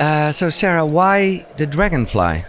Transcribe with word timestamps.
Uh, 0.00 0.32
so, 0.32 0.48
Sarah, 0.48 0.86
why 0.86 1.46
the 1.58 1.66
dragonfly? 1.66 2.46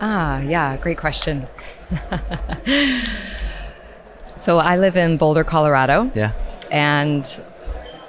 Ah, 0.00 0.40
yeah, 0.40 0.78
great 0.78 0.96
question. 0.96 1.46
so 4.36 4.56
I 4.58 4.78
live 4.78 4.96
in 4.96 5.18
Boulder, 5.18 5.44
Colorado. 5.44 6.10
Yeah. 6.14 6.32
And 6.70 7.28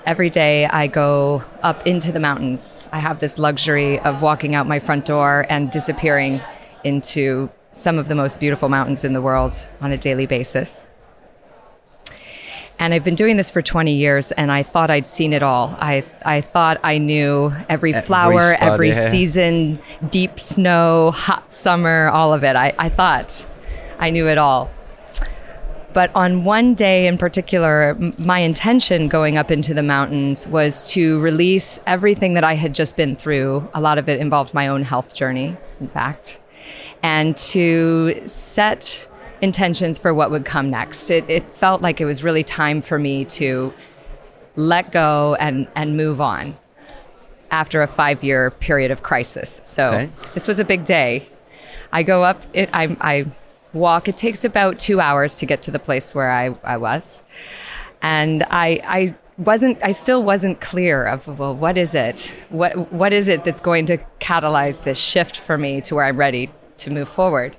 every 0.06 0.30
day 0.30 0.66
I 0.66 0.88
go 0.88 1.44
up 1.62 1.86
into 1.86 2.14
the 2.14 2.22
mountains. 2.22 2.88
I 2.94 3.00
have 3.00 3.20
this 3.20 3.38
luxury 3.38 4.00
of 4.00 4.22
walking 4.22 4.56
out 4.56 4.66
my 4.66 4.80
front 4.80 5.04
door 5.04 5.46
and 5.50 5.70
disappearing 5.70 6.42
into 6.86 7.50
some 7.74 8.00
of 8.00 8.08
the 8.08 8.16
most 8.16 8.40
beautiful 8.40 8.70
mountains 8.70 9.04
in 9.04 9.12
the 9.12 9.22
world 9.22 9.68
on 9.82 9.92
a 9.92 9.98
daily 9.98 10.26
basis. 10.26 10.88
And 12.80 12.94
I've 12.94 13.04
been 13.04 13.16
doing 13.16 13.38
this 13.38 13.50
for 13.50 13.62
20 13.64 13.94
years, 13.96 14.32
and 14.34 14.52
I 14.52 14.62
thought 14.62 14.92
I'd 14.92 15.08
seen 15.08 15.34
it 15.34 15.42
all. 15.42 15.76
I, 15.80 16.04
I 16.24 16.42
thought 16.42 16.80
I 16.84 17.00
knew 17.00 17.52
every 17.68 17.94
Every 17.94 18.06
flower, 18.06 18.54
spot, 18.56 18.62
every 18.62 18.90
yeah. 18.90 19.10
season, 19.10 19.80
deep 20.10 20.40
snow, 20.40 21.10
hot 21.12 21.52
summer, 21.52 22.10
all 22.10 22.34
of 22.34 22.44
it. 22.44 22.56
I, 22.56 22.76
I 22.78 22.90
thought 22.90 23.48
I 23.98 24.12
knew 24.12 24.28
it 24.28 24.38
all. 24.38 24.70
But 25.94 26.12
on 26.16 26.44
one 26.44 26.76
day 26.76 27.08
in 27.08 27.18
particular, 27.18 27.96
m- 28.00 28.14
my 28.20 28.40
intention 28.40 29.08
going 29.08 29.38
up 29.38 29.50
into 29.50 29.74
the 29.74 29.82
mountains 29.82 30.48
was 30.48 30.92
to 30.92 31.20
release 31.20 31.80
everything 31.88 32.36
that 32.36 32.44
I 32.44 32.54
had 32.54 32.76
just 32.76 32.96
been 32.96 33.16
through. 33.16 33.68
A 33.74 33.82
lot 33.82 33.98
of 33.98 34.08
it 34.08 34.20
involved 34.20 34.54
my 34.54 34.68
own 34.68 34.84
health 34.84 35.16
journey, 35.16 35.58
in 35.80 35.88
fact, 35.88 36.40
and 37.02 37.36
to 37.38 38.22
set 38.26 39.07
intentions 39.42 40.00
for 40.00 40.14
what 40.14 40.32
would 40.32 40.46
come 40.46 40.70
next. 40.70 41.10
It, 41.12 41.30
it 41.30 41.50
felt 41.52 41.82
like 41.82 42.02
it 42.02 42.06
was 42.06 42.24
really 42.24 42.44
time 42.44 42.82
for 42.82 42.98
me 43.00 43.26
to 43.26 43.74
let 44.56 44.92
go 44.92 45.36
and, 45.40 45.68
and 45.76 45.96
move 45.98 46.20
on 46.22 46.58
after 47.52 47.82
a 47.82 47.88
five 47.88 48.24
year 48.24 48.52
period 48.52 48.92
of 48.92 49.04
crisis. 49.04 49.62
So 49.64 49.88
Okay. 49.88 50.10
this 50.34 50.48
was 50.48 50.60
a 50.60 50.66
big 50.66 50.84
day. 50.86 51.28
I 51.92 52.04
go 52.04 52.24
up, 52.24 52.42
it, 52.54 52.70
I, 52.74 52.98
I 53.00 53.26
walk, 53.74 54.08
it 54.08 54.18
takes 54.18 54.44
about 54.44 54.80
two 54.80 55.00
hours 55.00 55.40
to 55.40 55.46
get 55.46 55.62
to 55.64 55.72
the 55.72 55.80
place 55.80 56.14
where 56.14 56.32
I, 56.32 56.56
I 56.64 56.78
was. 56.78 57.24
And 58.02 58.44
I, 58.50 58.82
I 58.84 59.16
wasn't, 59.38 59.82
I 59.84 59.92
still 59.92 60.24
wasn't 60.24 60.60
clear 60.60 61.04
of, 61.06 61.28
well, 61.40 61.56
what 61.56 61.78
is 61.78 61.96
it? 61.96 62.36
What, 62.50 62.92
what 62.92 63.14
is 63.14 63.28
it 63.28 63.44
that's 63.44 63.62
going 63.62 63.86
to 63.86 63.98
catalyze 64.20 64.84
this 64.84 65.00
shift 65.00 65.40
for 65.40 65.58
me 65.58 65.80
to 65.82 65.96
where 65.96 66.06
I'm 66.06 66.18
ready 66.18 66.52
to 66.80 66.90
move 66.92 67.08
forward? 67.08 67.56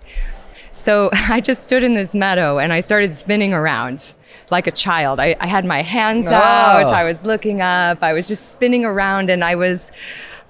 So 0.79 1.11
I 1.13 1.41
just 1.41 1.65
stood 1.65 1.83
in 1.83 1.95
this 1.95 2.15
meadow 2.15 2.59
and 2.59 2.73
I 2.73 2.81
started 2.81 3.13
spinning 3.13 3.53
around 3.53 4.15
like 4.51 4.67
a 4.67 4.71
child. 4.71 5.21
I, 5.21 5.35
I 5.41 5.47
had 5.47 5.65
my 5.65 5.83
hands 5.83 6.27
Oh. 6.29 6.35
out. 6.35 6.93
I 6.93 7.05
was 7.05 7.25
looking 7.25 7.61
up. 7.61 8.03
I 8.03 8.13
was 8.13 8.29
just 8.29 8.49
spinning 8.51 8.85
around 8.85 9.29
and 9.29 9.45
I 9.45 9.57
was, 9.57 9.93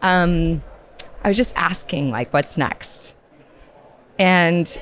um, 0.03 0.63
I 1.25 1.29
was 1.29 1.37
just 1.37 1.57
asking 1.57 2.11
like, 2.11 2.33
what's 2.33 2.59
next? 2.59 3.15
And 4.19 4.79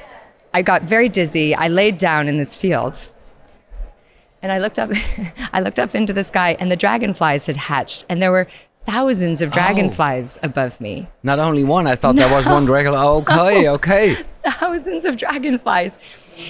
I 0.53 0.63
got 0.63 0.83
very 0.83 1.09
dizzy. 1.09 1.55
I 1.55 1.69
laid 1.69 1.99
down 1.99 2.29
in 2.29 2.39
this 2.39 2.57
field. 2.57 3.09
And 4.43 4.53
I 4.53 4.59
looked 4.59 4.79
up 4.79 4.91
I 5.53 5.61
looked 5.61 5.79
up 5.79 5.95
into 5.95 6.13
the 6.13 6.23
sky 6.25 6.57
and 6.61 6.71
the 6.71 6.77
dragonflies 6.77 7.47
had 7.47 7.57
hatched 7.57 8.05
and 8.09 8.21
there 8.23 8.31
were 8.31 8.47
thousands 8.87 9.43
of 9.43 9.51
dragonflies 9.51 10.39
oh. 10.39 10.47
above 10.47 10.81
me. 10.81 11.09
Not 11.23 11.39
only 11.39 11.65
one, 11.65 11.87
I 11.87 11.97
thought 11.97 12.17
there 12.17 12.33
was 12.33 12.47
one 12.47 12.65
dragon. 12.65 12.95
Okay, 12.97 13.69
okay. 13.69 14.17
thousands 14.45 15.05
of 15.05 15.17
dragonflies. 15.17 15.99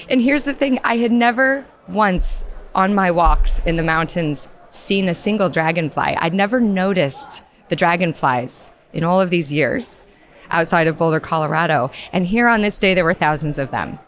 And 0.09 0.21
here's 0.21 0.45
the 0.45 0.55
thing 0.55 0.79
I 0.85 0.99
had 0.99 1.11
never 1.11 1.67
once 1.89 2.45
on 2.75 2.95
my 2.95 3.11
walks 3.11 3.61
in 3.61 3.77
the 3.77 3.83
mountains 3.83 4.49
seen 4.71 5.09
a 5.09 5.15
single 5.15 5.49
dragonfly. 5.49 6.17
I'd 6.17 6.35
never 6.35 6.61
noticed 6.61 7.43
the 7.69 7.77
dragonflies 7.77 8.71
in 8.93 9.03
all 9.03 9.21
of 9.21 9.31
these 9.31 9.53
years 9.53 10.05
outside 10.51 10.87
of 10.87 10.97
Boulder, 10.97 11.21
Colorado. 11.21 11.91
And 12.13 12.27
here 12.27 12.49
on 12.49 12.61
this 12.63 12.79
day, 12.79 12.95
there 12.95 13.05
were 13.05 13.15
thousands 13.15 13.59
of 13.59 13.71
them. 13.71 13.99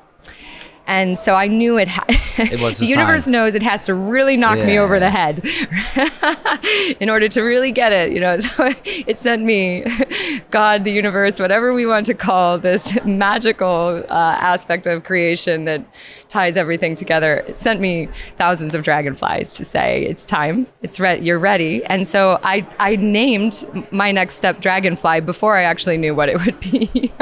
And 0.88 1.18
so 1.18 1.34
I 1.34 1.46
knew 1.46 1.76
it. 1.78 1.86
Ha- 1.88 2.04
It 2.38 2.60
was 2.60 2.78
the 2.82 2.86
universe 2.86 3.24
sign. 3.24 3.32
knows 3.32 3.54
it 3.54 3.62
has 3.62 3.84
to 3.86 3.94
really 3.94 4.36
knock 4.36 4.58
me 4.58 4.78
over 4.78 4.98
the 4.98 5.10
head 5.10 5.40
in 7.00 7.10
order 7.10 7.28
to 7.28 7.42
really 7.42 7.70
get 7.72 7.92
it. 7.92 8.12
You 8.12 8.20
know, 8.20 8.38
so 8.46 8.72
it 8.84 9.18
sent 9.18 9.42
me, 9.44 9.84
God, 10.50 10.84
the 10.84 10.92
universe, 10.92 11.38
whatever 11.38 11.72
we 11.74 11.86
want 11.86 12.06
to 12.06 12.14
call 12.14 12.58
this 12.58 12.96
magical 13.04 14.02
uh, 14.08 14.12
aspect 14.40 14.86
of 14.86 15.04
creation 15.04 15.64
that 15.66 15.84
ties 16.28 16.56
everything 16.56 16.94
together. 16.94 17.44
It 17.48 17.58
sent 17.58 17.80
me 17.80 18.08
thousands 18.36 18.74
of 18.74 18.82
dragonflies 18.82 19.56
to 19.56 19.64
say 19.64 20.04
it's 20.04 20.26
time. 20.26 20.66
It's 20.82 20.98
re- 21.00 21.20
you're 21.20 21.38
ready. 21.38 21.84
And 21.84 22.06
so 22.06 22.38
I 22.42 22.66
I 22.78 22.96
named 22.96 23.64
my 23.90 24.12
next 24.12 24.34
step 24.34 24.60
dragonfly 24.60 25.20
before 25.20 25.56
I 25.56 25.62
actually 25.62 25.96
knew 25.98 26.14
what 26.14 26.28
it 26.28 26.44
would 26.44 26.60
be. 26.60 27.12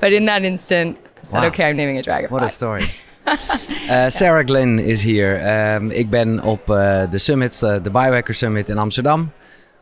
but 0.00 0.12
in 0.12 0.24
that 0.26 0.44
instant, 0.44 0.98
I 1.26 1.28
said, 1.28 1.40
Wow. 1.40 1.46
okay, 1.48 1.68
I'm 1.70 1.76
naming 1.76 1.98
a 1.98 2.02
dragonfly. 2.02 2.32
What 2.34 2.44
a 2.44 2.48
story. 2.48 2.90
Uh, 3.90 4.08
Sarah 4.18 4.44
Glenn 4.44 4.78
is 4.78 5.02
hier. 5.02 5.40
Ehm, 5.40 5.90
ik 5.90 6.10
ben 6.10 6.42
op 6.42 6.70
eh, 6.70 7.02
de 7.10 7.18
summit, 7.18 7.62
eh, 7.62 7.74
de 7.82 7.90
Biohacker 7.90 8.34
Summit 8.34 8.68
in 8.68 8.78
Amsterdam. 8.78 9.30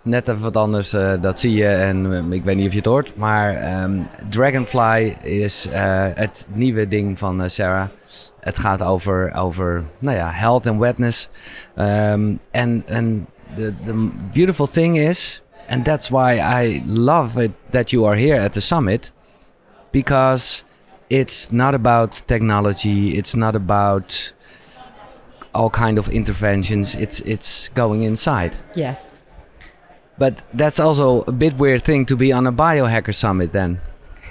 Net 0.03 0.29
even 0.29 0.43
wat 0.43 0.57
anders, 0.57 0.93
eh, 0.93 1.13
dat 1.21 1.41
zie 1.41 1.53
je 1.53 1.69
en 1.69 2.13
eh, 2.31 2.37
ik 2.37 2.45
weet 2.45 2.57
niet 2.57 2.67
of 2.67 2.73
je 2.73 2.79
het 2.79 2.87
hoort. 2.87 3.17
Maar 3.17 3.55
ehm, 3.55 4.01
Dragonfly 4.29 5.17
is 5.23 5.67
eh, 5.73 6.07
het 6.15 6.47
nieuwe 6.53 6.89
ding 6.89 7.19
van 7.19 7.43
eh, 7.43 7.49
Sarah. 7.49 7.89
Het 8.41 8.59
gaat 8.59 8.83
over, 8.83 9.35
over 9.35 9.83
nou 9.99 10.17
ja, 10.17 10.31
health 10.31 10.67
and 10.67 10.79
wetness. 10.81 11.29
Um, 11.77 12.39
and 12.53 12.87
the, 13.57 13.73
the 13.85 14.11
beautiful 14.33 14.67
thing 14.67 14.97
is, 14.97 15.43
and 15.69 15.85
that's 15.85 16.09
why 16.09 16.39
I 16.63 16.83
love 16.87 17.43
it 17.43 17.51
that 17.71 17.91
you 17.91 18.07
are 18.07 18.17
here 18.17 18.41
at 18.41 18.53
the 18.53 18.61
summit, 18.61 19.13
because 19.91 20.63
it's 21.21 21.53
not 21.53 21.75
about 21.75 22.23
technology. 22.27 23.17
It's 23.19 23.37
not 23.37 23.55
about 23.55 24.33
all 25.55 25.71
kind 25.71 25.99
of 25.99 26.09
interventions. 26.09 26.97
It's 26.97 27.21
it's 27.21 27.69
going 27.75 28.03
inside. 28.03 28.57
Yes. 28.75 29.23
But 30.19 30.43
that's 30.53 30.81
also 30.81 31.23
a 31.23 31.33
bit 31.33 31.55
weird 31.57 31.83
thing 31.83 32.07
to 32.07 32.17
be 32.17 32.33
on 32.33 32.47
a 32.47 32.53
biohacker 32.53 33.15
summit. 33.15 33.53
Then 33.53 33.81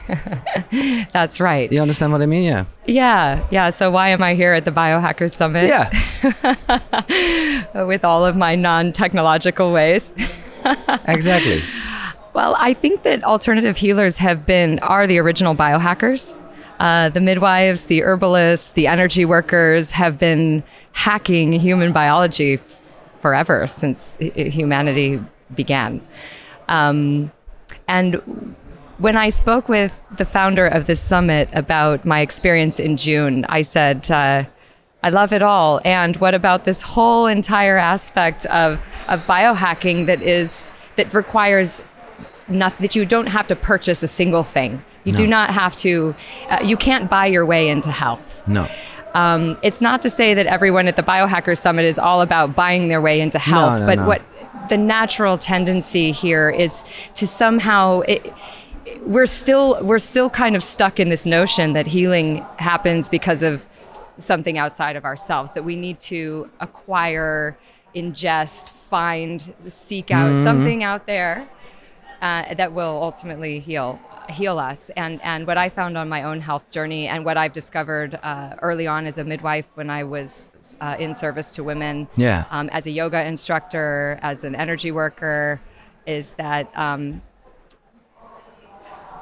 That's 1.13 1.39
right. 1.39 1.71
you 1.71 1.81
understand 1.81 2.11
what 2.11 2.21
I 2.21 2.25
mean? 2.25 2.43
Yeah. 2.43 2.65
Yeah, 2.85 3.47
yeah. 3.51 3.69
So 3.69 3.89
why 3.89 4.09
am 4.09 4.21
I 4.21 4.35
here 4.35 4.53
at 4.53 4.65
the 4.65 4.71
Biohacker 4.71 5.33
Summit? 5.33 5.67
Yeah. 5.67 5.89
with 7.85 8.03
all 8.03 8.25
of 8.25 8.35
my 8.35 8.55
non-technological 8.55 9.71
ways. 9.71 10.13
exactly. 11.07 11.63
Well, 12.33 12.55
I 12.57 12.73
think 12.73 13.03
that 13.03 13.23
alternative 13.23 13.77
healers 13.77 14.17
have 14.17 14.45
been 14.45 14.79
are 14.79 15.07
the 15.07 15.19
original 15.19 15.55
biohackers. 15.55 16.41
Uh, 16.79 17.09
the 17.09 17.21
midwives, 17.21 17.85
the 17.85 18.03
herbalists, 18.03 18.71
the 18.71 18.87
energy 18.87 19.25
workers 19.25 19.91
have 19.91 20.17
been 20.17 20.63
hacking 20.91 21.53
human 21.53 21.93
biology 21.93 22.59
forever 23.19 23.67
since 23.67 24.17
humanity 24.19 25.19
began. 25.55 26.05
Um, 26.67 27.31
and 27.87 28.55
when 28.97 29.17
I 29.17 29.29
spoke 29.29 29.69
with 29.69 29.97
the 30.17 30.25
founder 30.25 30.67
of 30.67 30.85
this 30.85 30.99
summit 30.99 31.49
about 31.53 32.05
my 32.05 32.21
experience 32.21 32.79
in 32.79 32.97
June, 32.97 33.45
I 33.45 33.61
said, 33.61 34.09
uh, 34.09 34.45
I 35.03 35.09
love 35.09 35.33
it 35.33 35.41
all. 35.41 35.81
And 35.83 36.15
what 36.17 36.33
about 36.33 36.65
this 36.65 36.81
whole 36.81 37.27
entire 37.27 37.77
aspect 37.77 38.45
of, 38.47 38.85
of 39.07 39.21
biohacking 39.27 40.05
that 40.07 40.21
is 40.21 40.71
that 40.95 41.13
requires 41.13 41.81
nothing 42.47 42.83
that 42.83 42.95
you 42.95 43.05
don't 43.05 43.27
have 43.27 43.47
to 43.47 43.55
purchase 43.55 44.03
a 44.03 44.07
single 44.07 44.43
thing. 44.43 44.83
You 45.03 45.13
do 45.13 45.27
not 45.27 45.49
have 45.51 45.75
to. 45.77 46.15
Uh, 46.49 46.59
you 46.63 46.77
can't 46.77 47.09
buy 47.09 47.25
your 47.25 47.45
way 47.45 47.69
into 47.69 47.91
health. 47.91 48.41
No. 48.47 48.67
Um, 49.13 49.57
it's 49.61 49.81
not 49.81 50.01
to 50.03 50.09
say 50.09 50.33
that 50.33 50.47
everyone 50.47 50.87
at 50.87 50.95
the 50.95 51.03
Biohacker 51.03 51.55
Summit 51.57 51.85
is 51.85 51.99
all 51.99 52.21
about 52.21 52.55
buying 52.55 52.87
their 52.87 53.01
way 53.01 53.21
into 53.21 53.37
health, 53.37 53.79
no, 53.81 53.85
but 53.85 53.99
no. 53.99 54.07
what 54.07 54.21
the 54.69 54.77
natural 54.77 55.37
tendency 55.37 56.11
here 56.11 56.49
is 56.49 56.83
to 57.15 57.27
somehow. 57.27 57.99
It, 58.01 58.33
we're 59.01 59.25
still 59.25 59.81
we're 59.83 59.99
still 59.99 60.29
kind 60.29 60.55
of 60.55 60.63
stuck 60.63 60.99
in 60.99 61.09
this 61.09 61.25
notion 61.25 61.73
that 61.73 61.87
healing 61.87 62.45
happens 62.57 63.07
because 63.09 63.41
of 63.43 63.67
something 64.17 64.57
outside 64.57 64.95
of 64.95 65.05
ourselves 65.05 65.53
that 65.53 65.63
we 65.63 65.75
need 65.75 65.99
to 65.99 66.49
acquire 66.59 67.57
ingest 67.95 68.69
find 68.69 69.53
seek 69.59 70.11
out 70.11 70.31
Mm-hmm. 70.31 70.43
something 70.43 70.83
out 70.83 71.07
there 71.07 71.47
uh, 72.23 72.53
that 72.55 72.71
will 72.73 72.97
ultimately 73.09 73.59
heal 73.59 73.99
heal 74.29 74.57
us 74.57 74.89
and 74.95 75.19
and 75.21 75.45
what 75.45 75.57
I 75.57 75.67
found 75.79 75.97
on 75.97 76.07
my 76.07 76.21
own 76.23 76.39
health 76.39 76.71
journey 76.71 77.03
and 77.13 77.25
what 77.25 77.35
I've 77.37 77.51
discovered 77.61 78.11
uh, 78.23 78.55
early 78.61 78.87
on 78.87 79.05
as 79.05 79.17
a 79.17 79.23
midwife 79.25 79.69
when 79.75 79.89
I 79.89 80.01
was 80.15 80.49
uh, 80.79 80.95
in 80.97 81.13
service 81.13 81.53
to 81.55 81.61
women 81.71 82.07
Yeah. 82.15 82.45
um, 82.49 82.69
as 82.71 82.87
a 82.87 82.91
yoga 82.91 83.19
instructor 83.33 84.17
as 84.21 84.45
an 84.45 84.55
energy 84.55 84.91
worker 84.91 85.59
is 86.05 86.35
that 86.35 86.65
um, 86.77 87.21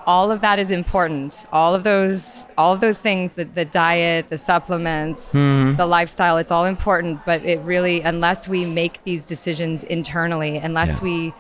all 0.06 0.32
of 0.32 0.42
that 0.42 0.58
is 0.60 0.72
important 0.72 1.46
all 1.52 1.74
of 1.76 1.84
those 1.84 2.46
all 2.58 2.74
of 2.74 2.80
those 2.80 3.00
things 3.00 3.32
the, 3.34 3.44
the 3.46 3.66
diet 3.66 4.30
the 4.30 4.38
supplements 4.38 5.32
the 5.32 5.86
lifestyle 5.88 6.38
it's 6.38 6.52
all 6.52 6.66
important 6.66 7.20
but 7.26 7.44
it 7.46 7.60
really 7.62 8.02
unless 8.02 8.48
we 8.48 8.66
make 8.66 9.04
these 9.04 9.26
decisions 9.26 9.84
internally 9.84 10.58
unless 10.58 10.98
Yeah. 10.98 11.04
we 11.04 11.34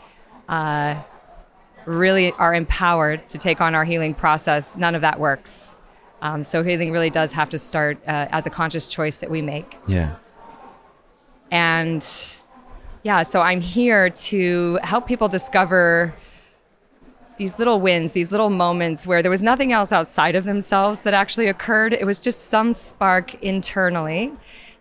uh, 0.50 0.96
really 1.86 2.32
are 2.34 2.54
empowered 2.54 3.28
to 3.30 3.38
take 3.38 3.62
on 3.62 3.76
our 3.76 3.86
healing 3.86 4.14
process, 4.14 4.78
none 4.78 4.96
of 4.96 5.02
that 5.02 5.20
works. 5.20 5.76
Um, 6.22 6.44
so 6.44 6.64
healing 6.64 6.92
really 6.92 7.10
does 7.10 7.32
have 7.32 7.50
to 7.50 7.58
start 7.58 7.98
uh, 8.08 8.28
as 8.32 8.46
a 8.46 8.50
conscious 8.50 8.88
choice 8.88 9.18
that 9.18 9.30
we 9.30 9.42
make. 9.42 9.78
Yeah. 9.88 10.16
And 11.50 12.08
yeah, 13.04 13.24
so 13.24 13.42
I'm 13.42 13.62
here 13.62 14.10
to 14.10 14.80
help 14.84 15.08
people 15.08 15.28
discover 15.28 16.14
these 17.38 17.58
little 17.58 17.82
wins, 17.82 18.12
these 18.12 18.32
little 18.32 18.52
moments 18.52 19.08
where 19.08 19.24
there 19.24 19.32
was 19.32 19.42
nothing 19.42 19.74
else 19.74 19.92
outside 19.92 20.36
of 20.36 20.46
themselves 20.46 21.02
that 21.02 21.16
actually 21.16 21.48
occurred. 21.48 21.94
It 21.94 22.06
was 22.06 22.20
just 22.20 22.46
some 22.46 22.74
spark 22.74 23.34
internally 23.44 24.32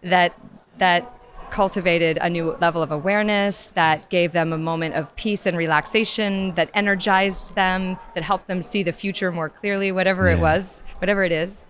that 0.02 0.38
that 0.76 1.19
cultivated 1.50 2.18
a 2.20 2.28
new 2.30 2.56
level 2.60 2.82
of 2.82 2.90
awareness, 2.92 3.66
that 3.74 4.08
gave 4.10 4.32
them 4.32 4.52
a 4.52 4.58
moment 4.58 4.94
of 4.94 5.14
peace 5.16 5.46
and 5.46 5.56
relaxation, 5.56 6.54
that 6.54 6.70
energized 6.74 7.54
them, 7.54 7.98
that 8.14 8.22
helped 8.24 8.46
them 8.46 8.62
see 8.62 8.82
the 8.82 8.92
future 8.92 9.30
more 9.32 9.48
clearly, 9.48 9.92
whatever 9.92 10.28
it 10.28 10.38
was, 10.38 10.84
whatever 10.98 11.22
it 11.24 11.32
is. 11.32 11.66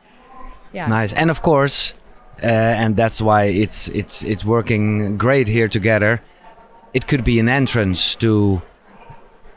Yeah. 0.73 0.87
Nice. 0.87 1.13
And 1.13 1.31
of 1.31 1.43
course, 1.43 1.95
uh, 2.43 2.47
and 2.47 2.97
that's 2.97 3.21
why 3.21 3.45
it's 3.45 3.89
it's 3.89 4.23
it's 4.23 4.45
working 4.45 5.19
great 5.19 5.49
here 5.49 5.69
together. 5.69 6.21
It 6.95 7.07
could 7.07 7.25
be 7.25 7.39
an 7.41 7.49
entrance 7.49 8.15
to, 8.17 8.63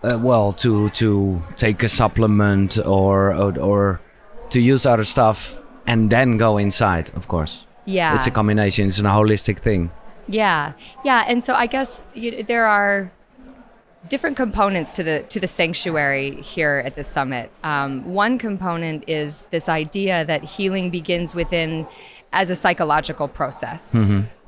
uh, 0.04 0.20
well, 0.22 0.54
to 0.54 0.90
to 0.90 1.42
take 1.56 1.84
a 1.84 1.90
supplement 1.90 2.78
or, 2.86 3.34
or 3.34 3.60
or 3.60 4.02
to 4.50 4.60
use 4.60 4.86
other 4.86 5.04
stuff 5.04 5.60
and 5.88 6.10
then 6.10 6.38
go 6.38 6.58
inside. 6.58 7.10
Of 7.16 7.28
course, 7.28 7.66
Yeah. 7.86 8.16
it's 8.16 8.28
a 8.28 8.32
combination. 8.32 8.88
It's 8.88 9.00
a 9.00 9.04
holistic 9.04 9.60
thing. 9.60 9.92
Yeah, 10.28 10.74
yeah, 11.04 11.26
and 11.28 11.44
so 11.44 11.54
I 11.54 11.68
guess 11.68 12.04
you, 12.14 12.44
there 12.44 12.66
are 12.66 13.12
different 14.10 14.36
components 14.38 14.96
to 14.96 15.04
the 15.04 15.24
to 15.30 15.40
the 15.40 15.48
sanctuary 15.48 16.42
here 16.42 16.82
at 16.86 16.96
the 16.96 17.04
summit. 17.04 17.52
Um, 17.64 18.14
one 18.14 18.38
component 18.38 19.08
is 19.08 19.48
this 19.52 19.70
idea 19.70 20.26
that 20.26 20.44
healing 20.44 20.90
begins 20.90 21.34
within 21.36 21.88
as 22.32 22.50
a 22.50 22.56
psychological 22.56 23.28
process. 23.28 23.94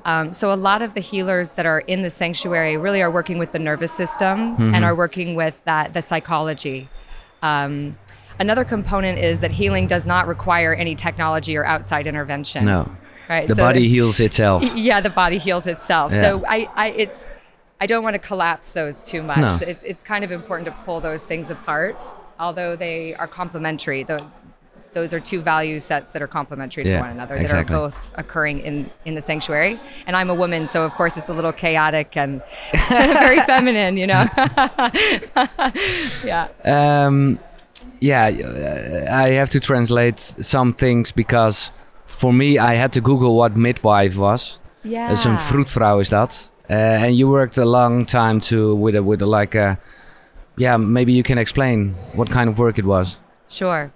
Um, 0.06 0.32
so 0.34 0.54
a 0.54 0.56
lot 0.56 0.82
of 0.84 0.94
the 0.94 1.00
healers 1.00 1.54
that 1.54 1.66
are 1.66 1.80
in 1.80 2.04
the 2.04 2.12
sanctuary 2.12 2.78
really 2.78 3.02
are 3.02 3.10
working 3.10 3.40
with 3.40 3.54
the 3.54 3.60
nervous 3.60 3.92
system 3.92 4.56
and 4.76 4.86
are 4.86 4.96
working 4.96 5.36
with 5.36 5.64
that 5.66 5.94
the 5.94 6.02
psychology. 6.02 6.90
Um, 7.42 7.98
another 8.40 8.64
component 8.64 9.18
is 9.20 9.40
that 9.40 9.52
healing 9.52 9.88
does 9.88 10.06
not 10.06 10.28
require 10.28 10.74
any 10.74 10.96
technology 10.96 11.58
or 11.58 11.66
outside 11.66 12.06
intervention. 12.08 12.66
No, 12.66 12.90
Right. 13.30 13.48
the 13.48 13.56
so- 13.56 13.62
body 13.62 13.88
heals 13.90 14.20
itself. 14.20 14.64
yeah 14.76 15.02
the 15.02 15.10
body 15.10 15.38
heals 15.38 15.68
itself 15.68 16.12
Yeah. 16.12 16.22
so 16.22 16.44
I, 16.48 16.70
I 16.76 16.88
it's 16.90 17.32
i 17.82 17.86
don't 17.86 18.04
want 18.04 18.14
to 18.14 18.20
collapse 18.20 18.72
those 18.74 19.06
too 19.06 19.22
much 19.24 19.38
No. 19.62 19.68
it's, 19.68 19.84
it's 19.84 20.04
kind 20.04 20.24
of 20.24 20.32
important 20.32 20.66
to 20.66 20.72
pull 20.86 21.00
those 21.02 21.24
things 21.24 21.50
apart 21.50 22.02
although 22.40 22.76
they 22.76 23.16
are 23.16 23.28
complementary 23.28 24.04
the, 24.04 24.26
those 24.94 25.14
are 25.14 25.20
two 25.20 25.42
value 25.42 25.80
sets 25.82 26.12
that 26.12 26.22
are 26.22 26.28
complementary 26.28 26.84
to 26.86 27.00
one 27.00 27.10
another 27.10 27.36
exactly. 27.36 27.74
that 27.74 27.80
are 27.82 27.90
both 27.90 28.12
occurring 28.16 28.60
in, 28.60 28.90
in 29.04 29.14
the 29.16 29.22
sanctuary 29.22 29.78
and 30.08 30.16
i'm 30.16 30.30
a 30.30 30.36
woman 30.36 30.66
so 30.68 30.84
of 30.84 30.94
course 30.94 31.18
it's 31.18 31.30
a 31.30 31.34
little 31.34 31.52
chaotic 31.52 32.16
and 32.16 32.42
very 32.90 33.42
feminine 33.42 33.98
you 33.98 34.08
know 34.08 34.26
yeah 36.24 36.48
Um, 36.64 37.40
yeah, 38.02 38.26
I 39.10 39.30
have 39.30 39.50
to 39.52 39.60
translate 39.60 40.20
some 40.20 40.74
things 40.74 41.12
because 41.12 41.72
for 42.16 42.34
me, 42.34 42.58
I 42.58 42.76
had 42.76 42.92
to 42.94 43.02
Google 43.02 43.36
what 43.36 43.56
midwife 43.56 44.18
was. 44.18 44.60
yeah 44.82 45.26
een 45.26 45.40
vroedvrouw 45.40 46.00
is 46.00 46.10
dat. 46.10 46.52
Uh, 46.70 47.04
and 47.04 47.18
you 47.18 47.30
worked 47.30 47.58
a 47.58 47.66
long 47.66 48.06
time 48.06 48.40
to 48.40 48.76
with 48.76 48.96
a, 48.96 49.04
with 49.04 49.22
a, 49.22 49.26
like 49.26 49.56
a, 49.56 49.78
yeah, 50.58 50.78
maybe 50.78 51.12
you 51.12 51.22
can 51.22 51.38
explain 51.38 51.96
what 52.14 52.30
kind 52.30 52.50
of 52.50 52.58
work 52.58 52.78
it 52.78 52.86
was. 52.86 53.18
Sure. 53.48 53.92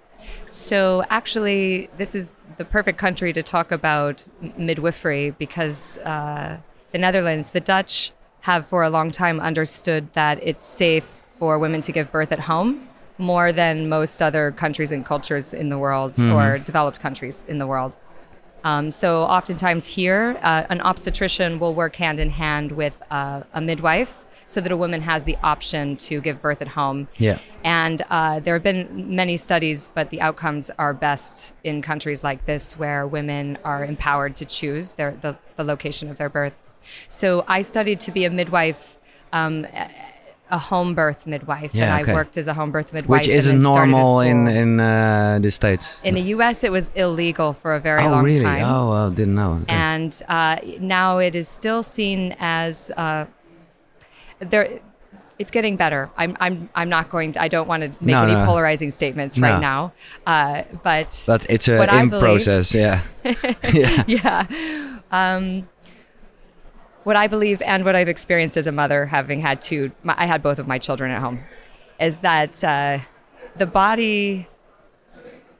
So 0.50 1.02
actually, 1.08 1.88
this 1.96 2.14
is 2.14 2.30
the 2.58 2.64
perfect 2.64 2.98
country 2.98 3.32
to 3.32 3.42
talk 3.42 3.72
about 3.72 4.24
midwifery 4.56 5.30
because 5.38 5.98
uh, 5.98 6.58
the 6.92 6.98
Netherlands, 6.98 7.50
the 7.50 7.60
Dutch, 7.60 8.12
have 8.40 8.66
for 8.66 8.82
a 8.82 8.90
long 8.90 9.10
time 9.10 9.40
understood 9.40 10.12
that 10.12 10.38
it's 10.42 10.64
safe 10.64 11.22
for 11.38 11.58
women 11.58 11.80
to 11.80 11.92
give 11.92 12.12
birth 12.12 12.32
at 12.32 12.40
home 12.40 12.88
more 13.18 13.52
than 13.52 13.88
most 13.88 14.22
other 14.22 14.50
countries 14.50 14.92
and 14.92 15.04
cultures 15.04 15.52
in 15.52 15.68
the 15.68 15.76
world 15.78 16.14
or 16.32 16.58
developed 16.58 17.00
countries 17.00 17.44
in 17.48 17.58
the 17.58 17.66
world. 17.66 17.96
Um, 18.64 18.90
so 18.90 19.22
oftentimes 19.22 19.86
here, 19.86 20.38
uh, 20.42 20.64
an 20.68 20.80
obstetrician 20.80 21.58
will 21.58 21.74
work 21.74 21.96
hand 21.96 22.20
in 22.20 22.30
hand 22.30 22.72
with 22.72 23.02
uh, 23.10 23.42
a 23.52 23.60
midwife 23.60 24.26
so 24.46 24.60
that 24.60 24.72
a 24.72 24.76
woman 24.76 25.00
has 25.00 25.24
the 25.24 25.36
option 25.42 25.96
to 25.96 26.20
give 26.20 26.42
birth 26.42 26.60
at 26.60 26.68
home. 26.68 27.06
Yeah. 27.18 27.38
And 27.62 28.02
uh, 28.10 28.40
there 28.40 28.54
have 28.54 28.64
been 28.64 29.14
many 29.14 29.36
studies, 29.36 29.90
but 29.94 30.10
the 30.10 30.20
outcomes 30.20 30.70
are 30.78 30.92
best 30.92 31.54
in 31.62 31.82
countries 31.82 32.24
like 32.24 32.46
this 32.46 32.76
where 32.76 33.06
women 33.06 33.58
are 33.64 33.84
empowered 33.84 34.34
to 34.36 34.44
choose 34.44 34.92
their, 34.92 35.16
the, 35.20 35.36
the 35.56 35.62
location 35.62 36.10
of 36.10 36.16
their 36.16 36.28
birth. 36.28 36.58
So 37.08 37.44
I 37.46 37.62
studied 37.62 38.00
to 38.00 38.10
be 38.10 38.24
a 38.24 38.30
midwife, 38.30 38.98
um, 39.32 39.66
a- 40.50 40.58
home 40.58 40.94
birth 40.94 41.26
midwife, 41.26 41.74
Yeah, 41.74 41.94
and 41.96 42.02
okay. 42.02 42.12
I 42.12 42.14
worked 42.14 42.36
as 42.36 42.46
a 42.48 42.54
home 42.54 42.70
birth 42.70 42.92
midwife. 42.92 43.20
Which 43.20 43.28
isn't 43.28 43.54
then 43.56 43.62
started 43.62 43.88
a 43.90 43.92
normal 43.92 44.20
in 44.20 44.46
in 44.48 44.80
uh, 44.80 45.38
the 45.40 45.50
states. 45.50 45.96
In 46.04 46.14
the 46.14 46.22
U.S., 46.36 46.64
it 46.64 46.72
was 46.72 46.90
illegal 46.94 47.52
for 47.52 47.74
a 47.74 47.80
very 47.80 48.02
oh 48.04 48.10
long 48.10 48.24
really? 48.24 48.42
time 48.44 48.64
Oh, 48.64 48.90
well, 48.90 49.10
didn't 49.10 49.34
know. 49.34 49.52
Okay. 49.62 49.74
and 49.74 50.22
uh, 50.28 50.56
now 50.80 51.18
it 51.18 51.34
is 51.36 51.48
still 51.48 51.82
seen 51.82 52.34
as 52.40 52.90
uh, 52.96 53.26
there. 54.40 54.80
It's 55.38 55.50
getting 55.50 55.76
better. 55.76 56.10
I'm, 56.18 56.36
I'm, 56.38 56.68
I'm 56.74 56.90
not 56.90 57.08
going 57.08 57.32
to. 57.32 57.40
I 57.40 57.48
don't 57.48 57.66
want 57.66 57.80
to 57.82 58.04
make 58.04 58.12
No, 58.12 58.24
any 58.24 58.34
no. 58.34 58.44
polarizing 58.44 58.90
statements 58.90 59.38
No. 59.38 59.48
right 59.48 59.58
now. 59.58 59.92
Uh, 60.26 60.64
but 60.82 61.24
but 61.26 61.46
it's 61.48 61.66
a 61.66 61.82
in 61.98 62.10
believe- 62.10 62.20
process. 62.22 62.74
Yeah. 62.74 63.00
yeah. 63.72 64.04
yeah. 64.06 64.46
Um, 65.10 65.66
what 67.04 67.16
I 67.16 67.26
believe 67.26 67.62
and 67.62 67.84
what 67.84 67.96
I've 67.96 68.08
experienced 68.08 68.56
as 68.56 68.66
a 68.66 68.72
mother, 68.72 69.06
having 69.06 69.40
had 69.40 69.60
two, 69.60 69.92
my, 70.02 70.14
I 70.16 70.26
had 70.26 70.42
both 70.42 70.58
of 70.58 70.66
my 70.66 70.78
children 70.78 71.10
at 71.10 71.20
home, 71.20 71.40
is 71.98 72.18
that 72.18 72.62
uh, 72.62 72.98
the 73.56 73.66
body, 73.66 74.48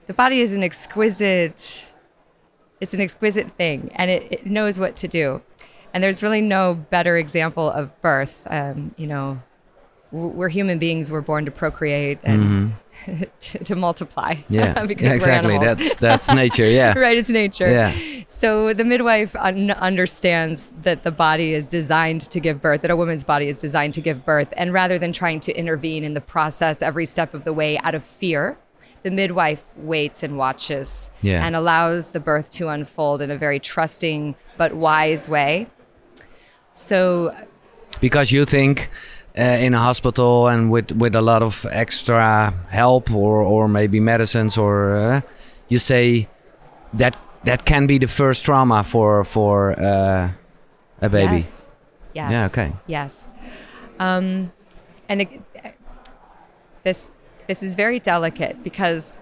the 0.06 0.14
body 0.14 0.40
is 0.40 0.54
an 0.54 0.62
exquisite, 0.62 1.94
it's 2.80 2.94
an 2.94 3.00
exquisite 3.00 3.50
thing, 3.52 3.90
and 3.94 4.10
it, 4.10 4.26
it 4.30 4.46
knows 4.46 4.78
what 4.78 4.96
to 4.96 5.08
do. 5.08 5.42
And 5.92 6.04
there's 6.04 6.22
really 6.22 6.40
no 6.40 6.74
better 6.74 7.16
example 7.16 7.68
of 7.70 8.00
birth. 8.00 8.46
Um, 8.48 8.94
you 8.96 9.06
know, 9.06 9.42
we're 10.12 10.48
human 10.48 10.78
beings. 10.78 11.10
We're 11.10 11.20
born 11.20 11.44
to 11.44 11.50
procreate 11.50 12.18
and 12.24 12.74
to, 13.40 13.58
to 13.64 13.74
multiply. 13.76 14.34
Mm-hmm. 14.34 14.54
Yeah. 14.54 14.84
because 14.86 15.02
yeah 15.04 15.08
we're 15.10 15.14
exactly. 15.16 15.54
animals. 15.54 15.78
That's 15.78 15.96
that's 15.96 16.28
nature. 16.34 16.64
Yeah. 16.70 16.98
right, 16.98 17.16
it's 17.16 17.30
nature. 17.30 17.70
Yeah. 17.70 18.22
So 18.26 18.72
the 18.72 18.84
midwife 18.84 19.34
un- 19.36 19.70
understands 19.72 20.70
that 20.82 21.02
the 21.02 21.10
body 21.10 21.52
is 21.54 21.68
designed 21.68 22.22
to 22.30 22.40
give 22.40 22.60
birth, 22.60 22.82
that 22.82 22.90
a 22.90 22.96
woman's 22.96 23.24
body 23.24 23.48
is 23.48 23.60
designed 23.60 23.94
to 23.94 24.00
give 24.00 24.24
birth. 24.24 24.52
And 24.56 24.72
rather 24.72 24.98
than 24.98 25.12
trying 25.12 25.40
to 25.40 25.52
intervene 25.52 26.04
in 26.04 26.14
the 26.14 26.20
process 26.20 26.82
every 26.82 27.06
step 27.06 27.34
of 27.34 27.44
the 27.44 27.52
way 27.52 27.78
out 27.78 27.94
of 27.94 28.04
fear, 28.04 28.56
the 29.02 29.10
midwife 29.10 29.62
waits 29.76 30.22
and 30.22 30.36
watches 30.36 31.10
Yeah. 31.22 31.44
and 31.44 31.56
allows 31.56 32.10
the 32.10 32.20
birth 32.20 32.50
to 32.52 32.68
unfold 32.68 33.22
in 33.22 33.30
a 33.30 33.36
very 33.36 33.58
trusting 33.58 34.34
but 34.56 34.74
wise 34.74 35.28
way. 35.28 35.68
So 36.72 37.34
because 38.00 38.30
you 38.32 38.44
think 38.44 38.88
uh, 39.38 39.42
in 39.42 39.74
a 39.74 39.78
hospital 39.78 40.48
and 40.48 40.70
with 40.70 40.92
with 40.92 41.14
a 41.14 41.20
lot 41.20 41.42
of 41.42 41.66
extra 41.70 42.52
help 42.68 43.10
or 43.12 43.42
or 43.42 43.68
maybe 43.68 44.00
medicines 44.00 44.58
or 44.58 44.96
uh, 44.96 45.20
you 45.68 45.78
say 45.78 46.28
that 46.94 47.16
that 47.44 47.64
can 47.64 47.86
be 47.86 47.98
the 47.98 48.08
first 48.08 48.44
trauma 48.44 48.84
for 48.84 49.24
for 49.24 49.72
uh, 49.80 50.30
a 51.00 51.08
baby. 51.08 51.36
Yes. 51.36 51.70
Yes. 52.12 52.32
Yeah, 52.32 52.46
okay. 52.46 52.72
Yes. 52.86 53.28
Um, 54.00 54.52
and 55.08 55.22
it, 55.22 55.40
this 56.82 57.08
this 57.46 57.62
is 57.62 57.74
very 57.74 58.00
delicate 58.00 58.62
because 58.62 59.20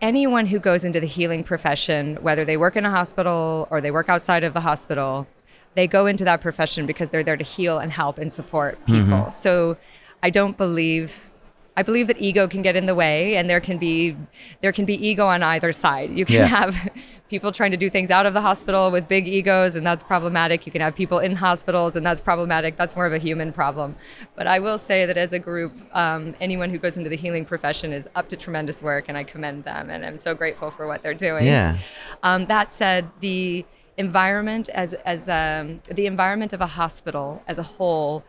anyone 0.00 0.46
who 0.46 0.58
goes 0.58 0.84
into 0.84 1.00
the 1.00 1.06
healing 1.06 1.44
profession, 1.44 2.16
whether 2.20 2.44
they 2.44 2.56
work 2.56 2.76
in 2.76 2.84
a 2.84 2.90
hospital 2.90 3.68
or 3.70 3.80
they 3.80 3.90
work 3.90 4.08
outside 4.08 4.44
of 4.44 4.52
the 4.52 4.60
hospital, 4.60 5.26
they 5.74 5.86
go 5.86 6.06
into 6.06 6.24
that 6.24 6.40
profession 6.40 6.86
because 6.86 7.10
they're 7.10 7.24
there 7.24 7.36
to 7.36 7.44
heal 7.44 7.78
and 7.78 7.92
help 7.92 8.18
and 8.18 8.32
support 8.32 8.78
Mm-hmm. 8.86 9.04
people. 9.10 9.30
So 9.32 9.76
I 10.22 10.30
don't 10.30 10.56
believe 10.56 11.28
I 11.74 11.82
believe 11.82 12.06
that 12.08 12.20
ego 12.20 12.46
can 12.48 12.60
get 12.60 12.76
in 12.76 12.84
the 12.84 12.94
way 12.94 13.34
and 13.36 13.48
there 13.48 13.58
can 13.60 13.78
be 13.78 14.14
there 14.60 14.72
can 14.72 14.84
be 14.84 14.94
ego 15.08 15.26
on 15.26 15.42
either 15.42 15.72
side. 15.72 16.10
You 16.10 16.26
can 16.26 16.36
Yeah. 16.36 16.46
have 16.46 16.90
people 17.30 17.50
trying 17.50 17.70
to 17.70 17.78
do 17.78 17.88
things 17.88 18.10
out 18.10 18.26
of 18.26 18.34
the 18.34 18.42
hospital 18.42 18.90
with 18.90 19.08
big 19.08 19.26
egos 19.26 19.74
and 19.74 19.86
that's 19.86 20.02
problematic. 20.04 20.66
You 20.66 20.72
can 20.72 20.82
have 20.82 20.94
people 20.94 21.18
in 21.18 21.34
hospitals 21.36 21.96
and 21.96 22.04
that's 22.04 22.20
problematic. 22.20 22.76
That's 22.76 22.94
more 22.94 23.06
of 23.06 23.14
a 23.14 23.18
human 23.18 23.54
problem. 23.54 23.96
But 24.36 24.46
I 24.46 24.58
will 24.58 24.76
say 24.76 25.06
that 25.06 25.16
as 25.16 25.32
a 25.32 25.38
group, 25.38 25.72
um, 25.96 26.34
anyone 26.42 26.68
who 26.68 26.76
goes 26.76 26.98
into 26.98 27.08
the 27.08 27.16
healing 27.16 27.46
profession 27.46 27.90
is 27.94 28.06
up 28.14 28.28
to 28.28 28.36
tremendous 28.36 28.82
work 28.82 29.06
and 29.08 29.16
I 29.16 29.24
commend 29.24 29.64
them 29.64 29.88
and 29.88 30.04
I'm 30.04 30.18
so 30.18 30.34
grateful 30.34 30.70
for 30.70 30.86
what 30.86 31.02
they're 31.02 31.14
doing. 31.14 31.46
Yeah. 31.46 31.78
Um, 32.22 32.44
that 32.46 32.70
said, 32.70 33.08
the 33.20 33.64
environment 33.96 34.68
as 34.70 34.94
as 35.04 35.28
um, 35.28 35.80
the 35.90 36.06
environment 36.06 36.52
of 36.52 36.60
a 36.60 36.66
hospital 36.66 37.42
as 37.46 37.58
a 37.58 37.62
whole, 37.62 38.24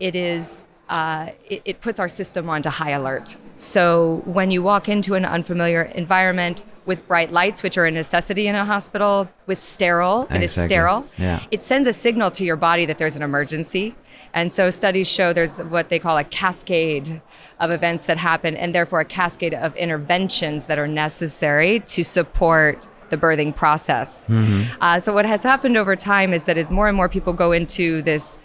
it 0.00 0.16
is 0.16 0.64
uh, 0.88 1.30
it, 1.48 1.62
it 1.64 1.80
puts 1.80 1.98
our 1.98 2.08
system 2.08 2.50
onto 2.50 2.68
high 2.68 2.90
alert. 2.90 3.36
So 3.56 4.22
when 4.26 4.50
you 4.50 4.62
walk 4.62 4.88
into 4.88 5.14
an 5.14 5.24
unfamiliar 5.24 5.82
environment 5.82 6.62
with 6.84 7.06
bright 7.08 7.32
lights, 7.32 7.62
which 7.62 7.78
are 7.78 7.86
a 7.86 7.90
necessity 7.90 8.48
in 8.48 8.54
a 8.54 8.64
hospital, 8.66 9.26
with 9.46 9.56
sterile, 9.58 10.26
that 10.26 10.42
is 10.42 10.50
Exactly. 10.52 10.68
sterile, 10.74 11.06
Yeah. 11.16 11.40
it 11.50 11.62
sends 11.62 11.88
a 11.88 11.92
signal 11.94 12.30
to 12.32 12.44
your 12.44 12.56
body 12.56 12.84
that 12.84 12.98
there's 12.98 13.16
an 13.16 13.22
emergency. 13.22 13.94
And 14.34 14.52
so 14.52 14.68
studies 14.68 15.08
show 15.08 15.32
there's 15.32 15.58
what 15.60 15.88
they 15.88 15.98
call 15.98 16.18
a 16.18 16.24
cascade 16.24 17.22
of 17.60 17.70
events 17.70 18.04
that 18.04 18.18
happen, 18.18 18.54
and 18.54 18.74
therefore 18.74 19.00
a 19.00 19.04
cascade 19.06 19.54
of 19.54 19.74
interventions 19.76 20.66
that 20.66 20.78
are 20.78 20.86
necessary 20.88 21.80
to 21.86 22.04
support 22.04 22.86
the 23.10 23.16
birthing 23.16 23.54
process. 23.54 24.28
Uh, 24.30 25.00
so 25.00 25.12
what 25.12 25.26
has 25.26 25.42
happened 25.42 25.76
over 25.76 25.94
time 25.96 26.32
is 26.32 26.44
that 26.44 26.56
as 26.58 26.70
more 26.70 26.88
and 26.88 26.96
more 26.96 27.08
people 27.08 27.32
go 27.32 27.52
into 27.52 28.02
this 28.02 28.38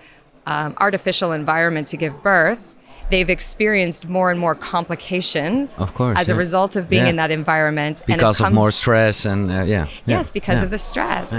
um, 0.45 0.73
artificial 0.77 1.31
environment 1.31 1.87
to 1.87 1.97
give 1.97 2.21
birth, 2.23 2.75
they've 3.11 3.29
experienced 3.29 4.07
more 4.09 4.29
and 4.31 4.39
more 4.39 4.55
complications 4.55 5.79
Of 5.79 5.93
course, 5.93 6.17
as 6.19 6.29
a 6.29 6.35
result 6.35 6.75
of 6.75 6.89
being 6.89 7.03
Yeah. 7.03 7.09
in 7.09 7.15
that 7.17 7.31
environment. 7.31 8.01
and 8.07 8.17
because 8.17 8.39
of 8.39 8.45
come- 8.45 8.53
more 8.55 8.71
stress 8.71 9.25
and 9.25 9.49
uh, 9.51 9.53
yeah. 9.55 9.65
yeah, 9.65 9.87
Yes, 10.05 10.29
because 10.31 10.57
yeah. 10.57 10.63
of 10.63 10.69
the 10.69 10.77
stress. 10.77 11.31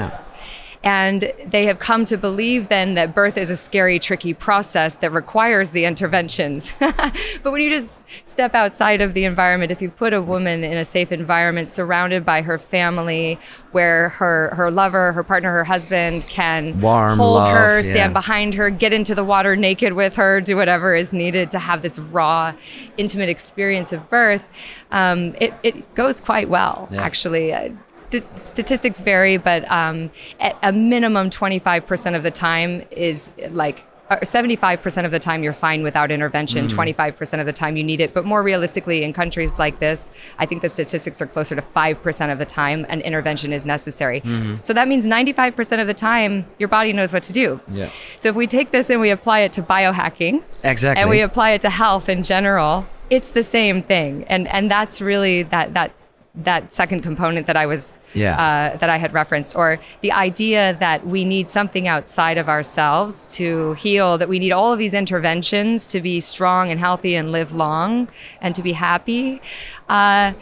Yeah. 0.83 1.07
And 1.07 1.33
they 1.47 1.67
have 1.67 1.79
come 1.79 2.05
to 2.07 2.17
believe 2.17 2.69
then 2.69 2.95
that 2.95 3.15
birth 3.15 3.37
is 3.37 3.51
a 3.51 3.57
scary, 3.57 3.99
tricky 3.99 4.33
process 4.33 4.97
that 4.97 5.13
requires 5.13 5.71
the 5.71 5.85
interventions. 5.85 6.73
but 6.79 7.53
when 7.53 7.61
you 7.61 7.69
just 7.69 8.05
step 8.25 8.55
outside 8.55 9.01
of 9.01 9.15
the 9.15 9.25
environment, 9.25 9.71
if 9.71 9.83
you 9.83 9.91
put 9.91 10.15
a 10.15 10.23
woman 10.23 10.65
in 10.65 10.79
a 10.79 10.85
safe 10.85 11.13
environment 11.13 11.69
surrounded 11.69 12.25
by 12.25 12.43
her 12.43 12.59
family, 12.59 13.39
where 13.73 14.09
her, 14.11 14.55
her 14.55 14.71
lover, 14.71 15.13
her 15.13 15.23
partner, 15.23 15.53
her 15.53 15.65
husband 15.65 16.27
can 16.29 16.81
Warm 16.81 17.19
hold 17.19 17.37
love, 17.37 17.57
her, 17.57 17.81
yeah. 17.81 17.91
stand 17.91 18.13
behind 18.13 18.55
her, 18.55 18.71
get 18.71 18.93
into 18.93 19.15
the 19.15 19.25
water 19.25 19.57
naked 19.57 19.93
with 19.93 20.17
her, 20.17 20.41
do 20.41 20.57
whatever 20.57 20.95
is 20.95 21.13
needed 21.13 21.51
to 21.51 21.59
have 21.59 21.83
this 21.83 21.99
raw, 21.99 22.53
intimate 22.97 23.29
experience 23.29 23.93
of 23.93 24.09
birth, 24.09 24.49
um, 24.93 25.35
it, 25.41 25.55
it 25.63 25.95
goes 25.95 26.21
quite 26.21 26.49
well, 26.49 26.89
Yeah. 26.91 27.03
actually. 27.03 27.53
Uh, 27.53 27.71
st- 27.95 28.39
statistics 28.39 29.01
vary, 29.01 29.37
but 29.37 29.71
um, 29.71 30.11
at 30.41 30.57
a 30.63 30.73
minimum, 30.73 31.31
25% 31.31 32.17
of 32.17 32.23
the 32.23 32.31
time 32.31 32.85
is 32.91 33.33
like. 33.51 33.85
75% 34.25 35.05
of 35.05 35.13
the 35.13 35.21
time 35.21 35.45
you're 35.45 35.53
fine 35.53 35.85
without 35.85 36.11
intervention, 36.11 36.67
25% 36.67 37.39
of 37.39 37.47
the 37.47 37.53
time 37.53 37.77
you 37.77 37.85
need 37.85 38.01
it. 38.01 38.13
But 38.13 38.25
more 38.25 38.43
realistically, 38.43 39.05
in 39.05 39.13
countries 39.13 39.57
like 39.57 39.79
this, 39.79 40.11
I 40.37 40.47
think 40.47 40.63
the 40.63 40.69
statistics 40.69 41.23
are 41.23 41.29
closer 41.29 41.55
to 41.55 41.63
5% 41.63 42.33
of 42.33 42.41
the 42.41 42.45
time 42.45 42.85
an 42.89 43.03
intervention 43.03 43.53
is 43.53 43.65
necessary. 43.67 44.21
So 44.63 44.73
that 44.73 44.89
means 44.89 45.07
95% 45.07 45.81
of 45.81 45.87
the 45.87 45.95
time 45.95 46.45
your 46.59 46.69
body 46.69 46.93
knows 46.93 47.13
what 47.13 47.23
to 47.23 47.33
do. 47.33 47.61
Yeah. 47.71 47.91
So 48.19 48.29
if 48.29 48.35
we 48.35 48.49
take 48.49 48.73
this 48.73 48.91
and 48.91 49.01
we 49.01 49.11
apply 49.11 49.41
it 49.41 49.53
to 49.53 49.63
biohacking, 49.63 50.43
Exactly. 50.65 51.01
and 51.01 51.09
we 51.09 51.21
apply 51.21 51.51
it 51.51 51.61
to 51.61 51.71
health 51.71 52.09
in 52.09 52.25
general, 52.25 52.89
it's 53.11 53.31
the 53.31 53.43
same 53.43 53.83
thing. 53.83 54.25
And 54.29 54.49
and 54.49 54.71
that's 54.71 55.01
really 55.01 55.43
that 55.45 55.75
that's 55.75 56.07
that 56.35 56.73
second 56.73 57.03
component 57.03 57.47
that 57.49 57.57
I 57.57 57.67
was 57.67 57.99
Yeah. 58.15 58.35
uh, 58.37 58.77
that 58.79 58.89
I 58.89 58.99
had 58.99 59.13
referenced, 59.13 59.57
or 59.57 59.79
the 60.01 60.13
idea 60.13 60.77
that 60.79 61.05
we 61.05 61.25
need 61.25 61.51
something 61.51 61.89
outside 61.89 62.39
of 62.39 62.49
ourselves 62.49 63.35
to 63.37 63.73
heal. 63.75 64.17
That 64.17 64.29
we 64.29 64.39
need 64.39 64.53
all 64.53 64.73
of 64.73 64.79
these 64.79 64.95
interventions 64.95 65.87
to 65.89 66.01
be 66.01 66.21
strong 66.21 66.71
and 66.71 66.79
healthy 66.79 67.17
and 67.17 67.33
live 67.33 67.53
long 67.53 68.09
and 68.41 68.55
to 68.55 68.63
be 68.63 68.73
happy. 68.73 69.41
Uh, 69.89 70.33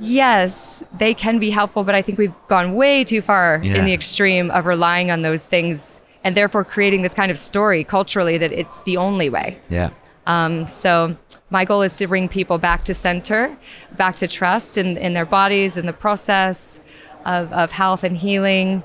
Yes, 0.00 0.82
they 0.98 1.14
can 1.14 1.38
be 1.38 1.50
helpful, 1.50 1.84
but 1.84 1.94
I 1.94 2.02
think 2.02 2.18
we've 2.18 2.34
gone 2.48 2.74
way 2.74 3.04
too 3.04 3.20
far 3.20 3.60
Yeah. 3.62 3.76
in 3.76 3.84
the 3.84 3.92
extreme 3.92 4.50
of 4.50 4.66
relying 4.66 5.10
on 5.12 5.22
those 5.22 5.44
things 5.44 6.00
and 6.24 6.36
therefore 6.36 6.64
creating 6.64 7.02
this 7.02 7.14
kind 7.14 7.30
of 7.30 7.38
story 7.38 7.84
culturally 7.84 8.36
that 8.38 8.52
it's 8.52 8.80
the 8.82 8.96
only 8.96 9.28
way. 9.30 9.58
yeah. 9.68 9.90
Um, 10.26 10.66
so 10.66 11.16
my 11.50 11.64
goal 11.64 11.82
is 11.82 11.96
to 11.98 12.06
bring 12.06 12.28
people 12.28 12.58
back 12.58 12.84
to 12.84 12.94
center, 12.94 13.56
back 13.96 14.16
to 14.16 14.26
trust 14.26 14.78
in, 14.78 14.96
in 14.96 15.12
their 15.12 15.26
bodies, 15.26 15.76
in 15.76 15.86
the 15.86 15.92
process 15.92 16.80
of, 17.24 17.52
of 17.52 17.72
health 17.72 18.02
and 18.04 18.16
healing, 18.16 18.82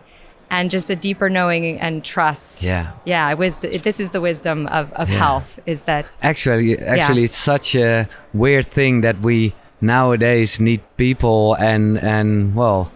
and 0.51 0.71
just 0.71 0.89
a 0.89 0.95
deeper 0.95 1.29
knowing 1.29 1.79
and 1.79 2.03
trust. 2.03 2.63
Yeah. 2.63 2.93
Yeah. 3.05 3.33
Wisdom, 3.33 3.71
this 3.83 3.99
is 3.99 4.09
the 4.11 4.21
wisdom 4.21 4.67
of, 4.67 4.91
of 4.93 5.07
health 5.09 5.59
is 5.65 5.83
that, 5.83 6.05
Actually, 6.21 6.77
actually, 6.79 7.23
it's 7.23 7.37
such 7.37 7.75
a 7.75 8.07
weird 8.33 8.67
thing 8.67 9.01
that 9.01 9.19
we 9.21 9.53
nowadays 9.81 10.59
need 10.59 10.81
people 10.97 11.53
and 11.55 11.97
and 11.99 12.53
well, 12.55 12.91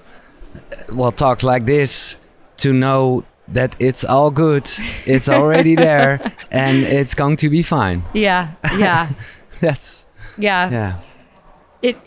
well, 0.92 1.12
talk 1.12 1.44
like 1.44 1.66
this 1.66 2.18
to 2.58 2.74
know 2.74 3.24
that 3.48 3.76
it's 3.80 4.04
all 4.04 4.32
good, 4.32 4.70
it's 5.06 5.30
already 5.30 5.76
there, 5.88 6.34
and 6.52 6.84
it's 6.84 7.14
going 7.14 7.36
to 7.38 7.50
be 7.50 7.62
fine. 7.62 8.04
yeah, 8.14 8.52
yeah, 8.78 9.10
That's 9.64 10.06
yeah. 10.38 10.70
yeah, 10.70 11.00
it 11.82 11.98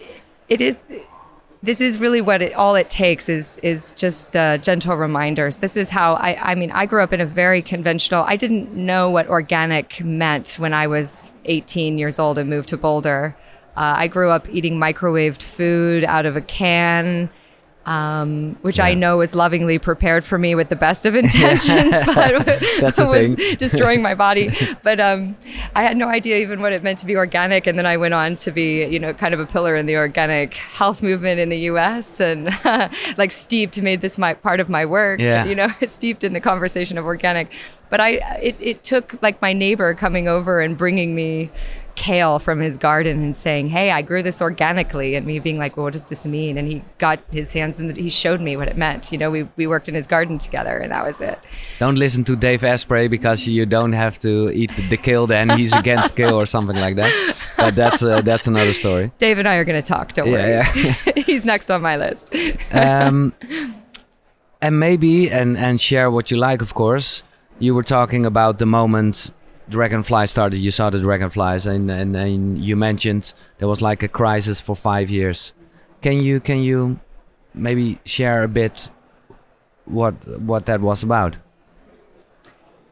it 0.47 0.61
is 0.61 0.77
this 1.63 1.81
is 1.81 1.99
really 1.99 2.21
what 2.21 2.43
it 2.43 2.53
all 2.53 2.75
it 2.75 2.91
takes 2.91 3.31
is 3.31 3.57
is 3.63 3.93
just 3.93 4.37
uh, 4.37 4.59
gentle 4.59 4.95
reminders. 4.95 5.57
This 5.57 5.75
is 5.75 5.89
how 5.89 6.15
i 6.17 6.51
i 6.53 6.55
mean 6.55 6.71
i 6.73 6.85
grew 6.85 7.03
up 7.03 7.15
in 7.15 7.21
a 7.23 7.27
very 7.27 7.63
conventional 7.63 8.25
i 8.25 8.37
didn't 8.37 8.75
know 8.75 9.09
what 9.09 9.27
organic 9.29 10.05
meant 10.05 10.57
when 10.59 10.75
i 10.75 10.87
was 10.87 11.33
18 11.47 11.97
years 11.97 12.19
old 12.19 12.37
and 12.37 12.51
moved 12.51 12.69
to 12.69 12.77
boulder. 12.77 13.35
Uh, 13.75 14.05
i 14.05 14.07
grew 14.07 14.31
up 14.31 14.47
eating 14.51 14.79
microwaved 14.79 15.41
food 15.41 16.05
out 16.05 16.27
of 16.27 16.37
a 16.37 16.43
can 16.43 17.31
um, 17.87 18.57
which 18.63 18.81
I 18.81 18.95
know 18.95 19.19
was 19.19 19.35
lovingly 19.35 19.79
prepared 19.79 20.25
for 20.25 20.39
me 20.39 20.57
with 20.57 20.69
the 20.69 20.77
best 20.77 21.07
of 21.07 21.15
intentions, 21.17 21.95
but 22.15 22.99
was 22.99 23.35
destroying 23.57 24.03
my 24.03 24.15
body. 24.15 24.51
But 24.83 24.99
um, 24.99 25.37
I 25.75 25.83
had 25.85 25.97
no 25.97 26.09
idea 26.09 26.39
even 26.39 26.61
what 26.61 26.73
it 26.73 26.83
meant 26.83 26.99
to 26.99 27.07
be 27.07 27.17
organic. 27.17 27.67
And 27.67 27.79
then 27.79 27.87
I 27.87 27.97
went 27.97 28.13
on 28.13 28.37
to 28.37 28.51
be, 28.51 28.85
you 28.85 28.99
know, 28.99 29.15
kind 29.15 29.33
of 29.33 29.41
a 29.41 29.47
pillar 29.47 29.77
in 29.77 29.87
the 29.87 29.97
organic 29.97 30.55
health 30.55 31.03
movement 31.03 31.39
in 31.39 31.49
the 31.49 31.61
U.S. 31.61 32.21
and 32.21 32.47
like 33.17 33.31
steeped, 33.31 33.81
made 33.81 34.01
this 34.01 34.19
my 34.19 34.35
part 34.35 34.59
of 34.59 34.69
my 34.69 34.85
work. 34.85 35.21
Yeah. 35.21 35.45
You 35.45 35.55
know, 35.55 35.73
steeped 35.87 36.25
in 36.25 36.33
the 36.33 36.41
conversation 36.41 36.99
of 36.99 37.05
organic. 37.05 37.53
But 37.89 38.01
I, 38.01 38.09
it, 38.41 38.57
it 38.59 38.83
took 38.83 39.17
like 39.23 39.41
my 39.41 39.53
neighbor 39.53 39.95
coming 39.95 40.27
over 40.27 40.61
and 40.61 40.77
bringing 40.77 41.15
me 41.15 41.53
kale 41.97 42.39
from 42.39 42.61
his 42.61 42.77
garden 42.77 43.23
and 43.23 43.35
saying, 43.35 43.69
"Hey, 43.71 43.91
I 43.91 44.03
grew 44.03 44.23
this 44.23 44.41
organically," 44.41 45.15
and 45.17 45.27
me 45.27 45.39
being 45.41 45.59
like, 45.59 45.77
"Well, 45.77 45.85
what 45.85 45.93
does 45.95 46.05
this 46.05 46.27
mean?" 46.27 46.57
And 46.59 46.69
he 46.69 46.83
got 46.99 47.19
his 47.31 47.53
hands 47.53 47.81
and 47.81 47.97
he 47.97 48.09
showed 48.09 48.41
me 48.41 48.57
what 48.57 48.69
it 48.69 48.77
meant. 48.77 49.11
You 49.11 49.19
know, 49.19 49.31
we 49.31 49.49
we 49.57 49.67
worked 49.67 49.89
in 49.89 49.95
his 49.95 50.07
garden 50.07 50.39
together, 50.39 50.77
and 50.79 50.93
that 50.93 51.05
was 51.05 51.21
it. 51.21 51.39
don't 51.79 51.97
listen 51.99 52.23
to 52.25 52.37
Dave 52.37 52.63
Asprey 52.63 53.09
because 53.09 53.47
you 53.49 53.67
don't 53.67 53.93
have 53.95 54.19
to 54.21 54.51
eat 54.55 54.71
the 54.91 54.97
kale. 54.97 55.27
Then 55.27 55.49
he's 55.51 55.73
against 55.73 56.15
kale 56.15 56.37
or 56.39 56.47
something 56.47 56.77
like 56.77 56.97
that. 56.97 57.13
But 57.57 57.75
that's 57.75 58.03
uh, 58.03 58.21
that's 58.23 58.47
another 58.47 58.73
story. 58.75 59.11
Dave 59.19 59.39
and 59.39 59.49
I 59.49 59.57
are 59.57 59.65
going 59.65 59.83
to 59.83 59.89
talk. 59.89 60.13
Don't 60.13 60.29
Yeah, 60.31 60.67
worry. 60.75 61.23
He's 61.27 61.45
next 61.45 61.71
on 61.71 61.83
my 61.83 61.97
list. 61.97 62.35
um, 62.73 63.33
and 64.63 64.79
maybe 64.81 65.31
and 65.31 65.57
and 65.57 65.81
share 65.81 66.11
what 66.11 66.31
you 66.31 66.37
like 66.37 66.63
of 66.63 66.73
course 66.75 67.23
you 67.59 67.75
were 67.75 67.83
talking 67.83 68.25
about 68.27 68.59
the 68.59 68.67
moment 68.67 69.31
dragonfly 69.69 70.27
started 70.27 70.59
you 70.59 70.71
saw 70.71 70.91
the 70.91 71.01
dragonflies 71.01 71.67
and 71.67 71.91
and, 71.91 72.15
and 72.15 72.59
you 72.65 72.77
mentioned 72.77 73.33
there 73.59 73.69
was 73.69 73.83
like 73.83 74.03
a 74.03 74.09
crisis 74.09 74.61
for 74.61 74.77
five 74.77 75.11
years 75.11 75.53
can 76.03 76.23
you 76.23 76.39
can 76.41 76.63
you 76.63 77.01
maybe 77.53 77.99
share 78.05 78.45
a 78.45 78.49
bit 78.49 78.91
what 79.87 80.15
what 80.41 80.67
that 80.67 80.81
was 80.81 81.03
about 81.03 81.37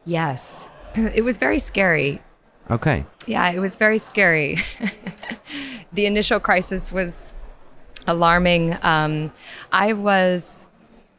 yes, 0.05 0.67
it 0.95 1.23
was 1.23 1.37
very 1.37 1.59
scary. 1.59 2.21
okay 2.69 3.05
Yeah, 3.27 3.49
it 3.49 3.59
was 3.59 3.75
very 3.75 3.97
scary. 3.97 4.59
the 5.93 6.05
initial 6.05 6.39
crisis 6.39 6.91
was 6.91 7.33
alarming. 8.07 8.77
Um, 8.81 9.31
I 9.71 9.93
was 9.93 10.67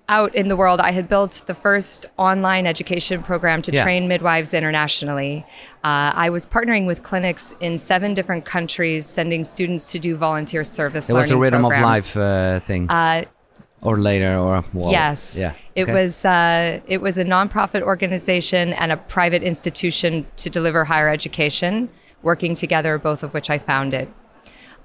out 0.08 0.34
in 0.34 0.48
the 0.48 0.56
world. 0.56 0.80
I 0.80 0.92
had 0.92 1.08
built 1.08 1.42
the 1.46 1.54
first 1.54 2.06
online 2.16 2.66
education 2.66 3.22
program 3.22 3.60
to 3.62 3.72
Yeah. 3.72 3.82
train 3.82 4.06
midwives 4.08 4.54
internationally. 4.54 5.44
Uh, 5.84 6.12
I 6.14 6.30
was 6.30 6.46
partnering 6.46 6.86
with 6.86 7.02
clinics 7.02 7.54
in 7.60 7.76
seven 7.78 8.14
different 8.14 8.44
countries, 8.44 9.06
sending 9.06 9.42
students 9.44 9.90
to 9.92 9.98
do 9.98 10.16
volunteer 10.16 10.62
service. 10.64 11.10
it 11.10 11.12
was 11.14 11.28
the 11.28 11.36
rhythm 11.36 11.62
programs. 11.62 11.82
of 11.84 11.90
life 11.90 12.16
uh, 12.16 12.60
thing 12.60 12.88
Uh, 12.88 13.24
or 13.82 13.98
later 13.98 14.38
or 14.38 14.64
well, 14.72 14.90
yes. 14.92 15.38
yeah 15.38 15.52
It 15.74 15.84
okay. 15.84 15.92
was 15.94 16.24
uh, 16.24 16.80
it 16.86 17.00
was 17.00 17.18
a 17.18 17.24
nonprofit 17.24 17.82
organization 17.82 18.72
and 18.74 18.92
a 18.92 18.96
private 18.96 19.42
institution 19.42 20.26
to 20.36 20.48
deliver 20.50 20.84
higher 20.84 21.08
education, 21.08 21.88
working 22.22 22.54
together, 22.54 22.96
both 22.98 23.22
of 23.22 23.34
which 23.34 23.50
I 23.50 23.58
founded. 23.58 24.08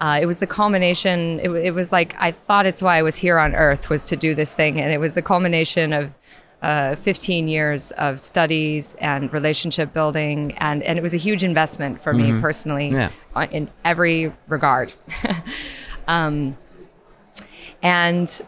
Uh, 0.01 0.17
it 0.19 0.25
was 0.25 0.39
the 0.39 0.47
culmination. 0.47 1.39
It, 1.39 1.49
it 1.51 1.73
was 1.75 1.91
like 1.91 2.15
I 2.17 2.31
thought 2.31 2.65
it's 2.65 2.81
why 2.81 2.97
I 2.97 3.03
was 3.03 3.15
here 3.15 3.37
on 3.37 3.53
Earth 3.55 3.89
was 3.89 4.07
to 4.07 4.15
do 4.15 4.33
this 4.33 4.53
thing, 4.53 4.81
and 4.81 4.91
it 4.91 4.99
was 4.99 5.13
the 5.13 5.21
culmination 5.21 5.93
of 5.93 6.17
uh, 6.63 6.95
15 6.95 7.47
years 7.47 7.91
of 7.91 8.19
studies 8.19 8.95
and 8.99 9.31
relationship 9.31 9.93
building, 9.93 10.53
and 10.57 10.81
and 10.83 10.97
it 10.97 11.01
was 11.03 11.13
a 11.13 11.17
huge 11.17 11.43
investment 11.43 12.01
for 12.01 12.13
me 12.13 12.39
personally, 12.41 12.89
Yeah. 12.89 13.11
in 13.51 13.69
every 13.85 14.33
regard. 14.47 14.91
um, 16.07 16.57
and 17.83 18.41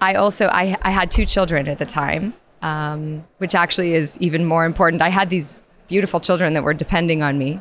I 0.00 0.14
also 0.14 0.46
I, 0.46 0.76
I 0.82 0.90
had 0.92 1.10
two 1.10 1.24
children 1.24 1.66
at 1.68 1.78
the 1.78 1.86
time, 1.86 2.34
um, 2.62 3.24
which 3.38 3.54
actually 3.56 3.94
is 3.94 4.16
even 4.18 4.44
more 4.44 4.64
important. 4.64 5.02
I 5.02 5.08
had 5.08 5.28
these 5.28 5.60
beautiful 5.88 6.20
children 6.20 6.52
that 6.54 6.62
were 6.62 6.74
depending 6.74 7.20
on 7.22 7.36
me. 7.36 7.60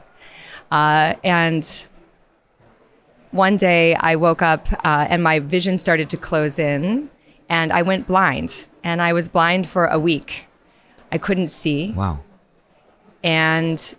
Uh, 0.72 1.16
and 1.24 1.89
one 3.32 3.58
day 3.58 3.96
I 3.96 4.16
woke 4.16 4.42
up 4.42 4.68
uh, 4.86 5.06
and 5.10 5.22
my 5.24 5.40
vision 5.40 5.78
started 5.78 6.10
to 6.12 6.18
close 6.18 6.60
in, 6.60 7.10
and 7.48 7.72
I 7.72 7.82
went 7.82 8.08
blind. 8.08 8.66
And 8.84 9.02
I 9.02 9.12
was 9.14 9.28
blind 9.28 9.68
for 9.68 9.88
a 9.88 10.00
week. 10.00 10.46
I 11.12 11.18
couldn't 11.18 11.50
see. 11.50 11.92
Wow. 11.92 12.20
And 13.24 13.96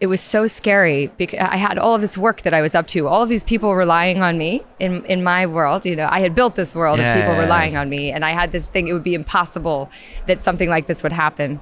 it 0.00 0.06
was 0.06 0.20
so 0.20 0.46
scary 0.46 1.08
because 1.18 1.40
I 1.40 1.56
had 1.56 1.76
all 1.78 1.94
of 1.94 2.00
this 2.00 2.16
work 2.16 2.42
that 2.42 2.54
I 2.54 2.62
was 2.62 2.74
up 2.74 2.86
to, 2.88 3.06
all 3.08 3.22
of 3.22 3.28
these 3.28 3.44
people 3.44 3.74
relying 3.74 4.22
on 4.22 4.38
me 4.38 4.62
in, 4.78 5.04
in 5.06 5.22
my 5.22 5.44
world. 5.44 5.84
You 5.84 5.96
know, 5.96 6.08
I 6.10 6.20
had 6.20 6.34
built 6.34 6.54
this 6.54 6.74
world 6.74 7.00
of 7.00 7.04
people 7.14 7.32
Yes. 7.34 7.40
relying 7.40 7.76
on 7.76 7.88
me, 7.90 8.12
and 8.12 8.24
I 8.24 8.30
had 8.30 8.52
this 8.52 8.68
thing, 8.68 8.88
it 8.88 8.92
would 8.92 9.02
be 9.02 9.14
impossible 9.14 9.90
that 10.26 10.40
something 10.40 10.70
like 10.70 10.86
this 10.86 11.02
would 11.02 11.12
happen. 11.12 11.60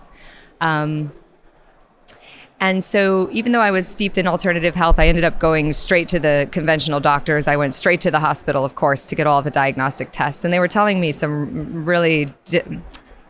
Um, 0.60 1.12
and 2.60 2.82
so, 2.82 3.28
even 3.32 3.52
though 3.52 3.60
I 3.60 3.70
was 3.70 3.86
steeped 3.86 4.16
in 4.16 4.26
alternative 4.26 4.74
health, 4.74 4.98
I 4.98 5.08
ended 5.08 5.24
up 5.24 5.38
going 5.38 5.72
straight 5.74 6.08
to 6.08 6.18
the 6.18 6.48
conventional 6.52 7.00
doctors. 7.00 7.46
I 7.46 7.56
went 7.56 7.74
straight 7.74 8.00
to 8.02 8.10
the 8.10 8.20
hospital, 8.20 8.64
of 8.64 8.74
course, 8.74 9.04
to 9.06 9.14
get 9.14 9.26
all 9.26 9.42
the 9.42 9.50
diagnostic 9.50 10.08
tests. 10.10 10.42
And 10.44 10.52
they 10.52 10.58
were 10.58 10.68
telling 10.68 10.98
me 11.00 11.12
some 11.12 11.84
really, 11.84 12.32
di- 12.46 12.62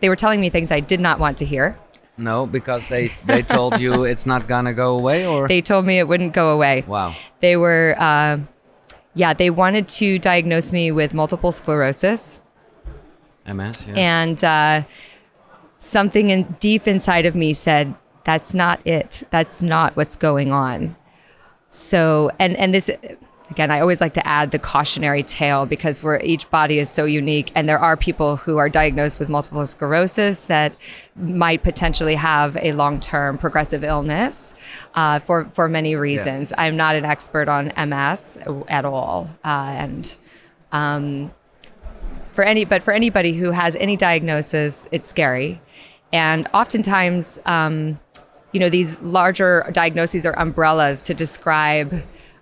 they 0.01 0.09
were 0.09 0.17
telling 0.17 0.41
me 0.41 0.49
things 0.49 0.71
I 0.71 0.81
did 0.81 1.01
not 1.01 1.19
want 1.19 1.37
to 1.39 1.45
hear. 1.45 1.77
No, 2.19 2.47
because 2.47 2.87
they 2.87 3.13
they 3.27 3.43
told 3.43 3.79
you 3.81 4.05
it's 4.13 4.27
not 4.27 4.47
gonna 4.49 4.73
go 4.73 4.97
away, 4.97 5.27
or 5.27 5.49
They 5.49 5.61
told 5.61 5.85
me 5.85 5.99
it 5.99 6.09
wouldn't 6.09 6.33
go 6.33 6.51
away. 6.51 6.85
wow. 6.87 7.15
They 7.41 7.57
were, 7.57 7.95
uh, 7.99 8.39
yeah, 9.15 9.35
they 9.35 9.51
wanted 9.51 9.89
to 9.89 10.19
diagnose 10.19 10.71
me 10.73 10.93
with 10.93 11.13
multiple 11.15 11.51
sclerosis. 11.53 12.41
MS. 13.47 13.85
Yeah. 13.87 13.95
And 13.97 14.43
uh, 14.45 14.83
something 15.79 16.31
in, 16.31 16.57
deep 16.59 16.87
inside 16.89 17.27
of 17.27 17.35
me 17.35 17.53
said, 17.53 17.95
that's 18.27 18.57
not 18.57 18.85
it. 18.85 19.23
That's 19.31 19.63
not 19.63 19.97
what's 19.97 20.17
going 20.17 20.51
on. 20.51 20.97
So, 21.71 22.33
and, 22.41 22.57
and 22.57 22.75
this, 22.75 22.91
again, 23.51 23.71
I 23.71 23.79
always 23.79 24.01
like 24.01 24.15
to 24.15 24.27
add 24.27 24.51
the 24.51 24.59
cautionary 24.59 25.23
tale 25.23 25.65
because 25.65 26.03
we're, 26.03 26.19
each 26.19 26.51
body 26.51 26.81
is 26.81 26.91
so 26.91 27.05
unique. 27.05 27.53
And 27.55 27.69
there 27.69 27.79
are 27.79 27.97
people 27.97 28.35
who 28.35 28.57
are 28.57 28.69
diagnosed 28.69 29.21
with 29.21 29.29
multiple 29.29 29.65
sclerosis 29.65 30.47
that 30.47 30.75
might 31.15 31.63
potentially 31.63 32.17
have 32.17 32.57
a 32.61 32.73
long 32.73 32.99
term 32.99 33.39
progressive 33.39 33.85
illness 33.85 34.55
uh, 34.97 35.21
for, 35.21 35.45
for 35.53 35.69
many 35.69 35.95
reasons. 35.95 36.53
I'm 36.59 36.77
not 36.77 36.97
an 36.97 37.05
expert 37.05 37.49
on 37.49 37.73
MS 37.77 38.39
at 38.67 38.85
all. 38.85 39.31
Uh, 39.45 39.73
and, 39.79 40.17
um, 40.73 41.31
for 42.33 42.43
any 42.43 42.65
but 42.65 42.83
for 42.83 42.93
anybody 42.93 43.33
who 43.33 43.51
has 43.51 43.75
any 43.77 43.97
diagnosis 43.97 44.87
it's 44.93 45.09
scary 45.09 45.59
and 46.13 46.49
oftentimes 46.53 47.39
um, 47.47 47.99
you 48.57 48.61
know 48.63 48.71
these 48.71 48.99
larger 49.03 49.53
diagnoses 49.73 50.25
are 50.25 50.33
umbrellas 50.39 51.03
to 51.09 51.13
describe 51.13 51.93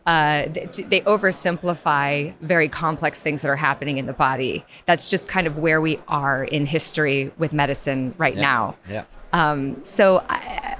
uh, 0.07 0.45
they 0.93 1.01
oversimplify 1.15 2.33
very 2.41 2.69
complex 2.69 3.19
things 3.19 3.43
that 3.43 3.49
are 3.51 3.57
happening 3.57 3.99
in 3.99 4.07
the 4.07 4.13
body 4.13 4.65
that's 4.87 5.11
just 5.11 5.27
kind 5.27 5.47
of 5.49 5.59
where 5.59 5.81
we 5.81 5.99
are 6.07 6.45
in 6.45 6.67
history 6.67 7.33
with 7.37 7.53
medicine 7.53 8.15
right 8.17 8.37
now 8.37 8.77
Yeah. 8.89 9.05
um, 9.33 9.83
so 9.83 10.25
I, 10.29 10.77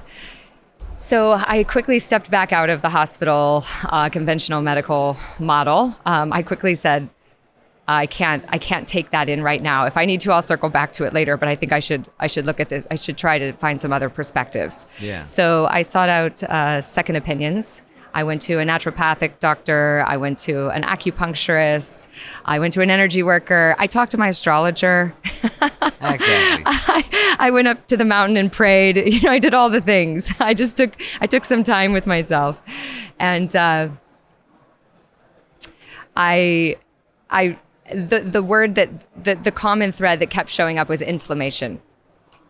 so 0.95 1.33
I 1.33 1.65
quickly 1.65 1.99
stepped 1.99 2.31
back 2.31 2.53
out 2.53 2.69
of 2.69 2.81
the 2.81 2.89
hospital 2.89 3.65
uh, 3.83 4.07
conventional 4.09 4.61
medical 4.61 5.17
model. 5.39 5.93
Um, 6.05 6.31
I 6.31 6.41
quickly 6.41 6.73
said, 6.73 7.09
I 7.87 8.07
can't 8.07 8.43
I 8.49 8.57
can't 8.57 8.87
take 8.87 9.11
that 9.11 9.29
in 9.29 9.43
right 9.43 9.61
now. 9.61 9.85
If 9.85 9.95
I 9.95 10.05
need 10.05 10.19
to, 10.21 10.31
I'll 10.31 10.41
circle 10.41 10.69
back 10.69 10.93
to 10.93 11.03
it 11.03 11.13
later. 11.13 11.37
But 11.37 11.49
I 11.49 11.55
think 11.55 11.71
I 11.71 11.79
should 11.79 12.07
I 12.19 12.27
should 12.27 12.45
look 12.45 12.59
at 12.59 12.69
this. 12.69 12.87
I 12.89 12.95
should 12.95 13.17
try 13.17 13.37
to 13.37 13.53
find 13.53 13.79
some 13.79 13.93
other 13.93 14.09
perspectives. 14.09 14.85
Yeah. 14.99 15.25
So 15.25 15.67
I 15.69 15.83
sought 15.83 16.09
out 16.09 16.41
uh, 16.43 16.81
second 16.81 17.15
opinions. 17.15 17.83
I 18.15 18.23
went 18.23 18.41
to 18.43 18.59
a 18.59 18.63
naturopathic 18.63 19.39
doctor. 19.39 20.01
I 20.07 20.15
went 20.15 20.39
to 20.39 20.69
an 20.69 20.83
acupuncturist. 20.83 22.07
I 22.45 22.59
went 22.59 22.73
to 22.73 22.81
an 22.81 22.89
energy 22.89 23.21
worker. 23.23 23.75
I 23.77 23.87
talked 23.87 24.11
to 24.11 24.17
my 24.17 24.29
astrologer. 24.29 25.13
Exactly. 26.01 26.63
I, 26.65 27.35
I 27.39 27.51
went 27.51 27.67
up 27.67 27.87
to 27.87 27.97
the 27.97 28.05
mountain 28.05 28.37
and 28.37 28.51
prayed. 28.51 28.97
You 28.97 29.21
know, 29.21 29.31
I 29.31 29.39
did 29.39 29.53
all 29.53 29.69
the 29.69 29.81
things. 29.81 30.33
I 30.39 30.53
just 30.53 30.77
took 30.77 30.95
I 31.19 31.27
took 31.27 31.45
some 31.45 31.61
time 31.61 31.91
with 31.93 32.07
myself, 32.07 32.61
and 33.19 33.53
uh, 33.55 33.89
I 36.15 36.77
I 37.29 37.59
the 37.93 38.19
the 38.19 38.41
word 38.41 38.75
that 38.75 38.89
the 39.23 39.35
the 39.35 39.51
common 39.51 39.91
thread 39.91 40.19
that 40.19 40.29
kept 40.29 40.49
showing 40.49 40.79
up 40.79 40.89
was 40.89 41.01
inflammation. 41.01 41.81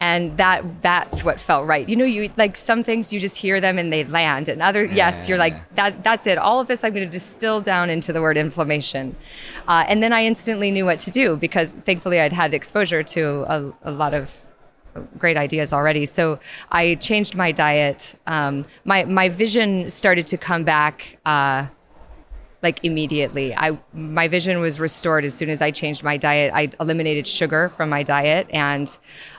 And 0.02 0.38
that 0.38 0.82
that's 0.82 1.24
what 1.24 1.40
felt 1.40 1.66
right. 1.68 1.88
You 1.88 1.96
know, 1.96 2.04
you 2.06 2.30
like 2.36 2.58
some 2.58 2.84
things 2.84 3.14
you 3.14 3.20
just 3.20 3.38
hear 3.38 3.62
them 3.62 3.80
and 3.80 3.94
they 3.94 4.04
land, 4.04 4.50
and 4.50 4.62
other 4.62 4.84
yes, 4.84 5.30
you're 5.30 5.38
like 5.38 5.74
that. 5.76 6.04
That's 6.04 6.28
it. 6.28 6.38
All 6.38 6.60
of 6.60 6.68
this 6.68 6.84
I'm 6.84 6.94
going 6.94 7.06
to 7.06 7.12
distill 7.12 7.62
down 7.62 7.90
into 7.90 8.12
the 8.12 8.22
word 8.22 8.38
inflammation, 8.38 9.16
uh, 9.70 9.86
and 9.88 10.04
then 10.04 10.12
I 10.12 10.26
instantly 10.26 10.70
knew 10.70 10.84
what 10.84 11.00
to 11.00 11.12
do 11.12 11.38
because 11.38 11.74
thankfully 11.74 12.20
I'd 12.20 12.34
had 12.34 12.54
exposure 12.54 13.04
to 13.04 13.46
a, 13.48 13.74
a 13.84 13.92
lot 13.92 14.14
of 14.14 14.46
great 15.18 15.38
ideas 15.38 15.72
already. 15.72 16.06
So 16.06 16.40
I 16.72 16.96
changed 16.96 17.36
my 17.36 17.54
diet. 17.54 18.16
Um, 18.28 18.66
my 18.84 19.06
my 19.06 19.30
vision 19.30 19.90
started 19.90 20.28
to 20.28 20.38
come 20.38 20.66
back. 20.66 21.20
Uh, 21.26 21.68
like 22.66 22.80
immediately. 22.84 23.56
I 23.56 23.78
my 23.94 24.28
vision 24.28 24.60
was 24.60 24.80
restored 24.80 25.24
as 25.24 25.34
soon 25.40 25.50
as 25.56 25.62
I 25.62 25.70
changed 25.72 26.02
my 26.04 26.18
diet. 26.18 26.52
I 26.54 26.64
eliminated 26.80 27.26
sugar 27.28 27.70
from 27.70 27.88
my 27.90 28.04
diet, 28.04 28.48
and 28.50 28.88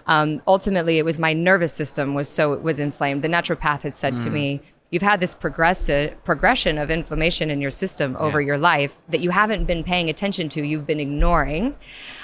um, 0.06 0.28
ultimately, 0.46 0.96
it 0.98 1.04
was 1.04 1.18
my 1.18 1.32
nervous 1.32 1.72
system 1.72 2.14
was 2.14 2.28
so 2.28 2.56
was 2.68 2.78
inflamed. 2.80 3.20
The 3.22 3.28
naturopath 3.28 3.82
had 3.82 3.94
said 3.94 4.16
to 4.24 4.30
me. 4.30 4.60
You've 4.92 5.02
had 5.12 5.18
this 5.18 5.34
progressive 5.34 6.14
progression 6.24 6.78
of 6.78 6.92
inflammation 6.92 7.50
in 7.50 7.60
your 7.60 7.72
system 7.72 8.16
over 8.20 8.40
Yeah. 8.40 8.46
your 8.50 8.58
life 8.72 9.02
that 9.08 9.20
you 9.20 9.30
haven't 9.30 9.64
been 9.66 9.82
paying 9.82 10.08
attention 10.08 10.48
to. 10.50 10.62
You've 10.62 10.86
been 10.86 11.00
ignoring. 11.00 11.74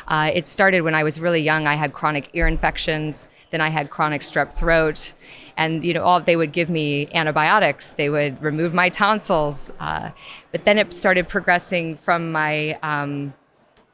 Uh, 0.07 0.31
it 0.33 0.47
started 0.47 0.83
when 0.83 0.95
I 0.95 1.03
was 1.03 1.19
really 1.19 1.41
young. 1.51 1.67
I 1.67 1.75
had 1.75 1.93
chronic 1.93 2.25
ear 2.35 2.47
infections. 2.47 3.27
Then 3.51 3.61
I 3.61 3.71
had 3.71 3.91
chronic 3.91 4.21
strep 4.23 4.53
throat, 4.53 5.13
and 5.57 5.85
you 5.85 5.95
know, 5.95 6.03
all 6.03 6.21
they 6.21 6.37
would 6.37 6.53
give 6.53 6.71
me 6.71 7.09
antibiotics. 7.15 7.93
They 7.93 8.09
would 8.09 8.43
remove 8.43 8.75
my 8.75 8.89
tonsils, 8.89 9.73
uh, 9.81 10.11
but 10.51 10.65
then 10.65 10.79
it 10.79 10.93
started 10.93 11.29
progressing 11.29 11.97
from 11.97 12.33
my 12.33 12.79
um, 12.83 13.35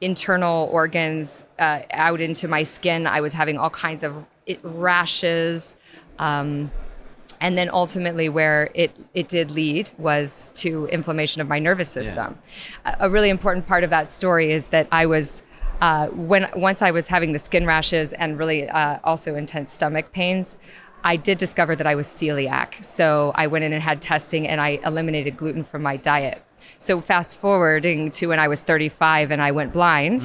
internal 0.01 0.69
organs 0.71 1.43
uh, 1.59 1.81
out 1.91 2.21
into 2.21 2.47
my 2.47 2.63
skin. 2.63 3.07
I 3.07 3.21
was 3.21 3.33
having 3.33 3.57
all 3.57 3.69
kinds 3.69 4.03
of 4.03 4.27
rashes. 4.63 5.75
Um, 6.17 6.71
and 7.41 7.57
then 7.57 7.69
ultimately 7.71 8.27
where 8.27 8.69
it, 8.73 8.91
it 9.13 9.29
did 9.29 9.51
lead 9.51 9.91
was 9.97 10.51
to 10.55 10.87
inflammation 10.87 11.41
of 11.41 11.47
my 11.47 11.59
nervous 11.59 11.89
system 11.89 12.37
a, 12.85 12.97
a 13.01 13.09
really 13.09 13.29
important 13.29 13.65
part 13.65 13.83
of 13.83 13.89
that 13.89 14.09
story 14.09 14.51
is 14.51 14.67
that 14.67 14.87
i 14.91 15.05
was 15.05 15.41
uh, 15.81 16.07
when 16.07 16.49
once 16.55 16.81
i 16.81 16.91
was 16.91 17.07
having 17.07 17.31
the 17.31 17.39
skin 17.39 17.65
rashes 17.65 18.13
and 18.13 18.37
really 18.37 18.67
uh, 18.67 18.99
also 19.03 19.35
intense 19.35 19.71
stomach 19.71 20.11
pains 20.11 20.55
i 21.03 21.15
did 21.15 21.37
discover 21.37 21.75
that 21.75 21.87
i 21.87 21.95
was 21.95 22.07
celiac 22.07 22.83
so 22.83 23.31
i 23.35 23.47
went 23.47 23.63
in 23.63 23.73
and 23.73 23.81
had 23.81 24.01
testing 24.01 24.47
and 24.47 24.59
i 24.59 24.79
eliminated 24.83 25.37
gluten 25.37 25.63
from 25.63 25.81
my 25.81 25.97
diet 25.97 26.43
so 26.77 27.01
fast 27.01 27.37
forwarding 27.37 28.09
to 28.11 28.27
when 28.27 28.39
I 28.39 28.47
was 28.47 28.61
35 28.61 29.31
and 29.31 29.41
I 29.41 29.51
went 29.51 29.73
blind, 29.73 30.21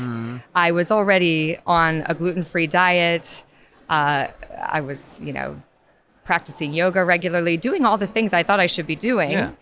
I 0.54 0.70
was 0.70 0.90
already 0.90 1.58
on 1.66 2.04
a 2.06 2.14
gluten-free 2.14 2.68
diet. 2.68 3.44
Uh, 3.88 4.28
I 4.62 4.80
was, 4.80 5.20
you 5.22 5.32
know, 5.32 5.60
practicing 6.24 6.72
yoga 6.72 7.04
regularly, 7.04 7.56
doing 7.56 7.84
all 7.84 7.98
the 7.98 8.06
things 8.06 8.32
I 8.32 8.42
thought 8.42 8.60
I 8.60 8.66
should 8.66 8.87
be 8.87 8.96
doing. 8.96 9.32
Yeah. 9.32 9.52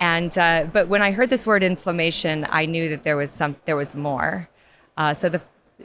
And 0.00 0.36
uh, 0.36 0.66
but 0.72 0.88
when 0.88 1.02
I 1.02 1.12
heard 1.12 1.30
this 1.30 1.46
word 1.46 1.62
inflammation, 1.62 2.46
I 2.48 2.66
knew 2.66 2.88
that 2.88 3.02
there 3.02 3.16
was 3.16 3.30
some 3.30 3.56
there 3.64 3.76
was 3.76 3.94
more. 3.94 4.48
Uh, 4.96 5.14
so 5.14 5.28
the 5.28 5.42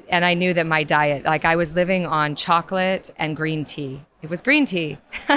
and 0.10 0.26
I 0.26 0.34
knew 0.34 0.54
that 0.54 0.66
my 0.66 0.84
diet, 0.84 1.26
like 1.26 1.46
I 1.46 1.56
was 1.56 1.74
living 1.76 2.06
on 2.06 2.36
chocolate 2.36 3.12
and 3.18 3.36
green 3.36 3.66
tea. 3.66 4.02
It 4.26 4.30
was 4.32 4.42
green 4.42 4.66
tea. 4.66 4.98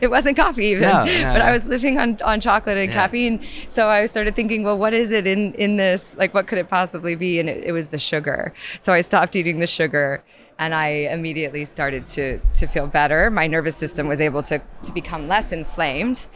it 0.00 0.10
wasn't 0.10 0.38
coffee 0.38 0.64
even, 0.68 0.80
No, 0.82 1.04
no, 1.04 1.32
but 1.34 1.40
no. 1.40 1.44
I 1.44 1.52
was 1.52 1.66
living 1.66 1.98
on, 1.98 2.16
on 2.24 2.40
chocolate 2.40 2.78
and 2.78 2.88
Yeah. 2.88 2.94
caffeine. 2.94 3.46
So 3.68 3.88
I 3.88 4.06
started 4.06 4.34
thinking, 4.34 4.62
well, 4.62 4.78
what 4.78 4.94
is 4.94 5.12
it 5.12 5.26
in, 5.26 5.52
in 5.54 5.76
this? 5.76 6.16
Like, 6.16 6.32
what 6.32 6.46
could 6.46 6.56
it 6.56 6.68
possibly 6.70 7.16
be? 7.16 7.38
And 7.38 7.50
it, 7.50 7.64
it 7.64 7.72
was 7.72 7.88
the 7.88 7.98
sugar. 7.98 8.54
So 8.80 8.94
I 8.94 9.02
stopped 9.02 9.36
eating 9.36 9.60
the 9.60 9.66
sugar 9.66 10.24
and 10.58 10.74
I 10.74 10.86
immediately 11.12 11.66
started 11.66 12.06
to, 12.08 12.38
to 12.54 12.66
feel 12.66 12.86
better. 12.86 13.30
My 13.30 13.46
nervous 13.46 13.76
system 13.76 14.08
was 14.08 14.22
able 14.22 14.42
to, 14.44 14.58
to 14.84 14.92
become 14.92 15.28
less 15.28 15.52
inflamed. 15.52 16.26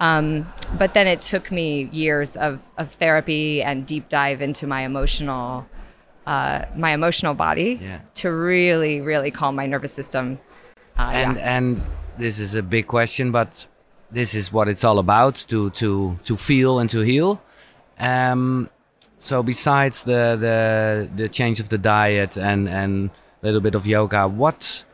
Um, 0.00 0.52
but 0.76 0.92
then 0.92 1.06
it 1.06 1.22
took 1.22 1.50
me 1.50 1.84
years 1.84 2.36
of, 2.36 2.62
of 2.76 2.90
therapy 2.90 3.62
and 3.62 3.86
deep 3.86 4.10
dive 4.10 4.42
into 4.42 4.66
my 4.66 4.82
emotional, 4.82 5.66
uh, 6.26 6.66
my 6.76 6.90
emotional 6.92 7.32
body 7.32 7.78
Yeah. 7.80 8.00
to 8.16 8.30
really, 8.30 9.00
really 9.00 9.30
calm 9.30 9.56
my 9.56 9.64
nervous 9.64 9.94
system. 9.94 10.38
Uh, 10.98 11.10
and 11.12 11.36
yeah. 11.36 11.56
and 11.56 11.84
this 12.18 12.38
is 12.38 12.54
a 12.54 12.62
big 12.62 12.86
question, 12.86 13.32
but 13.32 13.66
this 14.10 14.34
is 14.34 14.52
what 14.52 14.68
it's 14.68 14.84
all 14.84 14.98
about 14.98 15.34
to 15.48 15.70
to 15.70 16.18
to 16.24 16.36
feel 16.36 16.78
and 16.78 16.90
to 16.90 17.00
heal. 17.00 17.42
Um, 17.98 18.70
so 19.18 19.42
besides 19.42 20.04
the 20.04 20.36
the 20.38 21.08
the 21.16 21.28
change 21.28 21.60
of 21.60 21.68
the 21.68 21.78
diet 21.78 22.36
and 22.36 22.68
and 22.68 23.10
a 23.42 23.46
little 23.46 23.60
bit 23.60 23.74
of 23.74 23.86
yoga, 23.86 24.28
what 24.28 24.84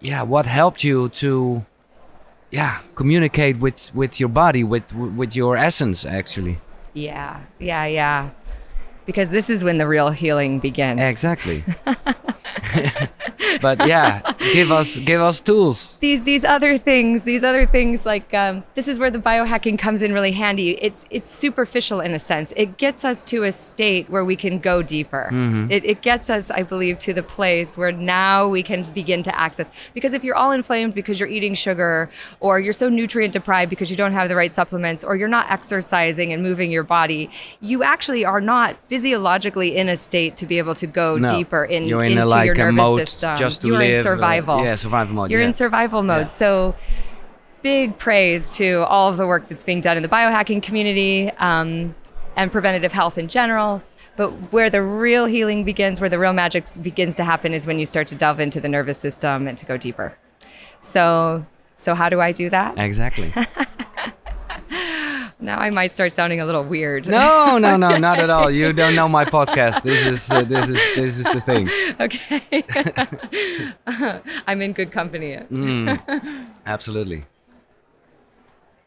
yeah, 0.00 0.22
what 0.22 0.46
helped 0.46 0.84
you 0.84 1.08
to 1.08 1.64
yeah 2.50 2.80
communicate 2.94 3.58
with 3.58 3.94
with 3.94 4.18
your 4.18 4.28
body 4.28 4.64
with 4.64 4.92
with 4.94 5.36
your 5.36 5.56
essence 5.56 6.04
actually 6.04 6.58
Yeah, 6.94 7.42
yeah, 7.60 7.86
yeah. 7.86 8.30
Because 9.10 9.30
this 9.30 9.50
is 9.50 9.64
when 9.64 9.78
the 9.78 9.88
real 9.88 10.10
healing 10.10 10.60
begins. 10.60 11.00
exactly 11.00 11.64
but 13.60 13.86
yeah 13.88 14.20
give 14.52 14.70
us 14.70 14.98
give 14.98 15.20
us 15.20 15.40
tools 15.40 15.90
these 16.00 16.22
these 16.22 16.44
other 16.44 16.78
things, 16.78 17.22
these 17.22 17.44
other 17.44 17.66
things 17.66 18.06
like 18.06 18.32
um, 18.32 18.64
this 18.74 18.88
is 18.88 18.98
where 18.98 19.10
the 19.10 19.18
biohacking 19.18 19.78
comes 19.78 20.02
in 20.02 20.12
really 20.12 20.32
handy. 20.32 20.70
It's 20.82 21.04
it's 21.10 21.30
superficial 21.30 22.00
in 22.00 22.12
a 22.12 22.18
sense. 22.18 22.52
It 22.56 22.78
gets 22.78 23.04
us 23.04 23.24
to 23.26 23.44
a 23.44 23.52
state 23.52 24.08
where 24.08 24.24
we 24.24 24.34
can 24.34 24.58
go 24.58 24.82
deeper. 24.82 25.28
It, 25.70 25.84
it 25.84 26.02
gets 26.02 26.30
us, 26.30 26.50
I 26.50 26.62
believe, 26.62 26.98
to 27.00 27.12
the 27.12 27.22
place 27.22 27.76
where 27.76 27.92
now 27.92 28.48
we 28.48 28.62
can 28.62 28.82
begin 28.94 29.22
to 29.24 29.38
access. 29.38 29.70
Because 29.92 30.14
if 30.14 30.24
you're 30.24 30.36
all 30.36 30.52
inflamed 30.52 30.94
because 30.94 31.20
you're 31.20 31.28
eating 31.28 31.54
sugar, 31.54 32.08
or 32.40 32.58
you're 32.58 32.72
so 32.72 32.88
nutrient 32.88 33.32
deprived 33.34 33.68
because 33.70 33.90
you 33.90 33.96
don't 33.96 34.12
have 34.12 34.28
the 34.28 34.36
right 34.36 34.52
supplements, 34.52 35.04
or 35.04 35.16
you're 35.16 35.28
not 35.28 35.50
exercising 35.50 36.32
and 36.32 36.42
moving 36.42 36.70
your 36.70 36.82
body, 36.82 37.30
you 37.60 37.82
actually 37.82 38.24
are 38.24 38.40
not 38.40 38.76
physiologically 39.00 39.76
in 39.76 39.88
a 39.88 39.96
state 39.96 40.36
to 40.36 40.46
be 40.46 40.58
able 40.58 40.74
to 40.74 40.86
go 40.86 41.16
No. 41.16 41.28
deeper 41.28 41.64
in, 41.64 41.84
You're 41.84 42.04
in 42.04 42.18
a, 42.18 42.20
into 42.20 42.30
like, 42.30 42.46
your 42.46 42.54
nervous 42.72 43.10
system. 43.10 43.36
just 43.36 43.62
to 43.62 43.68
you 43.68 43.74
are 43.74 43.78
live, 43.78 43.90
in 43.94 44.00
uh, 44.00 44.02
survival. 44.02 44.62
yeah, 44.64 44.74
survival 44.74 45.14
mode, 45.14 45.30
You're 45.30 45.40
yeah. 45.40 45.46
in 45.46 45.52
survival 45.54 46.02
mode. 46.02 46.26
Yeah. 46.26 46.32
So 46.32 46.74
big 47.62 47.96
praise 47.98 48.56
to 48.56 48.84
all 48.84 49.08
of 49.08 49.16
the 49.16 49.26
work 49.26 49.48
that's 49.48 49.62
being 49.64 49.80
done 49.80 49.96
in 49.96 50.02
the 50.02 50.08
biohacking 50.08 50.62
community 50.62 51.30
um, 51.38 51.94
and 52.36 52.52
preventative 52.52 52.92
health 52.92 53.16
in 53.18 53.28
general. 53.28 53.82
But 54.16 54.28
where 54.52 54.68
the 54.68 54.82
real 54.82 55.24
healing 55.24 55.64
begins, 55.64 55.98
where 56.00 56.10
the 56.10 56.18
real 56.18 56.34
magic 56.34 56.66
begins 56.82 57.16
to 57.16 57.24
happen, 57.24 57.54
is 57.54 57.66
when 57.66 57.78
you 57.78 57.86
start 57.86 58.06
to 58.08 58.14
delve 58.14 58.38
into 58.38 58.60
the 58.60 58.68
nervous 58.68 58.98
system 58.98 59.46
and 59.48 59.56
to 59.56 59.64
go 59.64 59.78
deeper. 59.78 60.14
So, 60.80 61.46
so 61.76 61.94
how 61.94 62.10
do 62.10 62.20
I 62.20 62.32
do 62.32 62.50
that? 62.50 62.78
exactly 62.78 63.32
Now 65.42 65.58
I 65.58 65.70
might 65.70 65.90
start 65.90 66.12
sounding 66.12 66.40
a 66.40 66.44
little 66.44 66.62
weird. 66.64 67.08
no 67.08 67.56
no 67.58 67.76
no 67.76 67.96
not 68.08 68.18
at 68.20 68.28
all 68.30 68.50
you 68.50 68.72
don't 68.72 68.94
know 68.94 69.08
my 69.08 69.24
podcast 69.24 69.82
this 69.82 70.04
is 70.06 70.30
uh, 70.30 70.42
this 70.42 70.68
is 70.68 70.76
this 70.96 71.18
is 71.18 71.24
the 71.24 71.40
thing 71.40 71.68
okay. 72.00 72.62
I'm 74.46 74.60
in 74.60 74.72
good 74.72 74.92
company. 74.92 75.38
absolutely 76.66 77.24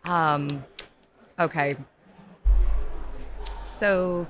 Um, 0.05 0.63
okay. 1.39 1.75
So, 3.63 4.27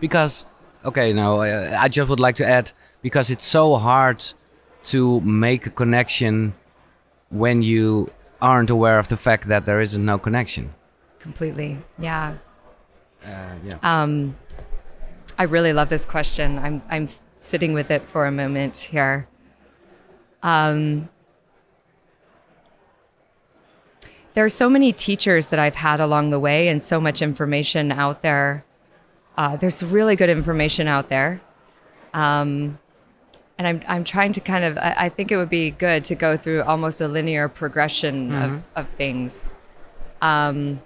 because 0.00 0.44
okay 0.84 1.12
now 1.12 1.40
uh, 1.40 1.76
i 1.80 1.88
just 1.88 2.08
would 2.08 2.20
like 2.20 2.36
to 2.36 2.46
add 2.46 2.72
because 3.02 3.30
it's 3.30 3.44
so 3.44 3.76
hard 3.76 4.24
to 4.82 5.20
make 5.20 5.66
a 5.66 5.70
connection 5.70 6.54
when 7.30 7.62
you 7.62 8.10
aren't 8.44 8.70
aware 8.70 8.98
of 8.98 9.08
the 9.08 9.16
fact 9.16 9.48
that 9.48 9.64
there 9.64 9.80
isn't 9.80 10.04
no 10.04 10.18
connection 10.18 10.74
completely. 11.18 11.78
Yeah. 11.98 12.36
uh, 13.24 13.54
yeah 13.64 13.78
Um, 13.82 14.36
I 15.38 15.44
really 15.44 15.72
love 15.72 15.88
this 15.88 16.04
question. 16.04 16.58
I'm 16.58 16.82
I'm 16.90 17.08
sitting 17.38 17.72
with 17.72 17.90
it 17.90 18.06
for 18.06 18.26
a 18.26 18.30
moment 18.30 18.76
here. 18.76 19.26
Um, 20.42 21.08
there 24.34 24.44
are 24.44 24.50
so 24.62 24.68
many 24.68 24.92
teachers 24.92 25.48
that 25.48 25.58
I've 25.58 25.76
had 25.76 25.98
along 26.00 26.30
the 26.30 26.38
way, 26.38 26.68
and 26.68 26.82
so 26.82 27.00
much 27.00 27.22
information 27.22 27.90
out 27.90 28.20
there. 28.20 28.64
Uh, 29.38 29.56
there's 29.56 29.82
really 29.82 30.16
good 30.16 30.30
information 30.30 30.86
out 30.86 31.08
there, 31.08 31.40
um, 32.12 32.78
and 33.58 33.66
I'm 33.68 33.82
I'm 33.86 34.04
trying 34.04 34.32
to 34.32 34.40
kind 34.40 34.64
of. 34.64 34.76
I, 34.78 34.94
I 34.98 35.08
think 35.08 35.30
it 35.30 35.36
would 35.36 35.48
be 35.50 35.70
good 35.70 36.04
to 36.06 36.14
go 36.14 36.36
through 36.36 36.62
almost 36.62 37.00
a 37.00 37.08
linear 37.08 37.48
progression 37.48 38.32
of 38.34 38.62
of 38.74 38.88
things. 38.90 39.54
Um, 40.22 40.80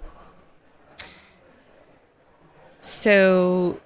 so 2.79 3.79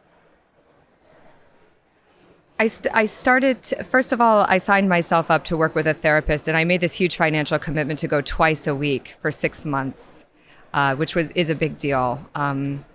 I, 2.59 2.67
st- 2.67 2.95
I 2.95 3.05
started, 3.05 3.61
to- 3.63 3.83
first 3.83 4.13
of 4.13 4.21
all, 4.21 4.45
I 4.47 4.57
signed 4.57 4.87
myself 4.87 5.29
up 5.31 5.43
to 5.45 5.57
work 5.57 5.75
with 5.75 5.87
a 5.87 5.93
therapist, 5.93 6.47
and 6.47 6.55
I 6.55 6.63
made 6.63 6.81
this 6.81 6.95
huge 6.95 7.17
financial 7.17 7.59
commitment 7.59 7.99
to 7.99 8.07
go 8.07 8.21
twice 8.21 8.67
a 8.67 8.75
week 8.75 9.15
for 9.19 9.31
six 9.31 9.65
months, 9.65 10.25
uh, 10.73 10.95
which 10.95 11.15
was 11.15 11.29
is 11.31 11.49
a 11.49 11.55
big 11.55 11.77
deal. 11.77 12.25
Um, 12.35 12.85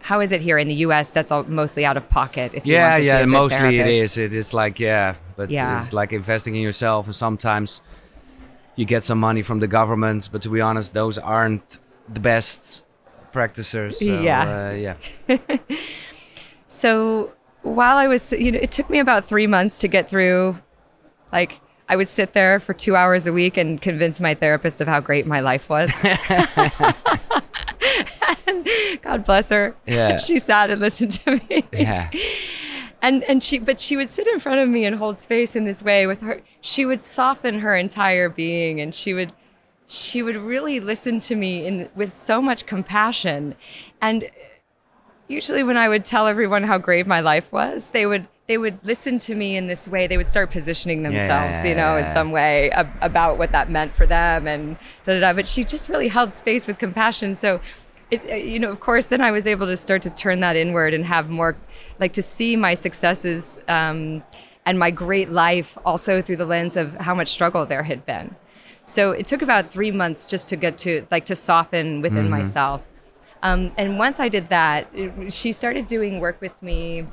how 0.00 0.20
is 0.20 0.30
it 0.32 0.40
here 0.40 0.58
in 0.58 0.68
the 0.68 0.74
U.S.? 0.76 1.10
That's 1.10 1.32
all 1.32 1.42
mostly 1.44 1.84
out 1.84 1.96
of 1.96 2.08
pocket. 2.08 2.52
If 2.54 2.66
you 2.66 2.74
yeah 2.74 2.84
want 2.90 2.96
to 2.96 3.02
see 3.02 3.06
yeah 3.08 3.24
mostly 3.24 3.56
it 3.56 3.60
therapist. 3.82 3.98
is 3.98 4.18
it 4.18 4.34
is 4.34 4.54
like 4.54 4.78
yeah 4.78 5.16
but 5.38 5.48
Yeah. 5.50 5.80
it's 5.80 5.92
like 6.00 6.12
investing 6.12 6.54
in 6.58 6.62
yourself 6.68 7.06
and 7.06 7.16
sometimes 7.26 7.80
you 8.76 8.84
get 8.94 9.02
some 9.04 9.18
money 9.28 9.42
from 9.42 9.58
the 9.64 9.68
government 9.78 10.28
but 10.32 10.40
to 10.42 10.50
be 10.50 10.60
honest 10.68 10.92
those 10.92 11.16
aren't 11.18 11.78
the 12.16 12.20
best 12.20 12.84
practitioners 13.32 13.98
so, 13.98 14.04
Yeah. 14.28 14.42
uh, 14.50 14.72
yeah 14.86 14.96
So 16.68 17.32
while 17.62 17.96
I 17.96 18.06
was, 18.08 18.30
you 18.32 18.52
know, 18.52 18.58
it 18.62 18.70
took 18.70 18.90
me 18.90 18.98
about 18.98 19.24
three 19.24 19.46
months 19.46 19.78
to 19.80 19.88
get 19.88 20.10
through. 20.10 20.58
Like, 21.32 21.60
I 21.88 21.96
would 21.96 22.08
sit 22.08 22.34
there 22.34 22.60
for 22.60 22.74
two 22.74 22.94
hours 22.94 23.26
a 23.26 23.32
week 23.32 23.56
and 23.56 23.80
convince 23.80 24.20
my 24.20 24.34
therapist 24.34 24.82
of 24.82 24.86
how 24.86 25.00
great 25.00 25.26
my 25.26 25.40
life 25.40 25.70
was. 25.70 25.90
God 29.02 29.24
bless 29.24 29.48
her. 29.50 29.74
Yeah. 29.86 30.18
she 30.18 30.38
sat 30.38 30.70
and 30.70 30.80
listened 30.80 31.12
to 31.12 31.40
me. 31.48 31.64
yeah 31.72 32.10
And 33.00 33.22
and 33.24 33.42
she, 33.42 33.58
but 33.58 33.78
she 33.78 33.96
would 33.96 34.10
sit 34.10 34.26
in 34.26 34.40
front 34.40 34.60
of 34.60 34.68
me 34.68 34.84
and 34.84 34.96
hold 34.96 35.18
space 35.18 35.54
in 35.54 35.64
this 35.64 35.82
way 35.82 36.06
with 36.06 36.20
her. 36.20 36.42
She 36.60 36.84
would 36.84 37.00
soften 37.00 37.60
her 37.60 37.76
entire 37.76 38.28
being, 38.28 38.80
and 38.80 38.92
she 38.92 39.14
would, 39.14 39.32
she 39.86 40.20
would 40.22 40.36
really 40.36 40.80
listen 40.80 41.20
to 41.20 41.36
me 41.36 41.64
in 41.64 41.88
with 41.94 42.12
so 42.12 42.42
much 42.42 42.66
compassion, 42.66 43.54
and 44.00 44.28
usually 45.28 45.62
when 45.62 45.76
I 45.76 45.88
would 45.88 46.04
tell 46.04 46.26
everyone 46.26 46.64
how 46.64 46.78
grave 46.78 47.06
my 47.06 47.20
life 47.20 47.52
was, 47.52 47.90
they 47.90 48.04
would 48.04 48.26
they 48.48 48.58
would 48.58 48.78
listen 48.82 49.18
to 49.18 49.34
me 49.34 49.56
in 49.56 49.66
this 49.68 49.86
way. 49.86 50.06
They 50.06 50.16
would 50.16 50.28
start 50.28 50.50
positioning 50.50 51.02
yeah, 51.02 51.10
themselves, 51.10 51.64
you 51.64 51.70
yeah, 51.72 51.76
know, 51.76 51.98
yeah. 51.98 52.06
in 52.06 52.12
some 52.12 52.30
way 52.32 52.70
ab- 52.70 52.90
about 53.00 53.38
what 53.38 53.52
that 53.52 53.70
meant 53.70 53.94
for 53.94 54.06
them 54.06 54.48
and 54.48 54.76
da 55.04 55.14
da 55.14 55.20
da. 55.20 55.32
But 55.34 55.46
she 55.46 55.62
just 55.62 55.88
really 55.88 56.08
held 56.08 56.34
space 56.34 56.66
with 56.66 56.78
compassion. 56.78 57.34
So. 57.34 57.60
It, 58.10 58.24
uh, 58.30 58.34
you 58.36 58.58
know, 58.58 58.70
of 58.70 58.80
course, 58.80 59.06
then 59.06 59.20
I 59.20 59.30
was 59.30 59.46
able 59.46 59.66
to 59.66 59.76
start 59.76 60.02
to 60.02 60.10
turn 60.10 60.40
that 60.40 60.56
inward 60.56 60.94
and 60.94 61.04
have 61.04 61.28
more, 61.30 61.56
like, 62.00 62.12
to 62.14 62.22
see 62.22 62.56
my 62.56 62.74
successes 62.74 63.58
um, 63.68 64.22
and 64.64 64.78
my 64.78 64.90
great 64.90 65.30
life 65.30 65.76
also 65.84 66.22
through 66.22 66.36
the 66.36 66.46
lens 66.46 66.76
of 66.76 66.94
how 66.96 67.14
much 67.14 67.28
struggle 67.28 67.66
there 67.66 67.82
had 67.82 68.06
been. 68.06 68.34
So 68.84 69.10
it 69.10 69.26
took 69.26 69.42
about 69.42 69.70
three 69.70 69.90
months 69.90 70.24
just 70.24 70.48
to 70.48 70.56
get 70.56 70.78
to 70.78 71.06
like 71.10 71.26
to 71.26 71.36
soften 71.36 72.00
within 72.00 72.30
myself. 72.30 72.88
Um, 73.42 73.72
and 73.76 73.98
once 73.98 74.18
I 74.18 74.30
did 74.30 74.48
that, 74.48 74.88
it- 74.94 75.30
she 75.32 75.52
started 75.52 75.86
doing 75.86 76.18
work 76.20 76.40
with 76.40 76.62
me. 76.62 77.06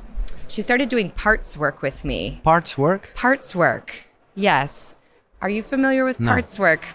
She 0.48 0.62
started 0.62 0.88
doing 0.88 1.10
parts 1.10 1.58
work 1.58 1.82
with 1.82 2.06
me. 2.06 2.40
parts 2.44 2.78
work 2.78 3.12
Parts 3.16 3.54
work, 3.54 4.06
yes. 4.36 4.96
Are 5.42 5.50
you 5.50 5.62
familiar 5.62 6.06
with 6.06 6.20
No. 6.22 6.32
parts 6.32 6.58
work? 6.58 6.86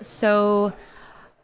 So, 0.00 0.72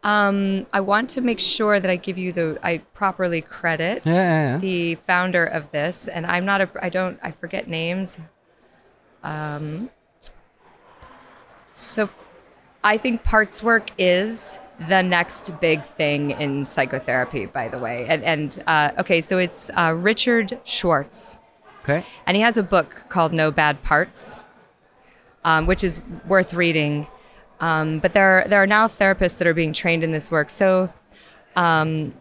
um, 0.04 0.66
I 0.72 0.80
want 0.80 1.10
to 1.10 1.20
make 1.20 1.40
sure 1.40 1.80
that 1.80 1.90
I 1.90 1.96
give 1.96 2.18
you 2.18 2.32
the 2.32 2.58
I 2.62 2.78
properly 2.94 3.40
credit 3.40 4.06
Yeah, 4.06 4.12
yeah, 4.12 4.52
yeah. 4.52 4.58
the 4.58 4.94
founder 4.94 5.44
of 5.44 5.70
this, 5.72 6.06
and 6.08 6.24
I'm 6.24 6.44
not 6.44 6.60
a 6.60 6.70
I 6.80 6.88
don't 6.88 7.18
I 7.22 7.30
forget 7.32 7.68
names. 7.68 8.16
Um, 9.24 9.90
so, 11.72 12.08
I 12.84 12.96
think 12.96 13.24
parts 13.24 13.62
work 13.62 13.90
is 13.98 14.58
the 14.88 15.02
next 15.02 15.58
big 15.60 15.84
thing 15.84 16.30
in 16.30 16.64
psychotherapy. 16.64 17.46
By 17.46 17.68
the 17.68 17.78
way, 17.78 18.06
and 18.08 18.22
and 18.22 18.62
uh, 18.66 18.92
okay, 18.98 19.20
so 19.20 19.38
it's 19.38 19.70
uh, 19.76 19.94
Richard 19.96 20.60
Schwartz. 20.64 21.38
okay 21.82 22.04
And 22.26 22.36
he 22.36 22.42
has 22.42 22.56
a 22.56 22.62
book 22.62 23.06
called 23.08 23.32
No 23.32 23.50
Bad 23.50 23.82
Parts, 23.82 24.44
um, 25.44 25.66
which 25.66 25.82
is 25.82 26.00
worth 26.26 26.54
reading. 26.54 27.08
Um, 27.60 27.98
but 27.98 28.12
there, 28.12 28.40
are, 28.44 28.48
there 28.48 28.62
are 28.62 28.66
now 28.66 28.86
therapists 28.86 29.38
that 29.38 29.46
are 29.46 29.54
being 29.54 29.72
trained 29.72 30.04
in 30.04 30.12
this 30.12 30.30
work. 30.30 30.48
So, 30.50 30.92
um, 31.56 32.14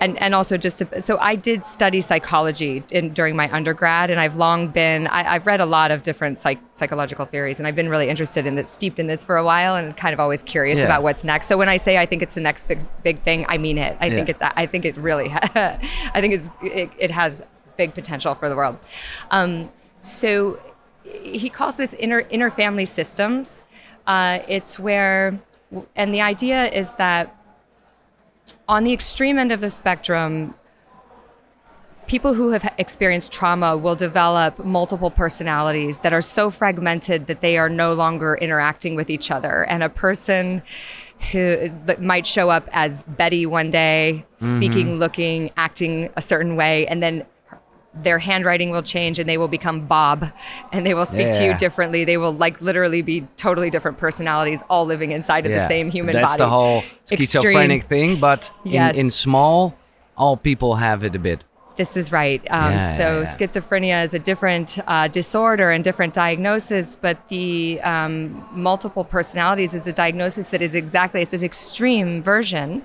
and 0.00 0.16
and 0.18 0.32
also 0.32 0.56
just 0.56 0.78
to, 0.78 1.02
so 1.02 1.18
I 1.18 1.34
did 1.34 1.64
study 1.64 2.00
psychology 2.00 2.84
in, 2.92 3.12
during 3.12 3.34
my 3.34 3.52
undergrad, 3.52 4.10
and 4.10 4.20
I've 4.20 4.36
long 4.36 4.68
been 4.68 5.08
I, 5.08 5.34
I've 5.34 5.44
read 5.46 5.60
a 5.60 5.66
lot 5.66 5.90
of 5.90 6.04
different 6.04 6.38
psych, 6.38 6.60
psychological 6.72 7.24
theories, 7.24 7.58
and 7.58 7.66
I've 7.66 7.74
been 7.74 7.88
really 7.88 8.08
interested 8.08 8.46
in 8.46 8.54
this, 8.54 8.70
steeped 8.70 9.00
in 9.00 9.08
this 9.08 9.24
for 9.24 9.36
a 9.36 9.44
while, 9.44 9.74
and 9.74 9.96
kind 9.96 10.14
of 10.14 10.20
always 10.20 10.44
curious 10.44 10.78
Yeah. 10.78 10.84
about 10.84 11.02
what's 11.02 11.24
next. 11.24 11.48
So 11.48 11.56
when 11.56 11.68
I 11.68 11.78
say 11.78 11.98
I 11.98 12.06
think 12.06 12.22
it's 12.22 12.36
the 12.36 12.40
next 12.40 12.68
big 12.68 12.80
big 13.02 13.22
thing, 13.22 13.44
I 13.48 13.58
mean 13.58 13.76
it. 13.76 13.96
I 14.00 14.08
think 14.08 14.28
it's 14.28 14.40
I 14.40 14.66
think 14.66 14.84
it 14.84 14.96
really 14.96 15.30
I 15.32 16.20
think 16.20 16.34
it's 16.34 16.48
it, 16.62 16.90
it 16.96 17.10
has 17.10 17.42
big 17.76 17.92
potential 17.92 18.36
for 18.36 18.48
the 18.48 18.54
world. 18.54 18.78
Um, 19.32 19.68
so 19.98 20.60
he 21.22 21.48
calls 21.48 21.76
this 21.76 21.94
inner 21.94 22.20
inner 22.30 22.50
family 22.50 22.84
systems. 22.84 23.62
Uh, 24.06 24.40
it's 24.48 24.78
where, 24.78 25.38
and 25.94 26.14
the 26.14 26.20
idea 26.20 26.66
is 26.66 26.94
that 26.94 27.34
on 28.66 28.84
the 28.84 28.92
extreme 28.92 29.38
end 29.38 29.52
of 29.52 29.60
the 29.60 29.70
spectrum, 29.70 30.54
people 32.06 32.32
who 32.32 32.52
have 32.52 32.66
experienced 32.78 33.30
trauma 33.30 33.76
will 33.76 33.94
develop 33.94 34.64
multiple 34.64 35.10
personalities 35.10 35.98
that 35.98 36.12
are 36.12 36.22
so 36.22 36.50
fragmented 36.50 37.26
that 37.26 37.42
they 37.42 37.58
are 37.58 37.68
no 37.68 37.92
longer 37.92 38.34
interacting 38.40 38.96
with 38.96 39.10
each 39.10 39.30
other. 39.30 39.64
And 39.64 39.82
a 39.82 39.90
person 39.90 40.62
who 41.32 41.70
might 41.98 42.24
show 42.24 42.48
up 42.48 42.68
as 42.72 43.02
Betty 43.02 43.44
one 43.44 43.70
day, 43.70 44.24
speaking, 44.40 44.98
looking, 44.98 45.50
acting 45.56 46.10
a 46.16 46.22
certain 46.22 46.56
way, 46.56 46.86
and 46.86 47.02
then 47.02 47.26
their 48.02 48.18
handwriting 48.18 48.70
will 48.70 48.82
change 48.82 49.18
and 49.18 49.28
they 49.28 49.38
will 49.38 49.48
become 49.48 49.86
Bob 49.86 50.30
and 50.72 50.84
they 50.86 50.94
will 50.94 51.06
speak 51.06 51.32
to 51.32 51.44
you 51.44 51.56
differently. 51.58 52.04
They 52.04 52.16
will 52.16 52.32
like 52.32 52.60
literally 52.60 53.02
be 53.02 53.26
totally 53.36 53.70
different 53.70 53.98
personalities 53.98 54.62
all 54.70 54.84
living 54.86 55.12
inside 55.12 55.46
of 55.46 55.52
the 55.52 55.66
same 55.68 55.90
human 55.90 56.12
That's 56.14 56.32
body. 56.32 56.38
the 56.38 56.48
whole 56.48 56.82
Extreme. 57.10 57.18
schizophrenic 57.42 57.82
thing, 57.84 58.20
but 58.20 58.50
Yes. 58.64 58.94
in, 58.94 59.06
in 59.06 59.10
small, 59.10 59.74
all 60.16 60.36
people 60.36 60.76
have 60.76 61.04
it 61.04 61.14
a 61.14 61.18
bit. 61.18 61.44
This 61.76 61.96
is 61.96 62.10
right. 62.10 62.40
Um, 62.50 62.72
Yeah, 62.72 62.96
so 62.96 63.02
yeah, 63.02 63.18
yeah. 63.20 63.34
schizophrenia 63.36 64.04
is 64.04 64.12
a 64.12 64.18
different 64.18 64.78
uh, 64.88 65.06
disorder 65.06 65.70
and 65.70 65.84
different 65.84 66.12
diagnosis, 66.12 66.96
but 67.00 67.16
the 67.28 67.80
um, 67.82 68.44
multiple 68.52 69.04
personalities 69.04 69.74
is 69.74 69.86
a 69.86 69.92
diagnosis 69.92 70.48
that 70.48 70.60
is 70.60 70.74
exactly 70.74 71.22
it's 71.22 71.32
an 71.34 71.44
extreme 71.44 72.20
version 72.20 72.84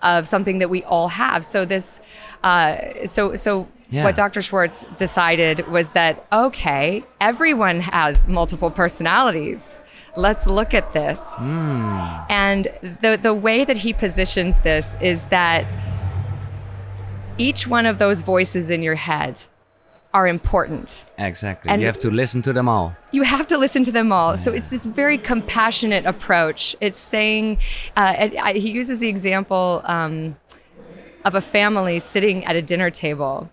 of 0.00 0.26
something 0.26 0.58
that 0.58 0.70
we 0.70 0.82
all 0.84 1.08
have. 1.08 1.44
So 1.44 1.64
this, 1.64 2.00
uh, 2.44 3.06
so 3.06 3.34
so 3.34 3.66
Yeah. 3.90 4.04
what 4.04 4.14
Dr. 4.14 4.42
Schwartz 4.42 4.84
decided 4.96 5.66
was 5.68 5.92
that 5.92 6.24
okay, 6.32 7.04
everyone 7.20 7.80
has 7.80 8.28
multiple 8.28 8.70
personalities. 8.70 9.80
Let's 10.16 10.46
look 10.46 10.74
at 10.74 10.92
this. 10.92 11.34
Hmm. 11.36 11.88
And 12.28 12.68
the 13.02 13.18
the 13.20 13.34
way 13.34 13.64
that 13.64 13.78
he 13.78 13.92
positions 13.92 14.60
this 14.60 14.96
is 15.00 15.26
that 15.26 15.64
each 17.38 17.66
one 17.66 17.86
of 17.86 17.98
those 17.98 18.22
voices 18.22 18.70
in 18.70 18.82
your 18.82 18.96
head 18.96 19.42
are 20.14 20.26
important. 20.26 21.04
Exactly. 21.18 21.70
And- 21.70 21.80
you 21.80 21.86
have 21.86 22.00
to 22.00 22.10
listen 22.10 22.42
to 22.42 22.52
them 22.52 22.68
all. 22.68 22.96
You 23.12 23.22
have 23.22 23.46
to 23.48 23.58
listen 23.58 23.84
to 23.84 23.92
them 23.92 24.10
all. 24.12 24.36
So 24.36 24.52
it's 24.52 24.70
this 24.70 24.86
very 24.86 25.18
compassionate 25.18 26.04
approach. 26.06 26.74
It's 26.80 26.98
saying, 26.98 27.58
uh, 27.96 28.14
and 28.16 28.36
I, 28.38 28.52
he 28.54 28.70
uses 28.70 28.98
the 29.00 29.08
example 29.08 29.82
um, 29.84 30.36
of 31.28 31.34
a 31.34 31.40
family 31.42 31.98
sitting 31.98 32.42
at 32.46 32.56
a 32.56 32.62
dinner 32.62 32.90
table. 32.90 33.50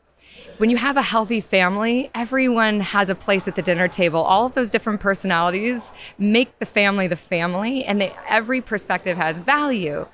When 0.57 0.69
you 0.69 0.77
have 0.77 0.95
a 0.95 1.01
healthy 1.01 1.41
family, 1.41 2.09
everyone 2.15 2.79
has 2.79 3.09
a 3.09 3.15
place 3.15 3.45
at 3.49 3.55
the 3.55 3.61
dinner 3.61 3.89
table. 3.89 4.21
All 4.21 4.45
of 4.45 4.53
those 4.53 4.69
different 4.69 5.01
personalities 5.01 5.91
make 6.17 6.57
the 6.59 6.65
family 6.65 7.07
the 7.07 7.17
family, 7.17 7.83
and 7.83 7.99
they, 7.99 8.13
every 8.29 8.61
perspective 8.61 9.17
has 9.17 9.41
value. 9.41 10.07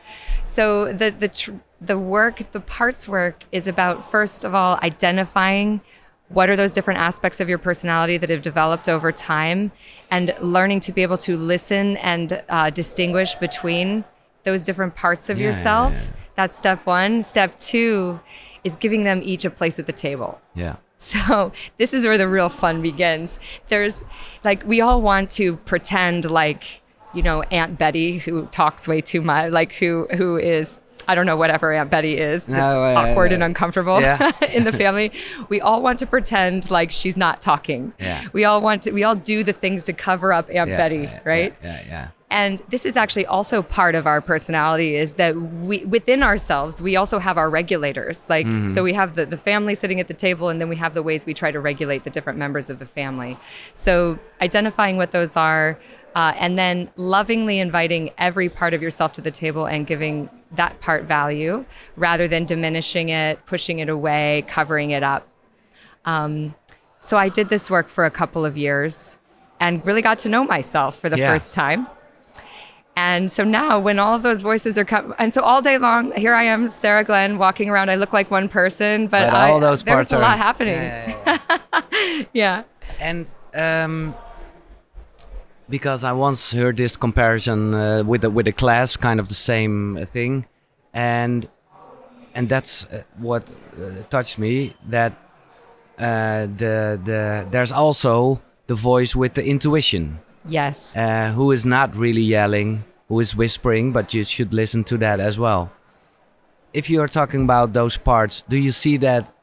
So 0.44 0.92
the 0.92 1.12
the 1.12 1.28
tr- 1.28 1.52
the 1.80 2.00
work, 2.00 2.52
the 2.52 2.60
parts 2.60 3.08
work, 3.08 3.44
is 3.52 3.68
about 3.68 4.10
first 4.10 4.44
of 4.44 4.56
all 4.56 4.80
identifying 4.82 5.82
what 6.30 6.50
are 6.50 6.56
those 6.56 6.72
different 6.72 7.00
aspects 7.00 7.40
of 7.40 7.48
your 7.48 7.60
personality 7.60 8.18
that 8.18 8.30
have 8.32 8.42
developed 8.42 8.90
over 8.90 9.12
time, 9.12 9.72
and 10.10 10.34
learning 10.42 10.80
to 10.80 10.92
be 10.92 11.04
able 11.04 11.20
to 11.20 11.38
listen 11.38 11.98
and 11.98 12.42
uh, 12.50 12.72
distinguish 12.72 13.36
between 13.36 14.04
those 14.44 14.64
different 14.64 14.96
parts 14.96 15.30
of 15.30 15.38
Yeah, 15.38 15.44
yeah, 15.44 15.48
yourself. 15.50 15.94
yeah. 15.94 16.21
That's 16.42 16.58
step 16.58 16.88
one. 16.88 17.22
Step 17.22 17.60
two 17.60 18.20
is 18.64 18.76
giving 18.76 19.04
them 19.04 19.22
each 19.24 19.46
a 19.46 19.52
place 19.52 19.78
at 19.78 19.86
the 19.86 19.94
table. 19.94 20.42
Yeah. 20.56 20.78
So 20.98 21.52
this 21.78 21.94
is 21.96 22.04
where 22.04 22.18
the 22.18 22.28
real 22.28 22.50
fun 22.50 22.82
begins. 22.82 23.40
There's 23.70 24.04
like 24.44 24.64
we 24.66 24.82
all 24.82 25.02
want 25.02 25.30
to 25.32 25.56
pretend 25.58 26.26
like 26.26 26.82
you 27.14 27.22
know 27.22 27.44
Aunt 27.44 27.78
Betty 27.78 28.18
who 28.18 28.46
talks 28.48 28.88
way 28.88 29.02
too 29.02 29.22
much, 29.22 29.52
like 29.52 29.74
who 29.74 30.08
who 30.18 30.38
is 30.38 30.81
I 31.08 31.16
don't 31.16 31.26
know 31.26 31.38
whatever 31.38 31.74
Aunt 31.74 31.90
Betty 31.90 32.18
is. 32.18 32.48
No, 32.50 32.56
that's 32.56 32.76
uh, 32.76 33.00
awkward 33.00 33.32
and 33.32 33.44
uncomfortable 33.44 34.02
yeah. 34.02 34.32
in 34.52 34.64
the 34.64 34.72
family. 34.72 35.12
We 35.50 35.62
all 35.62 35.82
want 35.82 36.00
to 36.00 36.06
pretend 36.06 36.70
like 36.72 36.92
she's 36.92 37.18
not 37.18 37.42
talking. 37.42 37.94
Yeah. 38.00 38.26
We 38.34 38.46
all 38.46 38.62
want 38.62 38.84
to. 38.84 38.92
We 38.92 39.04
all 39.04 39.16
do 39.16 39.44
the 39.44 39.54
things 39.54 39.84
to 39.86 39.94
cover 39.94 40.34
up 40.34 40.50
Aunt 40.54 40.70
yeah, 40.70 40.78
Betty, 40.78 41.10
right? 41.26 41.56
Yeah, 41.64 41.82
yeah, 41.82 41.86
yeah. 41.88 42.10
And 42.32 42.64
this 42.70 42.86
is 42.86 42.96
actually 42.96 43.26
also 43.26 43.62
part 43.62 43.94
of 43.94 44.08
our 44.08 44.22
personality 44.22 44.96
is 44.96 45.16
that 45.16 45.36
we 45.36 45.84
within 45.84 46.24
ourselves 46.24 46.82
we 46.82 46.96
also 46.96 47.20
have 47.20 47.38
our 47.38 47.50
regulators. 47.50 48.26
Like 48.30 48.48
so 48.74 48.84
we 48.84 48.94
have 48.94 49.16
the, 49.16 49.26
the 49.26 49.36
family 49.36 49.76
sitting 49.76 50.00
at 50.00 50.08
the 50.08 50.14
table 50.14 50.48
and 50.48 50.62
then 50.62 50.70
we 50.70 50.78
have 50.78 50.94
the 50.94 51.04
ways 51.04 51.26
we 51.26 51.34
try 51.34 51.52
to 51.52 51.60
regulate 51.60 52.06
the 52.06 52.10
different 52.10 52.40
members 52.40 52.70
of 52.70 52.80
the 52.80 52.86
family. 52.86 53.38
So 53.74 54.18
identifying 54.40 54.96
what 54.96 55.12
those 55.12 55.36
are 55.36 55.78
uh, 56.16 56.34
and 56.38 56.58
then 56.58 56.90
lovingly 56.96 57.60
inviting 57.60 58.12
every 58.18 58.50
part 58.50 58.74
of 58.74 58.82
yourself 58.82 59.14
to 59.14 59.22
the 59.22 59.32
table 59.32 59.66
and 59.66 59.88
giving 59.88 60.30
that 60.54 60.80
part 60.82 61.06
value 61.06 61.64
rather 61.96 62.28
than 62.28 62.46
diminishing 62.46 63.10
it, 63.10 63.46
pushing 63.46 63.80
it 63.80 63.88
away, 63.90 64.44
covering 64.48 64.92
it 64.92 65.04
up. 65.04 65.28
Um, 66.06 66.56
so 67.00 67.18
I 67.18 67.30
did 67.30 67.50
this 67.50 67.70
work 67.70 67.88
for 67.90 68.06
a 68.06 68.12
couple 68.12 68.46
of 68.46 68.58
years 68.58 69.18
and 69.60 69.86
really 69.86 70.02
got 70.02 70.18
to 70.20 70.30
know 70.30 70.44
myself 70.44 71.00
for 71.00 71.10
the 71.10 71.18
Yeah. 71.18 71.28
first 71.32 71.56
time. 71.56 71.88
And 72.98 73.32
so 73.32 73.46
now, 73.46 73.80
when 73.80 74.00
all 74.00 74.16
of 74.16 74.22
those 74.22 74.42
voices 74.42 74.78
are 74.78 74.84
coming, 74.84 75.14
and 75.18 75.34
so 75.34 75.42
all 75.42 75.62
day 75.62 75.78
long, 75.78 76.12
here 76.12 76.34
I 76.34 76.44
am, 76.44 76.68
Sarah 76.68 77.06
Glynn, 77.06 77.38
walking 77.38 77.70
around. 77.70 77.90
I 77.90 77.96
look 77.96 78.12
like 78.12 78.30
one 78.30 78.50
person, 78.50 79.08
but, 79.08 79.28
But 79.32 79.34
I, 79.34 79.50
all 79.52 79.62
those 79.62 79.82
there's 79.84 79.96
parts 79.96 80.12
a 80.12 80.18
are 80.18 80.22
lot 80.22 80.38
happening. 80.38 80.74
Yeah, 80.76 81.16
yeah, 81.26 81.38
yeah. 81.74 82.24
Yeah. 82.34 82.64
and 83.00 83.28
um, 83.56 84.14
because 85.72 86.04
I 86.04 86.12
once 86.12 86.52
heard 86.52 86.78
this 86.78 86.96
comparison 86.98 87.74
uh, 87.74 88.04
with 88.06 88.22
the, 88.22 88.30
with 88.30 88.48
a 88.48 88.52
class, 88.52 88.98
kind 88.98 89.20
of 89.20 89.28
the 89.30 89.34
same 89.34 89.98
uh, 89.98 90.06
thing, 90.06 90.46
and 90.94 91.48
and 92.36 92.48
that's 92.48 92.86
uh, 92.86 93.04
what 93.18 93.50
uh, 93.50 94.04
touched 94.10 94.38
me. 94.38 94.76
That 94.90 95.14
uh, 95.98 96.48
the 96.62 97.00
the 97.04 97.48
there's 97.50 97.72
also 97.72 98.42
the 98.68 98.76
voice 98.76 99.16
with 99.16 99.34
the 99.34 99.44
intuition, 99.44 100.20
Yes. 100.46 100.96
uh, 100.96 101.32
who 101.34 101.52
is 101.52 101.66
not 101.66 101.96
really 101.96 102.22
yelling, 102.22 102.84
who 103.10 103.20
is 103.20 103.36
whispering, 103.36 103.92
but 103.92 104.14
you 104.14 104.24
should 104.24 104.54
listen 104.54 104.84
to 104.86 104.98
that 105.00 105.20
as 105.20 105.40
well. 105.40 105.72
If 106.74 106.90
you 106.90 107.02
are 107.02 107.08
talking 107.08 107.44
about 107.44 107.74
those 107.74 107.98
parts, 107.98 108.44
do 108.48 108.58
you 108.58 108.72
see 108.72 108.98
that 108.98 109.34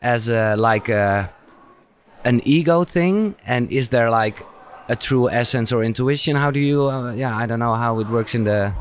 as 0.00 0.28
a 0.28 0.54
like 0.56 0.88
a 0.88 1.30
an 2.24 2.40
ego 2.44 2.84
thing, 2.84 3.34
and 3.46 3.70
is 3.70 3.88
there 3.88 4.10
like 4.10 4.44
a 4.88 4.96
true 4.96 5.30
essence 5.30 5.72
or 5.72 5.82
intuition? 5.84 6.36
How 6.36 6.50
do 6.50 6.60
you? 6.60 6.88
Uh, 6.90 7.12
yeah, 7.12 7.36
I 7.36 7.46
don't 7.46 7.58
know 7.58 7.74
how 7.74 7.98
it 8.00 8.08
works 8.08 8.34
in 8.34 8.44
the. 8.44 8.72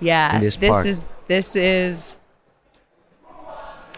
Yeah. 0.00 0.34
in 0.36 0.42
this 0.42 0.56
this 0.56 0.70
part. 0.70 0.86
is 0.86 1.04
this 1.26 1.56
is 1.56 2.16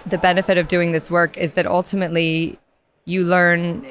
the 0.06 0.18
benefit 0.18 0.56
of 0.56 0.68
doing 0.68 0.92
this 0.92 1.10
work 1.10 1.36
is 1.36 1.52
that 1.52 1.66
ultimately 1.66 2.58
you 3.04 3.24
learn 3.24 3.84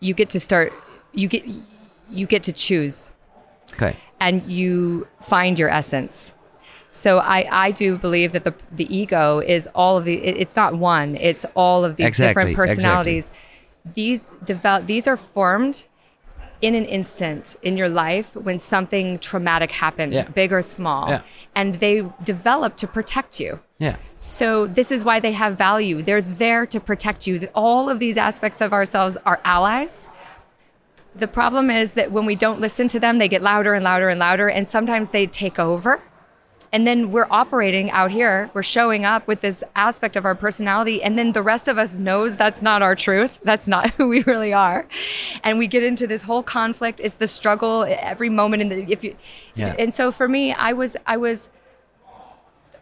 you 0.00 0.14
get 0.14 0.30
to 0.30 0.38
start 0.40 0.72
you 1.12 1.26
get 1.28 1.44
you 2.10 2.26
get 2.26 2.42
to 2.44 2.52
choose 2.52 3.10
Okay. 3.72 3.96
and 4.20 4.42
you 4.46 5.08
find 5.22 5.58
your 5.58 5.68
essence. 5.70 6.32
So 6.90 7.18
I, 7.18 7.66
I 7.66 7.70
do 7.72 7.96
believe 7.98 8.32
that 8.32 8.44
the 8.44 8.54
the 8.70 8.94
ego 8.94 9.40
is 9.40 9.66
all 9.74 9.96
of 9.96 10.04
the 10.04 10.14
it- 10.22 10.36
it's 10.36 10.54
not 10.56 10.76
one 10.76 11.16
it's 11.16 11.44
all 11.54 11.84
of 11.84 11.96
these 11.96 12.08
Exactly, 12.08 12.52
different 12.52 12.56
personalities. 12.56 13.30
Exactly. 13.30 13.92
These 13.94 14.34
develop 14.44 14.86
these 14.86 15.06
are 15.08 15.16
formed 15.16 15.86
in 16.64 16.74
an 16.74 16.86
instant 16.86 17.56
in 17.62 17.76
your 17.76 17.88
life 17.90 18.34
when 18.36 18.58
something 18.58 19.18
traumatic 19.18 19.70
happened, 19.72 20.14
Yeah. 20.14 20.28
big 20.40 20.50
or 20.52 20.62
small, 20.62 21.08
Yeah. 21.08 21.20
and 21.54 21.74
they 21.76 22.02
develop 22.22 22.76
to 22.78 22.86
protect 22.86 23.38
you. 23.38 23.60
Yeah. 23.78 23.96
So 24.18 24.66
this 24.66 24.90
is 24.90 25.04
why 25.04 25.20
they 25.20 25.32
have 25.32 25.58
value. 25.58 26.00
They're 26.00 26.22
there 26.22 26.64
to 26.66 26.80
protect 26.80 27.26
you. 27.26 27.48
All 27.54 27.90
of 27.90 27.98
these 27.98 28.16
aspects 28.16 28.60
of 28.62 28.72
ourselves 28.72 29.18
are 29.26 29.40
allies. 29.44 30.08
The 31.14 31.28
problem 31.28 31.70
is 31.70 31.92
that 31.92 32.10
when 32.10 32.24
we 32.24 32.34
don't 32.34 32.60
listen 32.60 32.88
to 32.88 32.98
them, 32.98 33.18
they 33.18 33.28
get 33.28 33.42
louder 33.42 33.74
and 33.74 33.84
louder 33.84 34.08
and 34.08 34.18
louder, 34.18 34.48
and 34.48 34.66
sometimes 34.66 35.10
they 35.10 35.26
take 35.26 35.58
over. 35.58 36.00
And 36.74 36.88
then 36.88 37.12
we're 37.12 37.28
operating 37.30 37.92
out 37.92 38.10
here, 38.10 38.50
we're 38.52 38.64
showing 38.64 39.04
up 39.04 39.28
with 39.28 39.42
this 39.42 39.62
aspect 39.76 40.16
of 40.16 40.24
our 40.24 40.34
personality, 40.34 41.00
and 41.00 41.16
then 41.16 41.30
the 41.30 41.40
rest 41.40 41.68
of 41.68 41.78
us 41.78 41.98
knows 41.98 42.36
that's 42.36 42.64
not 42.64 42.82
our 42.82 42.96
truth. 42.96 43.40
That's 43.44 43.68
not 43.68 43.90
who 43.96 44.08
we 44.08 44.24
really 44.24 44.52
are. 44.52 44.88
And 45.44 45.56
we 45.60 45.68
get 45.68 45.84
into 45.84 46.08
this 46.08 46.22
whole 46.22 46.42
conflict. 46.42 47.00
It's 47.00 47.14
the 47.14 47.28
struggle 47.28 47.86
every 47.88 48.28
moment 48.28 48.60
in 48.62 48.68
the 48.70 48.92
if 48.92 49.04
you 49.04 49.14
Yeah. 49.54 49.76
and 49.78 49.94
so 49.94 50.10
for 50.10 50.26
me, 50.26 50.52
I 50.52 50.72
was 50.72 50.96
I 51.06 51.16
was 51.16 51.48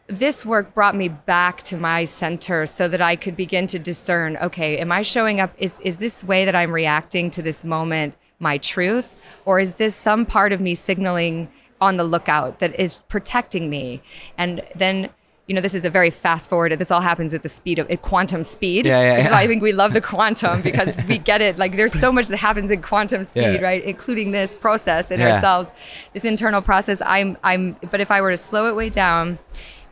this 0.06 0.42
work 0.46 0.72
brought 0.72 0.96
me 0.96 1.08
back 1.08 1.62
to 1.64 1.76
my 1.76 2.04
center 2.04 2.64
so 2.64 2.88
that 2.88 3.02
I 3.02 3.14
could 3.14 3.36
begin 3.36 3.66
to 3.68 3.78
discern 3.78 4.38
okay, 4.38 4.78
am 4.78 4.90
I 4.90 5.02
showing 5.02 5.38
up? 5.38 5.52
Is, 5.58 5.78
is 5.80 5.98
this 5.98 6.24
way 6.24 6.46
that 6.46 6.54
I'm 6.54 6.72
reacting 6.72 7.30
to 7.32 7.42
this 7.42 7.62
moment 7.62 8.14
my 8.38 8.56
truth? 8.56 9.16
Or 9.44 9.60
is 9.60 9.74
this 9.74 9.94
some 9.94 10.24
part 10.24 10.50
of 10.54 10.62
me 10.62 10.74
signaling 10.74 11.50
on 11.82 11.96
the 11.98 12.04
lookout 12.04 12.58
that 12.60 12.78
is 12.80 12.98
protecting 13.08 13.68
me? 13.68 14.00
And 14.38 14.62
then, 14.74 15.10
you 15.46 15.54
know, 15.54 15.60
this 15.60 15.74
is 15.74 15.84
a 15.84 15.90
very 15.90 16.10
fast 16.10 16.48
forward. 16.48 16.72
This 16.78 16.90
all 16.90 17.00
happens 17.00 17.34
at 17.34 17.42
the 17.42 17.48
speed 17.48 17.78
of 17.80 17.90
at 17.90 18.00
quantum 18.02 18.44
speed. 18.44 18.86
Yeah, 18.86 19.00
yeah, 19.00 19.18
yeah. 19.18 19.30
why 19.30 19.42
I 19.42 19.46
think 19.48 19.60
we 19.62 19.72
love 19.72 19.92
the 19.92 20.00
quantum 20.00 20.62
because 20.68 20.96
we 21.08 21.18
get 21.18 21.40
it. 21.42 21.58
Like 21.58 21.76
there's 21.76 21.92
so 21.92 22.12
much 22.12 22.28
that 22.28 22.36
happens 22.38 22.70
in 22.70 22.80
quantum 22.80 23.24
speed, 23.24 23.54
Yeah. 23.54 23.60
right? 23.60 23.82
Including 23.84 24.30
this 24.30 24.54
process 24.54 25.10
in 25.10 25.18
Yeah. 25.20 25.34
ourselves, 25.34 25.70
this 26.14 26.24
internal 26.24 26.62
process. 26.62 27.02
I'm, 27.04 27.36
I'm, 27.42 27.76
but 27.90 28.00
if 28.00 28.10
I 28.10 28.20
were 28.20 28.30
to 28.30 28.36
slow 28.36 28.68
it 28.68 28.76
way 28.76 28.88
down, 28.88 29.38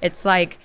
it's 0.01 0.25
like 0.25 0.59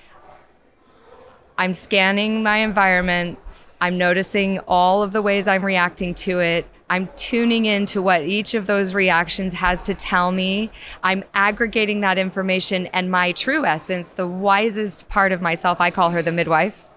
I'm 1.58 1.74
scanning 1.74 2.44
my 2.44 2.58
environment. 2.58 3.40
I'm 3.82 3.98
noticing 3.98 4.60
all 4.68 5.04
of 5.04 5.12
the 5.12 5.22
ways 5.22 5.48
I'm 5.48 5.64
reacting 5.66 6.14
to 6.26 6.40
it. 6.40 6.66
I'm 6.90 7.10
tuning 7.16 7.66
into 7.66 8.02
what 8.02 8.22
each 8.22 8.54
of 8.54 8.68
those 8.68 8.94
reactions 8.94 9.54
has 9.56 9.84
to 9.84 9.94
tell 9.94 10.32
me. 10.32 10.70
I'm 11.04 11.24
aggregating 11.34 12.02
that 12.02 12.18
information 12.18 12.88
and 12.88 13.10
my 13.10 13.32
true 13.32 13.66
essence, 13.66 14.14
the 14.14 14.28
wisest 14.28 15.10
part 15.10 15.32
of 15.32 15.42
myself, 15.42 15.82
I 15.82 15.90
call 15.90 16.12
her 16.12 16.22
the 16.22 16.32
midwife. 16.32 16.90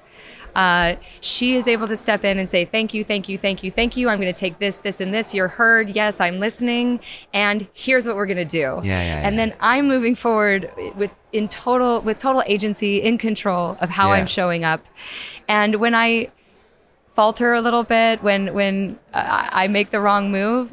Uh, 0.54 0.96
she 1.20 1.54
is 1.54 1.68
able 1.68 1.86
to 1.86 1.94
step 1.94 2.24
in 2.24 2.38
and 2.38 2.50
say, 2.50 2.64
Thank 2.64 2.92
you, 2.92 3.04
thank 3.04 3.28
you, 3.28 3.38
thank 3.38 3.62
you, 3.62 3.70
thank 3.70 3.96
you. 3.96 4.08
I'm 4.08 4.20
going 4.20 4.32
to 4.32 4.38
take 4.38 4.58
this, 4.58 4.78
this, 4.78 5.00
and 5.00 5.14
this. 5.14 5.32
You're 5.32 5.46
heard. 5.48 5.90
Yes, 5.90 6.20
I'm 6.20 6.40
listening. 6.40 6.98
And 7.32 7.68
here's 7.74 8.06
what 8.08 8.16
we're 8.16 8.26
going 8.26 8.38
to 8.38 8.44
do. 8.44 8.80
Yeah, 8.82 8.82
yeah, 8.82 9.20
and 9.26 9.36
yeah. 9.36 9.46
then 9.46 9.54
I'm 9.60 9.86
moving 9.86 10.16
forward 10.16 10.70
with 10.96 11.14
in 11.32 11.48
total 11.48 12.00
with 12.00 12.18
total 12.18 12.42
agency, 12.46 13.00
in 13.00 13.18
control 13.18 13.76
of 13.80 13.90
how 13.90 14.08
Yeah. 14.08 14.14
I'm 14.14 14.26
showing 14.26 14.64
up. 14.64 14.84
And 15.46 15.76
when 15.76 15.94
I 15.94 16.28
falter 17.18 17.52
a 17.52 17.60
little 17.60 17.82
bit, 17.82 18.22
when 18.22 18.54
when 18.54 18.96
uh, 19.12 19.48
I 19.62 19.66
make 19.66 19.90
the 19.90 19.98
wrong 19.98 20.30
move, 20.30 20.72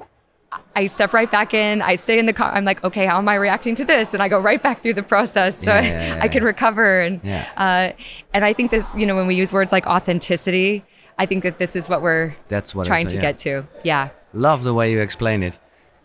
I 0.75 0.86
step 0.86 1.12
right 1.12 1.31
back 1.38 1.55
in. 1.55 1.81
I 1.81 1.95
stay 1.95 2.19
in 2.19 2.27
the 2.27 2.34
car. 2.34 2.51
I'm 2.53 2.65
like, 2.71 2.84
okay, 2.84 3.08
how 3.08 3.17
am 3.17 3.27
I 3.27 3.34
reacting 3.34 3.73
to 3.81 3.86
this? 3.93 4.13
And 4.13 4.21
I 4.21 4.27
go 4.29 4.38
right 4.38 4.62
back 4.62 4.84
through 4.84 4.93
the 4.93 5.08
process 5.15 5.58
so 5.58 5.65
Yeah, 5.65 5.77
I, 5.77 5.81
yeah, 5.81 6.15
yeah, 6.17 6.23
I 6.25 6.27
can 6.27 6.43
recover. 6.43 7.01
And 7.01 7.19
Yeah. 7.23 7.47
uh, 7.58 7.88
and 8.36 8.45
I 8.45 8.53
think 8.53 8.69
this, 8.69 8.86
you 8.93 9.08
know, 9.08 9.15
when 9.15 9.25
we 9.25 9.34
use 9.34 9.51
words 9.51 9.71
like 9.71 9.88
authenticity, 9.88 10.84
I 11.17 11.25
think 11.25 11.41
that 11.41 11.58
this 11.58 11.75
is 11.75 11.89
what 11.89 12.03
we're 12.03 12.36
That's 12.47 12.75
what 12.75 12.86
trying 12.86 13.08
to 13.08 13.17
get 13.17 13.39
to. 13.39 13.51
Yeah. 13.84 14.10
Love 14.34 14.63
the 14.63 14.73
way 14.79 14.91
you 14.91 15.01
explain 15.01 15.41
it. 15.41 15.58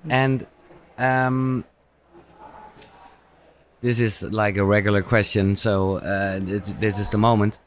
And 0.08 0.46
um, 0.96 1.64
this 3.82 4.00
is 4.00 4.22
like 4.22 4.56
a 4.56 4.64
regular 4.64 5.02
question, 5.02 5.54
so 5.54 5.96
uh, 5.96 6.40
this 6.80 6.98
is 6.98 7.10
the 7.10 7.18
moment. 7.18 7.58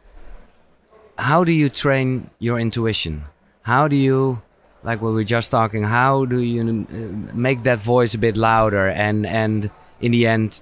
How 1.18 1.44
do 1.44 1.52
you 1.52 1.70
train 1.70 2.30
your 2.40 2.60
intuition? 2.60 3.26
How 3.62 3.88
do 3.88 3.96
you, 3.96 4.42
like 4.84 5.02
we 5.02 5.12
were 5.12 5.24
just 5.24 5.52
talking, 5.52 5.84
how 5.84 6.26
do 6.26 6.40
you 6.40 6.88
uh, 6.92 7.36
make 7.36 7.64
that 7.64 7.80
voice 7.80 8.14
a 8.14 8.18
bit 8.18 8.36
louder 8.36 8.90
and 8.90 9.26
and 9.26 9.70
in 10.02 10.12
the 10.12 10.28
end, 10.28 10.62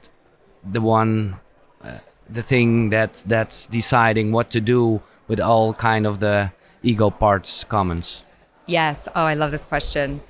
the 0.70 0.82
one, 0.82 1.40
uh, 1.84 1.98
the 2.30 2.44
thing 2.44 2.92
that 2.92 3.24
that's 3.26 3.66
deciding 3.68 4.32
what 4.32 4.52
to 4.52 4.62
do 4.62 5.02
with 5.28 5.40
all 5.40 5.74
kind 5.74 6.06
of 6.06 6.20
the 6.20 6.52
ego 6.84 7.10
parts 7.10 7.64
comments. 7.64 8.24
Yes. 8.68 9.08
Oh, 9.16 9.24
I 9.24 9.34
love 9.34 9.52
this 9.52 9.66
question. 9.66 10.22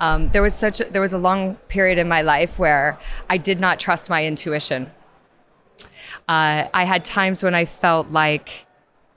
Um, 0.00 0.28
there 0.30 0.42
was 0.42 0.54
such 0.54 0.80
a, 0.80 0.84
there 0.84 1.00
was 1.00 1.12
a 1.12 1.18
long 1.18 1.54
period 1.68 1.98
in 1.98 2.08
my 2.08 2.22
life 2.22 2.58
where 2.58 2.98
I 3.30 3.38
did 3.38 3.60
not 3.60 3.78
trust 3.78 4.10
my 4.10 4.26
intuition. 4.26 4.90
Uh, 6.28 6.68
I 6.74 6.84
had 6.84 7.04
times 7.04 7.42
when 7.42 7.54
I 7.54 7.64
felt 7.64 8.10
like 8.10 8.65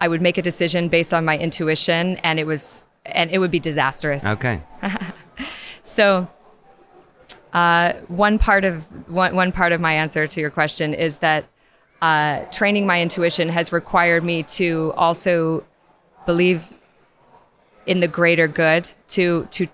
I 0.02 0.08
would 0.08 0.22
make 0.22 0.38
a 0.38 0.42
decision 0.42 0.90
based 0.90 1.14
on 1.14 1.26
my 1.26 1.38
intuition, 1.38 2.18
and 2.18 2.40
it 2.40 2.46
was 2.46 2.84
and 3.06 3.32
it 3.32 3.40
would 3.40 3.52
be 3.52 3.60
disastrous. 3.60 4.26
Okay. 4.26 4.62
So, 5.82 6.28
uh, 7.54 7.94
one 8.08 8.38
part 8.38 8.64
of 8.64 8.86
one, 9.10 9.36
one 9.36 9.52
part 9.52 9.72
of 9.72 9.82
my 9.82 9.94
answer 9.94 10.28
to 10.28 10.40
your 10.40 10.50
question 10.50 10.94
is 10.94 11.20
that 11.20 11.46
uh, 12.02 12.46
training 12.46 12.86
my 12.86 13.02
intuition 13.02 13.50
has 13.50 13.72
required 13.72 14.24
me 14.24 14.44
to 14.44 14.94
also 14.96 15.66
believe 16.26 16.72
in 17.86 18.02
the 18.02 18.08
greater 18.08 18.48
good, 18.48 18.92
to 19.10 19.48
to 19.52 19.68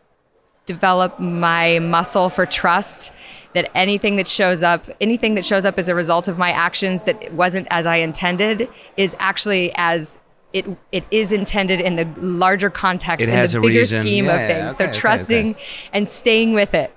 develop 0.65 1.19
my 1.19 1.79
muscle 1.79 2.29
for 2.29 2.45
trust 2.45 3.11
that 3.55 3.71
anything 3.75 4.17
that 4.17 4.27
shows 4.27 4.61
up, 4.61 4.85
anything 5.01 5.33
that 5.35 5.43
shows 5.45 5.65
up 5.65 5.79
as 5.79 5.87
a 5.87 5.95
result 5.95 6.27
of 6.27 6.37
my 6.37 6.51
actions 6.51 7.05
that 7.05 7.33
wasn't 7.33 7.67
as 7.71 7.85
I 7.87 7.95
intended, 7.97 8.69
is 8.97 9.15
actually 9.17 9.71
as 9.75 10.19
it 10.53 10.65
it 10.91 11.03
is 11.11 11.31
intended 11.33 11.81
in 11.81 11.95
the 11.95 12.05
larger 12.21 12.69
context, 12.69 13.23
It 13.27 13.29
in 13.29 13.35
has 13.35 13.51
the 13.53 13.57
a 13.59 13.61
bigger 13.61 13.79
reason. 13.79 14.01
scheme 14.03 14.25
Yeah, 14.25 14.35
of 14.35 14.47
things. 14.47 14.73
okay, 14.75 14.83
okay, 14.85 14.93
so 14.93 14.99
trusting 14.99 15.51
okay. 15.55 15.63
and 15.91 16.07
staying 16.07 16.53
with 16.53 16.73
it, 16.73 16.93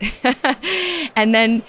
and 1.16 1.34
then 1.34 1.62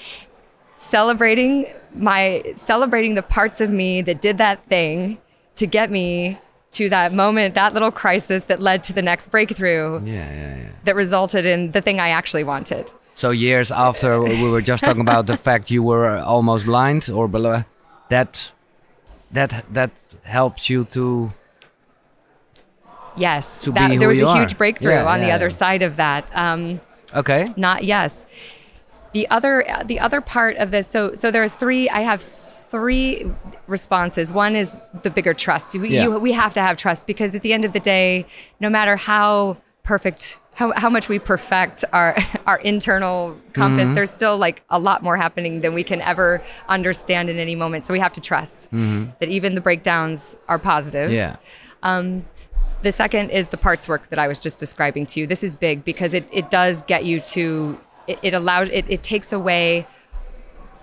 celebrating 0.78 1.66
my 1.96 2.44
celebrating 2.56 3.16
the 3.16 3.24
parts 3.24 3.60
of 3.62 3.70
me 3.70 4.02
that 4.02 4.22
did 4.22 4.38
that 4.38 4.66
thing 4.68 5.18
to 5.56 5.66
get 5.68 5.90
me 5.92 6.38
to 6.72 6.88
that 6.90 7.12
moment, 7.14 7.56
that 7.56 7.74
little 7.74 7.92
crisis 7.92 8.44
that 8.46 8.62
led 8.62 8.84
to 8.84 8.94
the 8.94 9.02
next 9.02 9.32
breakthrough 9.32 10.00
Yeah, 10.06 10.14
yeah, 10.14 10.58
yeah. 10.58 10.70
that 10.86 10.96
resulted 10.96 11.46
in 11.46 11.72
the 11.72 11.82
thing 11.82 12.00
I 12.00 12.10
actually 12.10 12.44
wanted. 12.44 12.92
So 13.20 13.32
years 13.32 13.70
after 13.70 14.22
we 14.22 14.50
were 14.50 14.62
just 14.62 14.82
talking 14.86 15.02
about 15.02 15.28
the 15.28 15.36
fact 15.36 15.70
you 15.70 15.84
were 15.84 16.08
almost 16.20 16.64
blind 16.66 17.10
or 17.14 17.28
below, 17.28 17.66
that 18.08 18.54
that 19.32 19.52
that 19.74 19.92
helps 20.24 20.70
you 20.70 20.86
to 20.86 21.34
Yes, 23.18 23.64
To 23.64 23.72
that, 23.74 24.00
there 24.00 24.08
was 24.08 24.22
a 24.22 24.34
huge 24.38 24.54
are. 24.54 24.56
breakthrough 24.56 24.94
Yeah, 24.94 25.06
on 25.14 25.20
the 25.20 25.28
yeah, 25.28 25.36
other 25.36 25.48
yeah. 25.52 25.62
side 25.64 25.82
of 25.82 25.98
that. 25.98 26.30
Um, 26.34 26.80
okay. 27.14 27.46
not 27.58 27.84
yes. 27.84 28.26
The 29.12 29.28
other 29.30 29.66
the 29.84 30.00
other 30.00 30.22
part 30.22 30.56
of 30.56 30.72
this. 30.72 30.88
So 30.88 31.14
so 31.16 31.30
there 31.30 31.44
are 31.44 31.50
three. 31.50 31.90
I 31.90 32.02
have 32.02 32.22
three 32.24 33.30
responses. 33.68 34.32
One 34.32 34.56
is 34.56 34.80
the 35.04 35.10
bigger 35.10 35.34
trust. 35.34 35.76
We, 35.76 35.90
Yeah. 35.90 36.04
you, 36.04 36.20
we 36.20 36.32
have 36.32 36.54
to 36.54 36.62
have 36.62 36.78
trust 36.78 37.06
because 37.06 37.36
at 37.36 37.42
the 37.42 37.52
end 37.52 37.66
of 37.66 37.74
the 37.74 37.82
day, 37.82 38.26
no 38.62 38.70
matter 38.70 38.96
how 38.96 39.58
perfect. 39.84 40.40
How, 40.60 40.74
how 40.76 40.90
much 40.90 41.08
we 41.08 41.20
perfect 41.20 41.86
our 41.94 42.18
our 42.46 42.58
internal 42.60 43.38
compass, 43.54 43.86
Mm-hmm. 43.86 43.96
there's 43.96 44.12
still 44.12 44.38
like 44.38 44.62
a 44.70 44.78
lot 44.78 45.02
more 45.02 45.16
happening 45.16 45.62
than 45.62 45.74
we 45.74 45.84
can 45.86 46.02
ever 46.02 46.44
understand 46.68 47.30
in 47.30 47.38
any 47.40 47.56
moment. 47.56 47.86
So 47.86 47.94
we 47.94 48.00
have 48.02 48.12
to 48.14 48.22
trust 48.22 48.70
that 48.72 49.30
even 49.38 49.56
the 49.56 49.62
breakdowns 49.62 50.36
are 50.50 50.60
positive. 50.60 51.08
Mm-hmm. 51.12 51.16
Yeah. 51.16 51.36
Um, 51.84 52.26
the 52.82 52.92
second 52.92 53.30
is 53.30 53.48
the 53.48 53.58
parts 53.58 53.88
work 53.88 54.10
that 54.10 54.20
I 54.20 54.28
was 54.28 54.38
just 54.38 54.60
describing 54.60 55.06
to 55.08 55.20
you. 55.22 55.28
This 55.28 55.44
is 55.44 55.56
big 55.56 55.86
because 55.86 56.14
it, 56.14 56.28
it 56.32 56.50
does 56.50 56.82
get 56.84 57.06
you 57.06 57.20
to, 57.36 57.80
it, 58.08 58.20
it 58.22 58.34
allows, 58.34 58.68
it, 58.70 58.86
it 58.90 59.02
takes 59.04 59.32
away, 59.32 59.88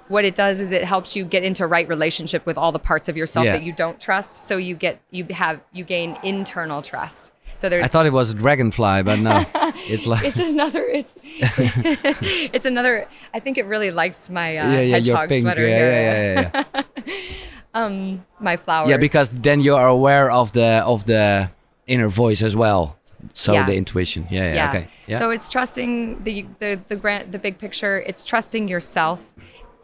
what 0.08 0.24
it 0.24 0.34
does 0.34 0.60
is 0.60 0.72
it 0.72 0.84
helps 0.84 1.16
you 1.16 1.24
get 1.24 1.42
into 1.42 1.66
right 1.66 1.88
relationship 1.88 2.46
with 2.46 2.56
all 2.56 2.70
the 2.72 2.78
parts 2.78 3.08
of 3.10 3.16
yourself 3.16 3.44
Yeah. 3.46 3.52
that 3.52 3.62
you 3.62 3.72
don't 3.72 3.98
trust. 4.00 4.46
So 4.48 4.56
you 4.56 4.74
get, 4.74 5.00
you 5.10 5.24
have, 5.30 5.60
you 5.72 5.84
gain 5.84 6.16
internal 6.22 6.80
trust. 6.82 7.32
So 7.58 7.68
there's, 7.68 7.84
I 7.84 7.88
thought 7.88 8.06
it 8.06 8.12
was 8.12 8.32
a 8.32 8.34
dragonfly, 8.34 9.02
but 9.02 9.18
no, 9.18 9.44
it's 9.88 10.06
like 10.06 10.24
it's 10.24 10.36
another, 10.36 10.84
it's, 10.84 11.14
it's 12.52 12.66
another, 12.66 13.08
I 13.32 13.40
think 13.40 13.56
it 13.58 13.64
really 13.66 13.90
likes 13.90 14.28
my 14.28 14.56
uh, 14.58 14.70
yeah, 14.70 14.80
yeah, 14.80 14.94
hedgehog 14.96 15.28
pink, 15.28 15.42
sweater 15.42 15.66
yeah, 15.66 15.78
yeah, 15.78 16.50
yeah, 16.54 16.74
yeah. 16.74 16.82
My 18.40 18.56
flowers. 18.56 18.88
yeah, 18.88 18.96
because 18.96 19.28
then 19.30 19.60
you 19.60 19.76
are 19.76 19.86
aware 19.86 20.30
of 20.30 20.52
the 20.52 20.82
of 20.86 21.04
the 21.04 21.50
inner 21.86 22.08
voice 22.08 22.42
as 22.42 22.56
well. 22.56 22.96
So 23.32 23.52
Yeah. 23.52 23.66
the 23.66 23.74
intuition. 23.74 24.26
Yeah, 24.30 24.54
yeah, 24.54 24.68
okay. 24.68 24.88
Yeah. 25.06 25.18
So 25.18 25.30
it's 25.30 25.48
trusting 25.50 26.22
the 26.24 26.46
the 26.58 26.80
the 26.88 26.96
grant 26.96 27.32
the 27.32 27.38
big 27.38 27.58
picture. 27.58 28.00
It's 28.00 28.24
trusting 28.24 28.68
yourself. 28.68 29.34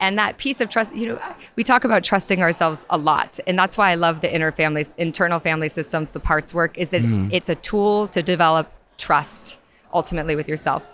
And 0.02 0.18
that 0.18 0.36
piece 0.36 0.60
of 0.60 0.68
trust, 0.68 0.92
you 0.96 1.06
know, 1.06 1.20
we 1.54 1.62
talk 1.62 1.84
about 1.84 2.02
trusting 2.02 2.42
ourselves 2.42 2.84
a 2.90 2.98
lot. 2.98 3.38
And 3.46 3.56
that's 3.56 3.78
why 3.78 3.92
I 3.92 3.94
love 3.94 4.20
the 4.20 4.34
inner 4.34 4.50
families, 4.50 4.92
internal 4.98 5.38
family 5.38 5.68
systems, 5.68 6.10
the 6.10 6.18
parts 6.20 6.52
work, 6.52 6.76
is 6.76 6.88
that 6.88 7.02
Mm-hmm. 7.02 7.28
it's 7.32 7.48
a 7.48 7.54
tool 7.54 8.08
to 8.08 8.20
develop 8.22 8.70
trust 8.98 9.58
ultimately 9.94 10.34
with 10.34 10.48
yourself. 10.48 10.84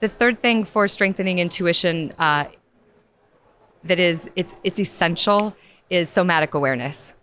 The 0.00 0.08
third 0.08 0.40
thing 0.40 0.64
for 0.64 0.88
strengthening 0.88 1.38
intuition 1.38 2.12
uh, 2.18 2.44
that 3.84 4.00
is 4.00 4.30
it's 4.34 4.54
it's 4.64 4.80
essential 4.80 5.54
is 5.90 6.08
somatic 6.08 6.54
awareness. 6.54 7.14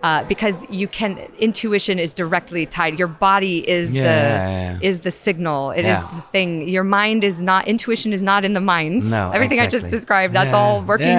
Uh, 0.00 0.22
because 0.24 0.64
you 0.70 0.86
can 0.86 1.18
intuition 1.40 1.98
is 1.98 2.14
directly 2.14 2.64
tied. 2.64 2.96
Your 3.00 3.08
body 3.08 3.68
is 3.68 3.92
Yeah, 3.92 4.02
the 4.02 4.08
yeah, 4.08 4.72
yeah. 4.74 4.78
is 4.88 5.00
the 5.00 5.10
signal. 5.10 5.72
It 5.72 5.84
is 5.84 5.98
the 5.98 6.22
thing. 6.30 6.68
Your 6.68 6.84
mind 6.84 7.24
is 7.24 7.42
not 7.42 7.66
intuition 7.66 8.12
is 8.12 8.22
not 8.22 8.44
in 8.44 8.52
the 8.54 8.60
mind. 8.60 9.10
No, 9.10 9.32
Everything 9.32 9.58
I 9.58 9.66
just 9.66 9.88
described, 9.88 10.34
that's 10.36 10.54
all 10.54 10.82
working 10.82 11.16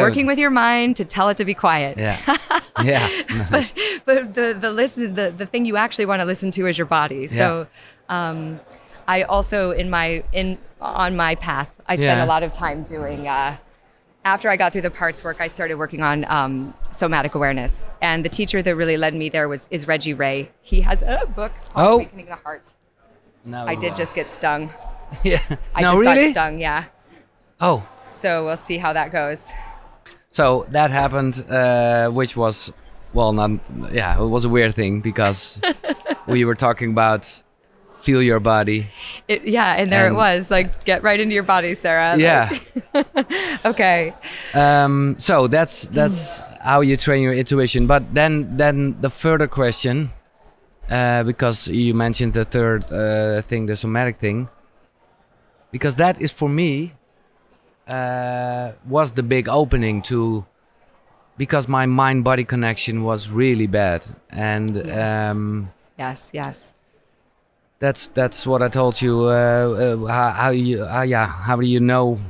working 0.00 0.26
with 0.26 0.38
your 0.38 0.48
mind 0.48 0.96
to 0.96 1.04
tell 1.04 1.28
it 1.28 1.36
to 1.36 1.44
be 1.44 1.52
quiet. 1.52 1.98
yeah. 1.98 2.16
yeah. 2.82 3.06
but 3.50 3.70
but 4.06 4.32
the 4.32 4.56
the 4.58 4.72
listen 4.72 5.14
the, 5.14 5.30
the 5.30 5.44
thing 5.44 5.66
you 5.66 5.76
actually 5.76 6.06
want 6.06 6.20
to 6.20 6.24
listen 6.24 6.50
to 6.52 6.66
is 6.66 6.78
your 6.78 6.86
body. 6.86 7.26
So 7.26 7.66
um, 8.08 8.60
I 9.06 9.24
also 9.24 9.72
in 9.72 9.90
my 9.90 10.24
in 10.32 10.56
on 10.80 11.16
my 11.16 11.34
path, 11.34 11.68
I 11.86 11.94
Yeah. 11.94 12.24
a 12.24 12.26
lot 12.26 12.42
of 12.42 12.50
time 12.52 12.82
doing 12.82 13.28
uh, 13.28 13.58
after 14.24 14.48
I 14.48 14.56
got 14.56 14.72
through 14.72 14.82
the 14.82 14.90
parts 14.90 15.24
work, 15.24 15.40
I 15.40 15.48
started 15.48 15.74
working 15.74 16.02
on 16.02 16.24
um, 16.28 16.74
somatic 16.92 17.34
awareness. 17.34 17.90
And 18.00 18.24
the 18.24 18.28
teacher 18.28 18.62
that 18.62 18.76
really 18.76 18.96
led 18.96 19.14
me 19.14 19.28
there 19.28 19.48
was 19.48 19.66
is 19.70 19.86
Reggie 19.88 20.14
Ray. 20.14 20.50
He 20.60 20.80
has 20.82 21.02
a 21.02 21.26
book 21.34 21.52
called 21.72 21.88
Oh. 21.88 21.94
Awakening 21.96 22.26
the 22.26 22.36
Heart. 22.36 22.68
No, 23.44 23.64
I 23.66 23.74
did 23.74 23.94
just 23.96 24.14
get 24.14 24.30
stung. 24.30 24.70
Yeah. 25.22 25.42
I 25.74 25.82
no, 25.82 25.88
just 25.88 26.00
really? 26.00 26.24
got 26.28 26.30
stung, 26.30 26.58
yeah. 26.58 26.84
Oh, 27.60 27.86
So 28.02 28.46
we'll 28.46 28.56
see 28.56 28.78
how 28.78 28.94
that 28.94 29.12
goes. 29.12 29.52
so 30.30 30.64
that 30.70 30.90
happened, 30.90 31.44
uh, 31.50 32.08
which 32.08 32.34
was, 32.34 32.72
well, 33.12 33.34
not, 33.34 33.50
yeah, 33.92 34.18
it 34.18 34.26
was 34.26 34.46
a 34.46 34.48
weird 34.48 34.74
thing 34.74 35.02
because 35.02 35.60
we 36.26 36.46
were 36.46 36.54
talking 36.54 36.92
about 36.92 37.42
feel 38.02 38.22
your 38.22 38.40
body. 38.40 38.86
It, 39.28 39.44
yeah, 39.44 39.74
and 39.78 39.90
there 39.90 40.06
And- 40.06 40.14
it 40.14 40.16
was. 40.18 40.50
Like, 40.50 40.84
get 40.84 41.02
right 41.02 41.18
into 41.20 41.34
your 41.34 41.44
body, 41.44 41.74
Sarah. 41.74 42.16
Yeah. 42.18 42.50
Like, 42.94 43.64
okay. 43.64 44.12
Um, 44.54 45.16
so 45.18 45.46
that's 45.46 45.82
that's 45.88 46.42
how 46.60 46.80
you 46.82 46.96
train 46.96 47.22
your 47.22 47.32
intuition. 47.34 47.86
But 47.86 48.02
then, 48.14 48.56
then 48.56 48.96
the 49.00 49.10
further 49.10 49.46
question, 49.48 50.10
uh, 50.90 51.22
because 51.24 51.68
you 51.68 51.94
mentioned 51.94 52.32
the 52.34 52.44
third 52.44 52.90
uh, 52.92 53.40
thing, 53.42 53.66
the 53.66 53.76
somatic 53.76 54.16
thing, 54.16 54.48
because 55.70 55.96
that 55.96 56.20
is 56.20 56.30
for 56.32 56.48
me 56.48 56.92
uh, 57.88 58.72
was 58.86 59.12
the 59.12 59.22
big 59.22 59.48
opening 59.48 60.02
to, 60.02 60.44
because 61.38 61.66
my 61.68 61.86
mind 61.86 62.24
body 62.24 62.44
connection 62.44 63.02
was 63.02 63.30
really 63.30 63.66
bad, 63.66 64.02
and 64.30 64.76
Yes. 64.76 65.30
um, 65.32 65.70
Yes, 65.98 66.30
yes. 66.32 66.72
That's 67.82 68.06
that's 68.14 68.46
what 68.46 68.62
I 68.62 68.68
told 68.68 69.02
you. 69.02 69.24
Uh, 69.24 69.30
uh, 69.30 70.06
how, 70.06 70.30
how 70.30 70.50
you, 70.50 70.84
uh, 70.84 71.02
yeah, 71.02 71.26
how 71.26 71.56
do 71.56 71.66
you 71.66 71.80
know 71.80 72.20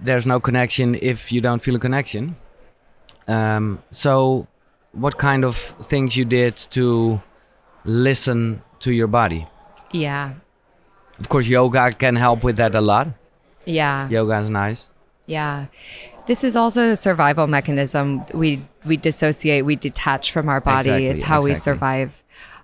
there's 0.00 0.26
no 0.26 0.38
connection 0.38 0.94
if 0.94 1.32
you 1.32 1.40
don't 1.40 1.60
feel 1.60 1.74
a 1.74 1.80
connection? 1.80 2.36
Um, 3.26 3.82
so, 3.90 4.46
what 4.92 5.18
kind 5.18 5.44
of 5.44 5.56
things 5.56 6.16
you 6.16 6.24
did 6.24 6.56
to 6.70 7.20
listen 7.84 8.62
to 8.78 8.92
your 8.92 9.08
body? 9.08 9.48
Yeah. 9.90 10.34
Of 11.18 11.28
course, 11.28 11.48
yoga 11.48 11.90
can 11.90 12.14
help 12.14 12.44
with 12.44 12.56
that 12.58 12.76
a 12.76 12.80
lot. 12.80 13.08
Yeah. 13.66 14.08
Yoga 14.08 14.38
is 14.38 14.50
nice. 14.50 14.88
Yeah. 15.26 15.66
This 16.26 16.44
is 16.44 16.54
also 16.54 16.90
a 16.90 16.96
survival 16.96 17.48
mechanism. 17.48 18.24
We 18.32 18.64
we 18.84 18.96
dissociate, 18.96 19.64
we 19.64 19.74
detach 19.74 20.30
from 20.30 20.48
our 20.48 20.60
body. 20.60 20.90
Exactly, 20.90 21.06
it's 21.08 21.22
how 21.22 21.42
we 21.42 21.54
survive. 21.54 22.22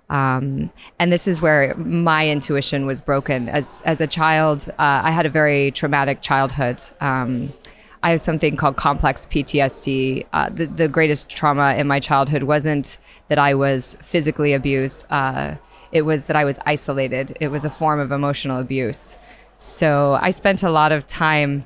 Um, 0.09 0.71
and 0.97 1.11
this 1.11 1.27
is 1.27 1.41
where 1.41 1.75
my 1.75 2.27
intuition 2.27 2.85
was 2.85 3.01
broken. 3.01 3.47
As 3.49 3.81
as 3.85 4.01
a 4.01 4.07
child, 4.07 4.69
uh, 4.79 5.01
I 5.03 5.11
had 5.11 5.25
a 5.25 5.29
very 5.29 5.71
traumatic 5.71 6.21
childhood. 6.21 6.81
Um, 6.99 7.53
I 8.01 8.11
have 8.11 8.21
something 8.21 8.55
called 8.55 8.77
complex 8.77 9.25
PTSD. 9.25 10.25
Uh, 10.31 10.49
the, 10.49 10.67
the 10.67 10.87
greatest 10.87 11.29
trauma 11.29 11.75
in 11.75 11.85
my 11.87 11.99
childhood 11.99 12.43
wasn't 12.43 12.97
that 13.27 13.37
I 13.37 13.53
was 13.53 13.97
physically 14.01 14.53
abused. 14.53 15.05
Uh, 15.09 15.55
it 15.91 16.03
was 16.03 16.25
that 16.25 16.35
I 16.35 16.45
was 16.45 16.59
isolated. 16.65 17.37
It 17.41 17.49
was 17.49 17.65
a 17.65 17.69
form 17.69 17.99
of 17.99 18.11
emotional 18.11 18.59
abuse. 18.59 19.17
So 19.57 20.17
I 20.21 20.29
spent 20.29 20.63
a 20.63 20.71
lot 20.71 20.93
of 20.93 21.05
time 21.07 21.65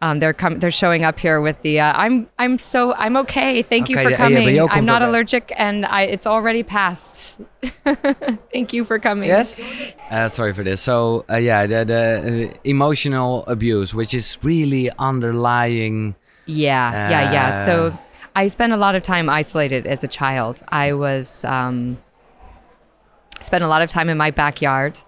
um, 0.00 0.20
they're 0.20 0.32
com- 0.32 0.58
they're 0.60 0.70
showing 0.70 1.04
up 1.04 1.18
here 1.18 1.40
with 1.40 1.60
the 1.62 1.80
uh, 1.80 1.92
I'm 1.96 2.28
I'm 2.38 2.56
so 2.58 2.94
I'm 2.94 3.16
okay. 3.18 3.62
Thank 3.62 3.88
you 3.88 3.96
Okay, 3.96 4.04
for 4.04 4.10
yeah, 4.10 4.28
yeah, 4.28 4.38
coming. 4.40 4.58
but 4.66 4.72
I'm 4.72 4.84
not 4.84 5.02
allergic 5.02 5.52
and 5.56 5.84
I 5.84 6.02
it's 6.02 6.26
already 6.26 6.62
passed. 6.62 7.40
Thank 8.52 8.72
you 8.72 8.84
for 8.84 8.98
coming. 9.00 9.28
Yes. 9.28 9.60
Uh, 10.10 10.28
sorry 10.28 10.52
for 10.54 10.62
this. 10.62 10.80
So, 10.80 11.24
uh, 11.30 11.36
yeah, 11.36 11.66
the, 11.66 11.84
the 11.84 12.50
uh, 12.50 12.58
emotional 12.64 13.44
abuse, 13.46 13.92
which 13.92 14.14
is 14.14 14.38
really 14.42 14.88
underlying. 14.98 16.14
Yeah, 16.46 17.10
yeah, 17.10 17.32
yeah. 17.32 17.48
Uh, 17.48 17.64
So 17.64 17.98
I 18.36 18.46
spent 18.46 18.72
a 18.72 18.76
lot 18.76 18.94
of 18.94 19.02
time 19.02 19.28
isolated 19.28 19.86
as 19.86 20.04
a 20.04 20.08
child. 20.08 20.62
I 20.68 20.92
was 20.92 21.44
um, 21.44 21.98
spent 23.40 23.64
a 23.64 23.68
lot 23.68 23.82
of 23.82 23.90
time 23.90 24.08
in 24.08 24.16
my 24.16 24.30
backyard 24.30 25.00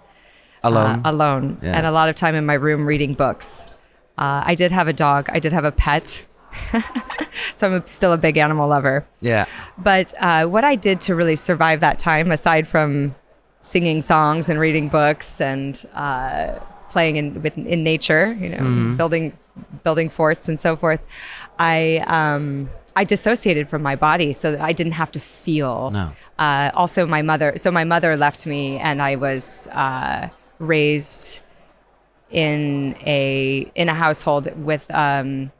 Alone. 0.62 1.02
uh, 1.04 1.10
alone, 1.10 1.58
Yeah. 1.62 1.76
and 1.76 1.86
a 1.86 1.92
lot 1.92 2.08
of 2.08 2.16
time 2.16 2.34
in 2.34 2.44
my 2.44 2.54
room 2.54 2.84
reading 2.86 3.14
books. 3.14 3.66
Uh, 4.20 4.42
I 4.44 4.54
did 4.54 4.70
have 4.70 4.86
a 4.86 4.92
dog. 4.92 5.28
I 5.32 5.38
did 5.40 5.52
have 5.52 5.64
a 5.64 5.72
pet. 5.72 6.26
so 7.54 7.66
I'm 7.68 7.74
a, 7.74 7.86
still 7.86 8.12
a 8.12 8.18
big 8.18 8.36
animal 8.36 8.68
lover. 8.68 9.06
yeah. 9.20 9.46
But 9.78 10.12
uh, 10.20 10.46
what 10.46 10.64
I 10.64 10.74
did 10.76 11.00
to 11.02 11.14
really 11.14 11.36
survive 11.36 11.80
that 11.80 11.98
time, 11.98 12.30
aside 12.30 12.68
from 12.68 13.14
singing 13.60 14.00
songs 14.00 14.48
and 14.48 14.58
reading 14.58 14.88
books 14.88 15.40
and 15.40 15.86
uh, 15.94 16.58
playing 16.90 17.16
in 17.16 17.42
with 17.42 17.56
in 17.56 17.82
nature, 17.82 18.32
you 18.38 18.48
know, 18.50 18.58
Mm-hmm. 18.58 18.96
building 18.96 19.32
building 19.84 20.08
forts 20.08 20.48
and 20.48 20.58
so 20.58 20.76
forth, 20.76 21.00
I 21.58 21.98
um, 22.06 22.68
I 22.96 23.04
dissociated 23.04 23.68
from 23.68 23.82
my 23.82 23.94
body 23.96 24.32
so 24.32 24.50
that 24.52 24.60
I 24.60 24.72
didn't 24.72 24.92
have 24.94 25.10
to 25.12 25.20
feel. 25.20 25.90
No. 25.92 26.12
Uh, 26.38 26.70
also, 26.74 27.06
my 27.06 27.22
mother. 27.22 27.52
So 27.56 27.70
my 27.70 27.84
mother 27.84 28.16
left 28.16 28.44
me, 28.46 28.78
and 28.78 29.00
I 29.00 29.16
was 29.16 29.68
uh, 29.68 30.28
raised 30.58 31.40
in 32.30 32.96
a 33.06 33.70
in 33.74 33.88
a 33.88 33.94
household 33.94 34.48
with. 34.64 34.90
Um, 34.92 35.50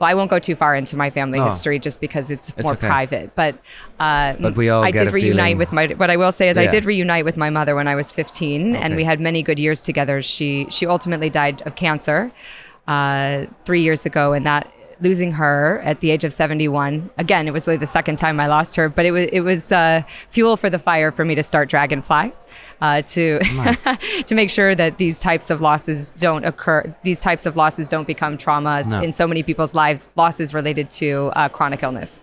well, 0.00 0.08
I 0.08 0.14
won't 0.14 0.30
go 0.30 0.38
too 0.38 0.54
far 0.54 0.76
into 0.76 0.96
my 0.96 1.10
family 1.10 1.40
Oh. 1.40 1.44
history 1.44 1.80
just 1.80 2.00
because 2.00 2.30
it's, 2.30 2.50
It's 2.50 2.62
more 2.62 2.74
okay. 2.74 2.86
private. 2.86 3.34
But 3.34 3.56
uh, 3.98 4.34
But 4.38 4.54
we 4.56 4.68
all 4.68 4.84
I 4.84 4.92
did 4.92 5.10
reunite 5.10 5.36
feeling. 5.46 5.58
with 5.58 5.72
my. 5.72 5.86
What 5.88 6.08
I 6.08 6.16
will 6.16 6.30
say 6.30 6.48
is, 6.50 6.56
I 6.56 6.68
did 6.68 6.84
reunite 6.84 7.24
with 7.24 7.36
my 7.36 7.50
mother 7.50 7.74
when 7.74 7.88
I 7.88 7.96
was 7.96 8.12
15, 8.12 8.76
and 8.76 8.94
we 8.94 9.02
had 9.02 9.18
many 9.18 9.42
good 9.42 9.58
years 9.58 9.80
together. 9.80 10.22
She 10.22 10.66
she 10.70 10.86
ultimately 10.86 11.30
died 11.30 11.62
of 11.66 11.74
cancer 11.74 12.30
uh, 12.86 13.46
three 13.64 13.82
years 13.82 14.06
ago, 14.06 14.32
and 14.34 14.46
that 14.46 14.70
losing 15.00 15.32
her 15.32 15.80
at 15.84 16.00
the 16.00 16.10
age 16.10 16.24
of 16.24 16.32
71 16.32 17.10
again 17.18 17.46
it 17.46 17.52
was 17.52 17.66
really 17.66 17.76
the 17.78 17.86
second 17.86 18.16
time 18.16 18.40
i 18.40 18.46
lost 18.46 18.76
her 18.76 18.88
but 18.88 19.06
it 19.06 19.10
was 19.12 19.26
it 19.32 19.40
was 19.40 19.70
uh, 19.72 20.02
fuel 20.28 20.56
for 20.56 20.68
the 20.70 20.78
fire 20.78 21.10
for 21.12 21.24
me 21.24 21.34
to 21.34 21.42
start 21.42 21.68
Dragonfly 21.68 22.32
uh, 22.80 23.02
to 23.02 23.38
to 24.26 24.34
make 24.34 24.50
sure 24.50 24.74
that 24.74 24.98
these 24.98 25.20
types 25.20 25.50
of 25.50 25.60
losses 25.60 26.12
don't 26.12 26.44
occur 26.44 26.94
these 27.02 27.20
types 27.20 27.46
of 27.46 27.56
losses 27.56 27.88
don't 27.88 28.06
become 28.06 28.36
traumas 28.36 28.90
No. 28.90 29.00
in 29.02 29.12
so 29.12 29.26
many 29.26 29.42
people's 29.42 29.74
lives 29.74 30.10
losses 30.16 30.52
related 30.54 30.90
to 30.92 31.30
uh, 31.34 31.48
chronic 31.48 31.82
illness 31.82 32.20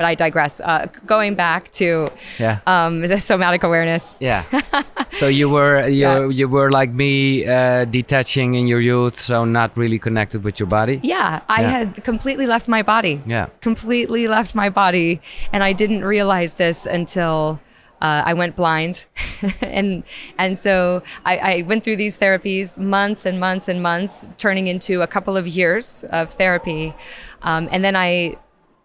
but 0.00 0.06
i 0.06 0.14
digress 0.14 0.60
uh, 0.60 0.86
going 1.06 1.34
back 1.34 1.70
to 1.72 2.08
Yeah. 2.38 2.60
um, 2.66 3.06
somatic 3.18 3.62
awareness 3.62 4.16
Yeah. 4.18 4.42
so 5.20 5.26
you 5.28 5.46
were 5.56 5.76
you 5.88 5.98
Yeah. 6.00 6.28
you 6.40 6.46
were 6.56 6.70
like 6.80 6.90
me, 7.02 7.44
uh, 7.56 7.84
detaching 7.98 8.54
in 8.54 8.64
your 8.72 8.80
youth, 8.92 9.16
so 9.20 9.44
not 9.44 9.70
really 9.76 9.98
connected 9.98 10.40
with 10.46 10.56
your 10.60 10.68
body. 10.78 10.96
Yeah, 11.02 11.40
I 11.48 11.60
Yeah. 11.62 11.70
had 11.76 11.88
completely 12.10 12.46
left 12.54 12.66
my 12.76 12.82
body. 12.94 13.14
Yeah. 13.26 13.46
Completely 13.68 14.24
left 14.36 14.54
my 14.54 14.68
body. 14.82 15.20
And 15.52 15.60
I 15.68 15.72
didn't 15.82 16.04
realize 16.16 16.54
this 16.54 16.86
until 16.98 17.58
uh, 18.06 18.30
I 18.30 18.32
went 18.42 18.52
blind. 18.56 18.94
and 19.80 20.02
and 20.42 20.52
so 20.64 21.02
I, 21.32 21.34
I 21.52 21.54
went 21.70 21.80
through 21.84 21.98
these 22.04 22.16
therapies 22.22 22.78
months 22.78 23.26
and 23.28 23.36
months 23.46 23.68
and 23.68 23.78
months, 23.82 24.12
turning 24.44 24.66
into 24.72 25.02
a 25.02 25.06
couple 25.14 25.34
of 25.40 25.46
years 25.60 26.04
of 26.20 26.24
therapy. 26.40 26.94
Um, 27.42 27.68
and 27.72 27.80
then 27.84 27.96
I 27.96 28.36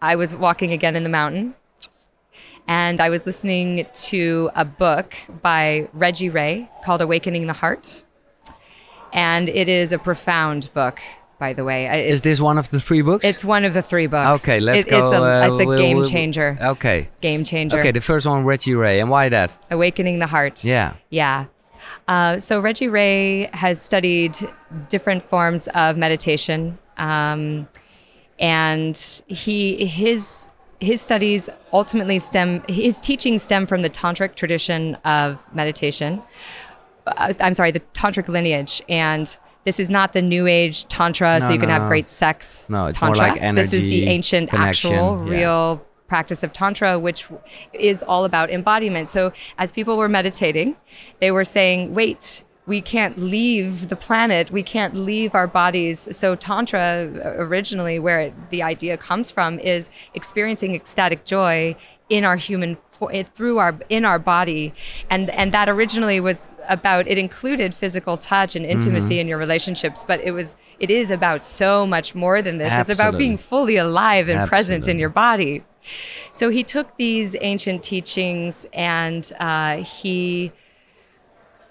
I 0.02 0.16
was 0.16 0.34
walking 0.36 0.72
again 0.72 0.96
in 0.96 1.02
the 1.02 1.08
mountain. 1.10 1.54
And 2.68 3.00
I 3.00 3.10
was 3.10 3.26
listening 3.26 3.86
to 4.08 4.50
a 4.56 4.64
book 4.64 5.14
by 5.40 5.88
Reggie 5.92 6.28
Ray 6.30 6.68
called 6.84 7.00
Awakening 7.00 7.46
the 7.46 7.52
Heart. 7.52 8.02
And 9.12 9.48
it 9.48 9.68
is 9.68 9.92
a 9.92 9.98
profound 9.98 10.70
book, 10.74 10.98
by 11.38 11.52
the 11.52 11.62
way. 11.62 11.88
I- 11.88 11.96
Is 11.98 12.22
this 12.22 12.40
one 12.40 12.58
of 12.58 12.70
the 12.70 12.80
three 12.80 13.02
books? 13.02 13.24
it's 13.24 13.44
one 13.44 13.64
of 13.64 13.72
the 13.72 13.82
three 13.82 14.08
books. 14.08 14.42
okay. 14.42 14.58
Let's 14.58 14.84
It- 14.84 14.90
go. 14.90 15.04
It's 15.04 15.12
a, 15.12 15.22
uh, 15.22 15.48
it's 15.52 15.60
a 15.60 15.64
we'll- 15.64 15.78
game 15.78 15.98
we'll- 15.98 16.06
changer. 16.06 16.58
Okay. 16.60 17.08
Game 17.20 17.44
changer. 17.44 17.78
Okay. 17.78 17.92
The 17.92 18.00
first 18.00 18.26
one, 18.26 18.44
Reggie 18.44 18.74
Ray, 18.74 18.98
and 19.00 19.10
why 19.10 19.28
that? 19.28 19.56
Awakening 19.70 20.18
the 20.18 20.26
Heart. 20.26 20.64
Yeah. 20.64 20.94
Yeah. 21.08 21.44
Uh, 22.08 22.38
so 22.38 22.58
Reggie 22.58 22.88
Ray 22.88 23.48
has 23.52 23.80
studied 23.80 24.36
different 24.88 25.22
forms 25.22 25.68
of 25.68 25.96
meditation, 25.96 26.78
um, 26.98 27.68
and 28.38 29.22
he 29.26 29.86
his 29.86 30.48
his 30.80 31.00
studies 31.00 31.48
ultimately 31.72 32.18
stem 32.18 32.62
his 32.68 33.00
teachings 33.00 33.42
stem 33.42 33.66
from 33.66 33.82
the 33.82 33.90
tantric 33.90 34.34
tradition 34.34 34.94
of 35.04 35.42
meditation. 35.54 36.22
Uh, 37.06 37.32
I'm 37.40 37.54
sorry, 37.54 37.70
the 37.70 37.80
tantric 37.94 38.28
lineage, 38.28 38.82
and 38.88 39.38
this 39.64 39.80
is 39.80 39.90
not 39.90 40.12
the 40.12 40.22
new 40.22 40.46
age 40.46 40.86
tantra, 40.88 41.40
so 41.40 41.48
No, 41.48 41.54
you 41.54 41.60
can 41.60 41.68
have 41.70 41.82
no. 41.82 41.88
great 41.88 42.08
sex. 42.08 42.68
No, 42.68 42.86
it's 42.86 43.00
more 43.00 43.14
tantra. 43.14 43.40
like 43.42 43.54
This 43.54 43.72
is 43.72 43.82
the 43.82 44.04
ancient, 44.06 44.50
connection, 44.50 44.92
actual, 44.92 45.24
yeah. 45.26 45.32
real 45.32 45.86
practice 46.08 46.44
of 46.44 46.52
tantra 46.52 47.00
which 47.00 47.26
is 47.72 48.00
all 48.04 48.24
about 48.24 48.48
embodiment 48.48 49.08
so 49.08 49.32
as 49.58 49.72
people 49.72 49.96
were 49.96 50.08
meditating 50.08 50.76
they 51.20 51.32
were 51.32 51.42
saying 51.42 51.92
wait 51.94 52.44
we 52.66 52.80
can't 52.80 53.16
leave 53.18 53.88
the 53.88 53.96
planet 53.96 54.50
we 54.50 54.62
can't 54.62 54.94
leave 54.94 55.34
our 55.34 55.46
bodies. 55.46 56.08
So 56.16 56.34
tantra 56.34 57.08
originally 57.38 57.98
where 57.98 58.20
it, 58.20 58.50
the 58.50 58.62
idea 58.62 58.96
comes 58.96 59.30
from 59.30 59.58
is 59.60 59.88
experiencing 60.14 60.74
ecstatic 60.74 61.24
joy 61.24 61.76
in 62.08 62.24
our 62.24 62.36
human 62.36 62.76
fo- 62.92 63.22
through 63.22 63.58
our 63.58 63.78
in 63.88 64.04
our 64.04 64.18
body. 64.18 64.72
And 65.10 65.30
and 65.30 65.52
that 65.52 65.68
originally 65.68 66.20
was 66.20 66.52
about 66.68 67.06
it 67.08 67.18
included 67.18 67.74
physical 67.74 68.16
touch 68.16 68.56
and 68.56 68.64
intimacy 68.66 69.06
Mm-hmm. 69.14 69.20
in 69.20 69.28
your 69.28 69.38
relationships 69.38 70.04
but 70.06 70.20
it 70.20 70.32
was 70.32 70.54
it 70.80 70.90
is 70.90 71.10
about 71.10 71.42
so 71.42 71.86
much 71.86 72.14
more 72.14 72.42
than 72.42 72.58
this. 72.58 72.72
It's 72.74 72.90
about 72.98 73.16
being 73.18 73.36
fully 73.36 73.76
alive 73.76 74.28
and 74.28 74.48
present 74.48 74.88
in 74.88 74.98
your 74.98 75.08
body. 75.10 75.64
So 76.32 76.50
he 76.50 76.64
took 76.64 76.96
these 76.96 77.36
ancient 77.40 77.82
teachings 77.84 78.66
and 78.72 79.32
uh, 79.38 79.76
he 79.78 80.52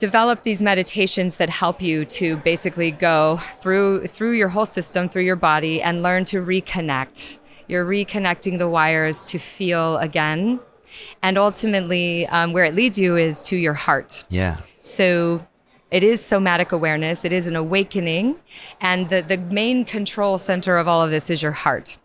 developed 0.05 0.43
these 0.43 0.61
meditations 0.61 1.37
that 1.37 1.49
help 1.49 1.81
you 1.81 2.05
to 2.05 2.37
basically 2.51 2.91
go 2.91 3.39
through 3.61 4.05
through 4.05 4.33
your 4.41 4.49
whole 4.49 4.69
system, 4.77 5.09
through 5.09 5.23
your 5.31 5.41
body, 5.51 5.81
and 5.81 6.03
learn 6.03 6.23
to 6.25 6.37
reconnect. 6.53 7.39
You're 7.67 7.87
reconnecting 7.97 8.59
the 8.59 8.69
wires 8.69 9.17
to 9.31 9.39
feel 9.39 9.97
again, 9.97 10.59
and 11.23 11.39
ultimately, 11.39 12.27
um, 12.27 12.53
where 12.53 12.65
it 12.65 12.75
leads 12.75 12.99
you 12.99 13.15
is 13.17 13.41
to 13.49 13.55
your 13.57 13.73
heart. 13.73 14.23
Yeah. 14.29 14.57
So 14.81 15.47
it 15.89 16.03
is 16.03 16.23
somatic 16.23 16.71
awareness, 16.71 17.25
it 17.25 17.33
is 17.33 17.47
an 17.47 17.55
awakening, 17.55 18.35
and 18.79 19.09
the, 19.09 19.21
the 19.23 19.39
main 19.61 19.85
control 19.85 20.37
center 20.37 20.77
of 20.77 20.87
all 20.87 21.01
of 21.01 21.09
this 21.09 21.31
is 21.31 21.41
your 21.41 21.57
heart. 21.65 21.97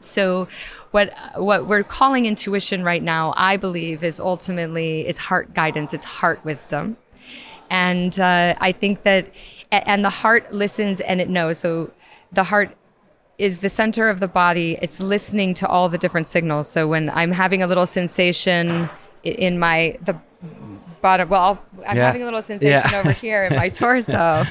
So, 0.00 0.48
what 0.90 1.14
what 1.36 1.66
we're 1.66 1.84
calling 1.84 2.26
intuition 2.26 2.82
right 2.82 3.02
now, 3.02 3.32
I 3.36 3.56
believe, 3.56 4.02
is 4.02 4.18
ultimately 4.18 5.06
it's 5.06 5.18
heart 5.18 5.54
guidance, 5.54 5.94
it's 5.94 6.04
heart 6.04 6.44
wisdom, 6.44 6.96
and 7.70 8.18
uh, 8.18 8.54
I 8.60 8.72
think 8.72 9.04
that, 9.04 9.30
and 9.70 10.04
the 10.04 10.10
heart 10.10 10.52
listens 10.52 11.00
and 11.00 11.20
it 11.20 11.28
knows. 11.28 11.58
So, 11.58 11.92
the 12.32 12.44
heart 12.44 12.76
is 13.40 13.60
the 13.60 13.70
center 13.70 14.10
of 14.10 14.20
the 14.20 14.28
body. 14.28 14.78
It's 14.82 15.00
listening 15.00 15.54
to 15.54 15.66
all 15.66 15.88
the 15.88 15.96
different 15.96 16.26
signals. 16.26 16.68
So 16.68 16.86
when 16.86 17.08
I'm 17.08 17.32
having 17.32 17.62
a 17.62 17.66
little 17.66 17.86
sensation 17.86 18.90
in 19.24 19.58
my 19.58 19.96
the 20.04 20.14
bottom, 21.00 21.28
well, 21.28 21.58
I'm 21.86 21.96
Yeah. 21.96 22.06
having 22.06 22.22
a 22.22 22.24
little 22.24 22.42
sensation 22.42 22.90
Yeah. 22.90 22.98
over 23.00 23.12
here 23.12 23.44
in 23.44 23.56
my 23.56 23.68
torso. 23.80 24.44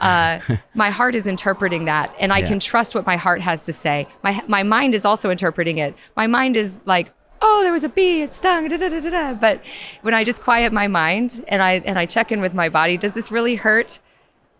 uh, 0.00 0.38
my 0.74 0.90
heart 0.90 1.14
is 1.14 1.26
interpreting 1.26 1.84
that, 1.86 2.14
and 2.20 2.32
I 2.32 2.38
Yeah. 2.38 2.48
can 2.48 2.60
trust 2.60 2.94
what 2.94 3.06
my 3.06 3.16
heart 3.16 3.40
has 3.42 3.64
to 3.64 3.72
say. 3.72 4.06
My 4.22 4.42
my 4.46 4.62
mind 4.62 4.94
is 4.94 5.04
also 5.04 5.30
interpreting 5.30 5.78
it. 5.78 5.94
My 6.16 6.26
mind 6.26 6.56
is 6.56 6.80
like. 6.84 7.12
Oh, 7.42 7.62
there 7.62 7.72
was 7.72 7.84
a 7.84 7.90
bee. 7.90 8.22
It 8.22 8.32
stung. 8.32 8.66
Da, 8.68 8.78
da, 8.78 8.88
da, 8.88 8.98
da, 8.98 9.10
da. 9.10 9.34
But 9.34 9.60
when 10.00 10.14
I 10.14 10.24
just 10.24 10.42
quiet 10.42 10.72
my 10.72 10.88
mind 10.88 11.44
and 11.48 11.62
I 11.62 11.82
and 11.84 11.98
I 11.98 12.06
check 12.06 12.32
in 12.32 12.40
with 12.40 12.54
my 12.54 12.70
body, 12.70 12.96
does 12.96 13.12
this 13.12 13.30
really 13.30 13.56
hurt? 13.56 13.98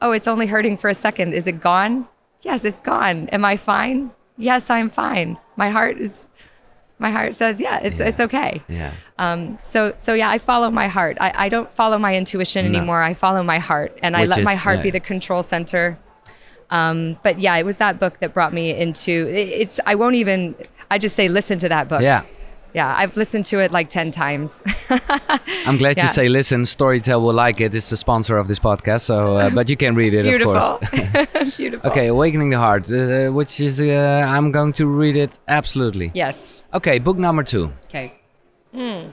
Oh, 0.02 0.12
it's 0.12 0.28
only 0.28 0.46
hurting 0.46 0.76
for 0.76 0.90
a 0.90 0.94
second. 0.94 1.32
Is 1.32 1.46
it 1.46 1.58
gone? 1.62 2.06
Yes, 2.42 2.64
it's 2.66 2.80
gone. 2.80 3.28
Am 3.32 3.46
I 3.46 3.56
fine? 3.56 4.10
Yes, 4.36 4.68
I'm 4.68 4.90
fine. 4.90 5.38
My 5.56 5.70
heart 5.70 5.96
is 5.98 6.26
my 6.98 7.10
heart 7.10 7.34
says, 7.34 7.60
yeah, 7.60 7.78
it's 7.80 7.98
Yeah. 8.00 8.06
it's 8.06 8.20
okay. 8.20 8.62
Yeah. 8.68 8.92
Um, 9.18 9.58
so 9.58 9.92
so 9.98 10.14
yeah, 10.14 10.30
I 10.30 10.38
follow 10.38 10.70
my 10.70 10.88
heart. 10.88 11.16
I, 11.20 11.46
I 11.46 11.48
don't 11.48 11.70
follow 11.70 11.98
my 11.98 12.16
intuition 12.16 12.70
No. 12.70 12.78
anymore. 12.78 13.02
I 13.02 13.12
follow 13.14 13.42
my 13.42 13.58
heart, 13.58 13.98
and 14.02 14.16
I 14.16 14.22
Which 14.22 14.30
let 14.30 14.44
my 14.44 14.54
heart 14.54 14.78
yeah. 14.78 14.82
be 14.84 14.90
the 14.90 15.00
control 15.00 15.42
center. 15.42 15.98
Um, 16.70 17.16
but 17.22 17.38
yeah, 17.38 17.56
it 17.56 17.64
was 17.64 17.76
that 17.78 18.00
book 18.00 18.18
that 18.20 18.32
brought 18.34 18.52
me 18.52 18.74
into. 18.74 19.12
It, 19.28 19.48
it's 19.62 19.80
I 19.86 19.94
won't 19.94 20.16
even. 20.16 20.54
I 20.90 20.98
just 20.98 21.14
say 21.16 21.28
listen 21.28 21.58
to 21.60 21.68
that 21.68 21.88
book. 21.88 22.00
Yeah. 22.00 22.22
yeah. 22.74 22.94
I've 22.96 23.16
listened 23.16 23.44
to 23.46 23.58
it 23.60 23.72
like 23.72 23.88
ten 23.88 24.10
times. 24.10 24.62
I'm 25.66 25.76
glad 25.76 25.96
you 25.98 26.08
say 26.08 26.28
listen. 26.28 26.62
Storytel 26.62 27.20
will 27.20 27.34
like 27.34 27.60
it. 27.60 27.74
It's 27.74 27.90
the 27.90 27.96
sponsor 27.96 28.36
of 28.38 28.48
this 28.48 28.58
podcast. 28.58 29.02
So, 29.02 29.36
uh, 29.36 29.50
but 29.54 29.68
you 29.70 29.76
can 29.76 29.94
read 29.94 30.14
it, 30.14 30.20
of 30.26 30.30
Beautiful, 30.32 30.60
course. 30.60 31.56
beautiful. 31.58 31.90
okay, 31.90 32.06
Awakening 32.08 32.50
the 32.50 32.58
Heart, 32.58 32.90
uh, 32.90 33.30
which 33.30 33.60
is 33.60 33.80
uh, 33.80 34.24
I'm 34.26 34.50
going 34.50 34.72
to 34.74 34.86
read 34.86 35.16
it 35.16 35.38
absolutely. 35.46 36.10
Yes. 36.14 36.55
Okay, 36.76 36.98
book 36.98 37.16
number 37.16 37.42
two. 37.42 37.72
Okay. 37.86 38.12
Hmm. 38.74 39.08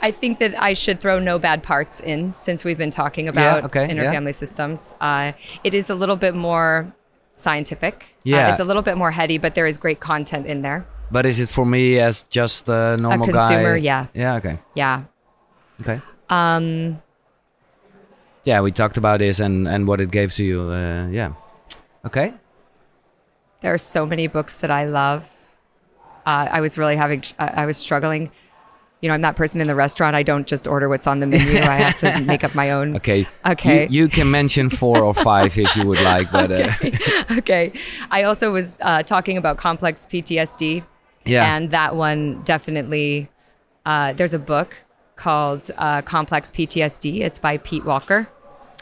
I 0.00 0.12
think 0.12 0.38
that 0.38 0.54
I 0.62 0.74
should 0.74 1.00
throw 1.00 1.18
no 1.18 1.40
bad 1.40 1.64
parts 1.64 2.00
in 2.00 2.32
since 2.32 2.64
we've 2.64 2.78
been 2.78 2.92
talking 2.92 3.26
about 3.26 3.64
okay, 3.64 3.90
inner 3.90 4.04
yeah. 4.04 4.12
family 4.12 4.32
systems. 4.32 4.94
Uh, 5.00 5.32
it 5.64 5.74
is 5.74 5.90
a 5.90 5.96
little 5.96 6.14
bit 6.14 6.36
more 6.36 6.94
scientific. 7.34 7.94
Uh, 8.04 8.06
Yeah. 8.22 8.50
it's 8.52 8.60
a 8.60 8.64
little 8.64 8.82
bit 8.82 8.96
more 8.96 9.10
heady, 9.10 9.38
but 9.38 9.54
there 9.56 9.66
is 9.66 9.76
great 9.78 9.98
content 9.98 10.46
in 10.46 10.62
there. 10.62 10.86
But 11.10 11.26
is 11.26 11.40
it 11.40 11.48
for 11.48 11.66
me 11.66 11.98
as 11.98 12.22
just 12.30 12.68
a 12.68 12.96
normal 13.00 13.28
a 13.28 13.32
consumer, 13.32 13.74
guy? 13.74 13.82
yeah. 13.82 14.06
Yeah. 14.14 14.36
Okay. 14.36 14.58
Yeah. 14.76 15.02
Okay. 15.80 16.00
Um, 16.30 17.02
Yeah, 18.44 18.60
we 18.62 18.70
talked 18.70 18.96
about 18.96 19.18
this 19.18 19.40
and 19.40 19.66
and 19.66 19.88
what 19.88 20.00
it 20.00 20.10
gave 20.12 20.32
to 20.34 20.44
you. 20.44 20.60
Uh, 20.70 21.08
yeah. 21.10 21.32
Okay. 22.06 22.32
There 23.60 23.74
are 23.74 23.78
so 23.78 24.06
many 24.06 24.26
books 24.26 24.56
that 24.56 24.70
I 24.70 24.84
love. 24.84 25.34
Uh, 26.26 26.46
I 26.50 26.60
was 26.60 26.78
really 26.78 26.96
having, 26.96 27.22
I 27.38 27.66
was 27.66 27.76
struggling. 27.76 28.30
You 29.00 29.08
know, 29.08 29.14
I'm 29.14 29.22
that 29.22 29.36
person 29.36 29.60
in 29.60 29.68
the 29.68 29.74
restaurant. 29.74 30.16
I 30.16 30.22
don't 30.22 30.46
just 30.46 30.66
order 30.66 30.88
what's 30.88 31.06
on 31.06 31.20
the 31.20 31.26
menu. 31.26 31.58
I 31.60 31.76
have 31.76 31.96
to 31.98 32.20
make 32.26 32.44
up 32.44 32.54
my 32.54 32.72
own. 32.72 32.96
Okay. 32.96 33.26
Okay. 33.46 33.86
You, 33.88 34.02
you 34.02 34.08
can 34.08 34.30
mention 34.30 34.70
four 34.70 35.02
or 35.02 35.14
five 35.14 35.56
if 35.56 35.74
you 35.76 35.86
would 35.86 36.00
like, 36.00 36.30
but 36.30 36.50
uh, 36.50 36.72
okay. 37.38 37.72
I 38.10 38.24
also 38.24 38.52
was 38.52 38.76
uh, 38.80 39.02
talking 39.04 39.36
about 39.36 39.56
complex 39.56 40.06
PTSD. 40.10 40.84
Yeah. 41.24 41.56
And 41.56 41.70
that 41.70 41.94
one 41.94 42.42
definitely, 42.42 43.28
uh, 43.86 44.12
there's 44.14 44.34
a 44.34 44.38
book 44.38 44.84
called 45.16 45.70
uh, 45.76 46.02
Complex 46.02 46.50
PTSD. 46.50 47.20
It's 47.20 47.38
by 47.38 47.58
Pete 47.58 47.84
Walker. 47.84 48.28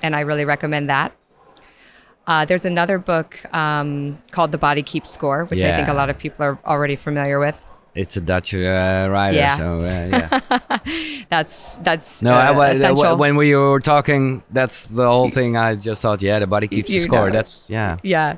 And 0.03 0.15
I 0.15 0.21
really 0.21 0.45
recommend 0.45 0.89
that. 0.91 1.16
Uh, 2.27 2.45
there's 2.45 2.65
another 2.65 2.99
book 2.99 3.39
um, 3.55 4.19
called 4.33 4.51
The 4.53 4.59
Body 4.59 4.83
Keeps 4.83 5.11
Score, 5.11 5.45
which 5.47 5.63
I 5.63 5.77
think 5.77 5.89
a 5.89 5.95
lot 5.95 6.11
of 6.11 6.19
people 6.19 6.45
are 6.45 6.59
already 6.67 6.97
familiar 6.97 7.39
with. 7.39 7.57
it's 7.95 8.17
a 8.17 8.21
Dutch 8.21 8.53
uh, 8.55 9.09
writer, 9.11 9.37
Yeah. 9.39 9.57
so 9.57 9.81
uh, 9.81 10.09
yeah. 10.13 10.79
That's 11.31 11.77
that's 11.79 12.21
No, 12.23 12.35
uh, 12.35 12.39
I, 12.39 12.51
wa- 12.51 12.65
essential. 12.65 13.17
when 13.17 13.37
we 13.37 13.55
were 13.55 13.81
talking, 13.81 14.43
that's 14.51 14.87
the 14.87 15.07
whole 15.07 15.31
thing. 15.31 15.57
I 15.57 15.77
just 15.77 16.03
thought, 16.03 16.21
yeah, 16.23 16.39
the 16.39 16.47
body 16.47 16.69
keeps 16.69 16.91
the 16.91 17.01
score. 17.01 17.27
know. 17.27 17.33
That's 17.33 17.71
yeah. 17.71 17.97
Yeah. 18.03 18.37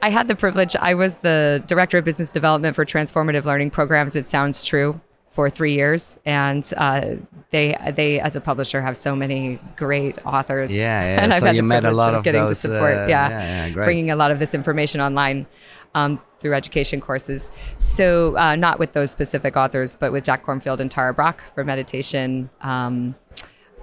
I 0.00 0.10
had 0.10 0.28
the 0.28 0.36
privilege, 0.36 0.74
I 0.76 0.94
was 0.94 1.16
the 1.18 1.62
director 1.66 1.98
of 1.98 2.04
business 2.04 2.30
development 2.32 2.76
for 2.76 2.84
transformative 2.86 3.44
learning 3.44 3.70
programs. 3.70 4.14
It 4.16 4.26
Sounds 4.26 4.64
True 4.64 5.00
for 5.38 5.48
three 5.48 5.72
years. 5.74 6.18
And 6.24 6.68
uh, 6.76 7.10
they, 7.50 7.76
they, 7.94 8.18
as 8.18 8.34
a 8.34 8.40
publisher, 8.40 8.82
have 8.82 8.96
so 8.96 9.14
many 9.14 9.60
great 9.76 10.18
authors. 10.26 10.68
Yeah, 10.68 10.82
yeah. 10.82 11.22
And 11.22 11.32
I've 11.32 11.38
So 11.38 11.46
had 11.46 11.54
you 11.54 11.62
the 11.62 11.68
met 11.68 11.76
a 11.76 11.80
privilege 11.82 11.96
lot 11.96 12.14
of 12.16 12.24
getting 12.24 12.40
those, 12.40 12.60
to 12.60 12.68
support, 12.68 12.96
uh, 12.96 13.06
yeah, 13.06 13.28
yeah, 13.28 13.66
yeah, 13.66 13.72
bringing 13.72 14.10
a 14.10 14.16
lot 14.16 14.32
of 14.32 14.40
this 14.40 14.52
information 14.52 15.00
online. 15.00 15.46
Um, 15.94 16.20
through 16.40 16.54
education 16.54 17.00
courses. 17.00 17.50
So, 17.78 18.36
uh, 18.36 18.54
not 18.54 18.78
with 18.78 18.92
those 18.92 19.10
specific 19.10 19.56
authors, 19.56 19.96
but 19.96 20.12
with 20.12 20.22
Jack 20.22 20.44
Kornfield 20.44 20.78
and 20.80 20.88
Tara 20.88 21.12
Brach 21.14 21.40
for 21.54 21.64
meditation, 21.64 22.50
um, 22.60 23.16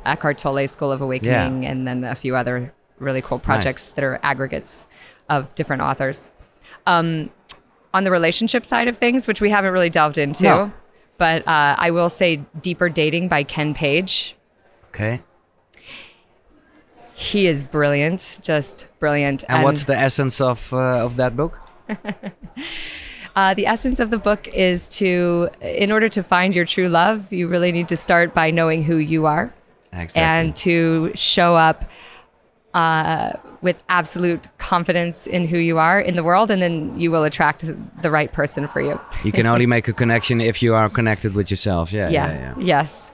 Eckhart 0.05 0.37
Tolle 0.37 0.65
School 0.67 0.91
of 0.91 1.01
Awakening, 1.01 1.65
and 1.65 1.85
then 1.87 2.03
a 2.05 2.15
few 2.15 2.35
other 2.35 2.73
really 2.99 3.21
cool 3.21 3.39
projects 3.39 3.91
that 3.91 4.03
are 4.05 4.19
aggregates 4.23 4.87
of 5.29 5.53
different 5.55 5.81
authors. 5.81 6.31
Um, 6.85 7.31
on 7.93 8.03
the 8.03 8.11
relationship 8.11 8.65
side 8.65 8.87
of 8.87 8.97
things, 8.97 9.27
which 9.27 9.41
we 9.41 9.49
haven't 9.49 9.73
really 9.73 9.89
delved 9.89 10.17
into, 10.17 10.43
No. 10.43 10.73
But 11.17 11.47
uh, 11.47 11.75
I 11.77 11.91
will 11.91 12.09
say 12.09 12.43
Deeper 12.61 12.89
Dating 12.89 13.27
by 13.27 13.43
Ken 13.43 13.73
Page. 13.73 14.35
Okay. 14.89 15.21
He 17.13 17.47
is 17.47 17.63
brilliant, 17.63 18.39
just 18.41 18.87
brilliant. 18.99 19.43
And, 19.47 19.63
what's 19.63 19.85
the 19.85 19.97
essence 19.97 20.41
of 20.41 20.71
uh, 20.73 21.05
of 21.05 21.15
that 21.15 21.35
book? 21.35 21.57
Uh, 23.35 23.53
the 23.53 23.65
essence 23.67 23.99
of 23.99 24.11
the 24.11 24.17
book 24.17 24.47
is 24.47 24.87
to, 24.87 25.49
in 25.59 25.91
order 25.91 26.07
to 26.07 26.23
find 26.23 26.55
your 26.55 26.63
true 26.63 26.87
love, 26.87 27.33
you 27.33 27.49
really 27.49 27.69
need 27.69 27.89
to 27.89 27.97
start 27.97 28.33
by 28.33 28.49
knowing 28.49 28.81
who 28.81 28.95
you 28.95 29.25
are 29.25 29.53
Exactly. 29.91 30.21
and 30.21 30.55
to 30.55 31.11
show 31.15 31.53
up 31.57 31.83
uh, 32.75 33.31
with 33.61 33.77
absolute 33.89 34.43
confidence 34.57 35.25
in 35.27 35.47
who 35.47 35.57
you 35.57 35.77
are 35.79 35.99
in 36.09 36.15
the 36.15 36.23
world, 36.29 36.51
and 36.51 36.61
then 36.61 36.75
you 36.99 37.09
will 37.13 37.23
attract 37.23 37.65
the 38.03 38.11
right 38.11 38.31
person 38.39 38.67
for 38.67 38.81
you. 38.81 38.99
you 39.23 39.31
can 39.31 39.45
only 39.53 39.65
make 39.65 39.87
a 39.87 39.93
connection 39.93 40.41
if 40.41 40.61
you 40.63 40.75
are 40.75 40.89
connected 40.89 41.33
with 41.33 41.47
yourself. 41.49 41.91
Yeah, 41.91 42.09
yeah, 42.09 42.27
yeah, 42.27 42.39
yeah. 42.57 42.65
yes 42.75 43.11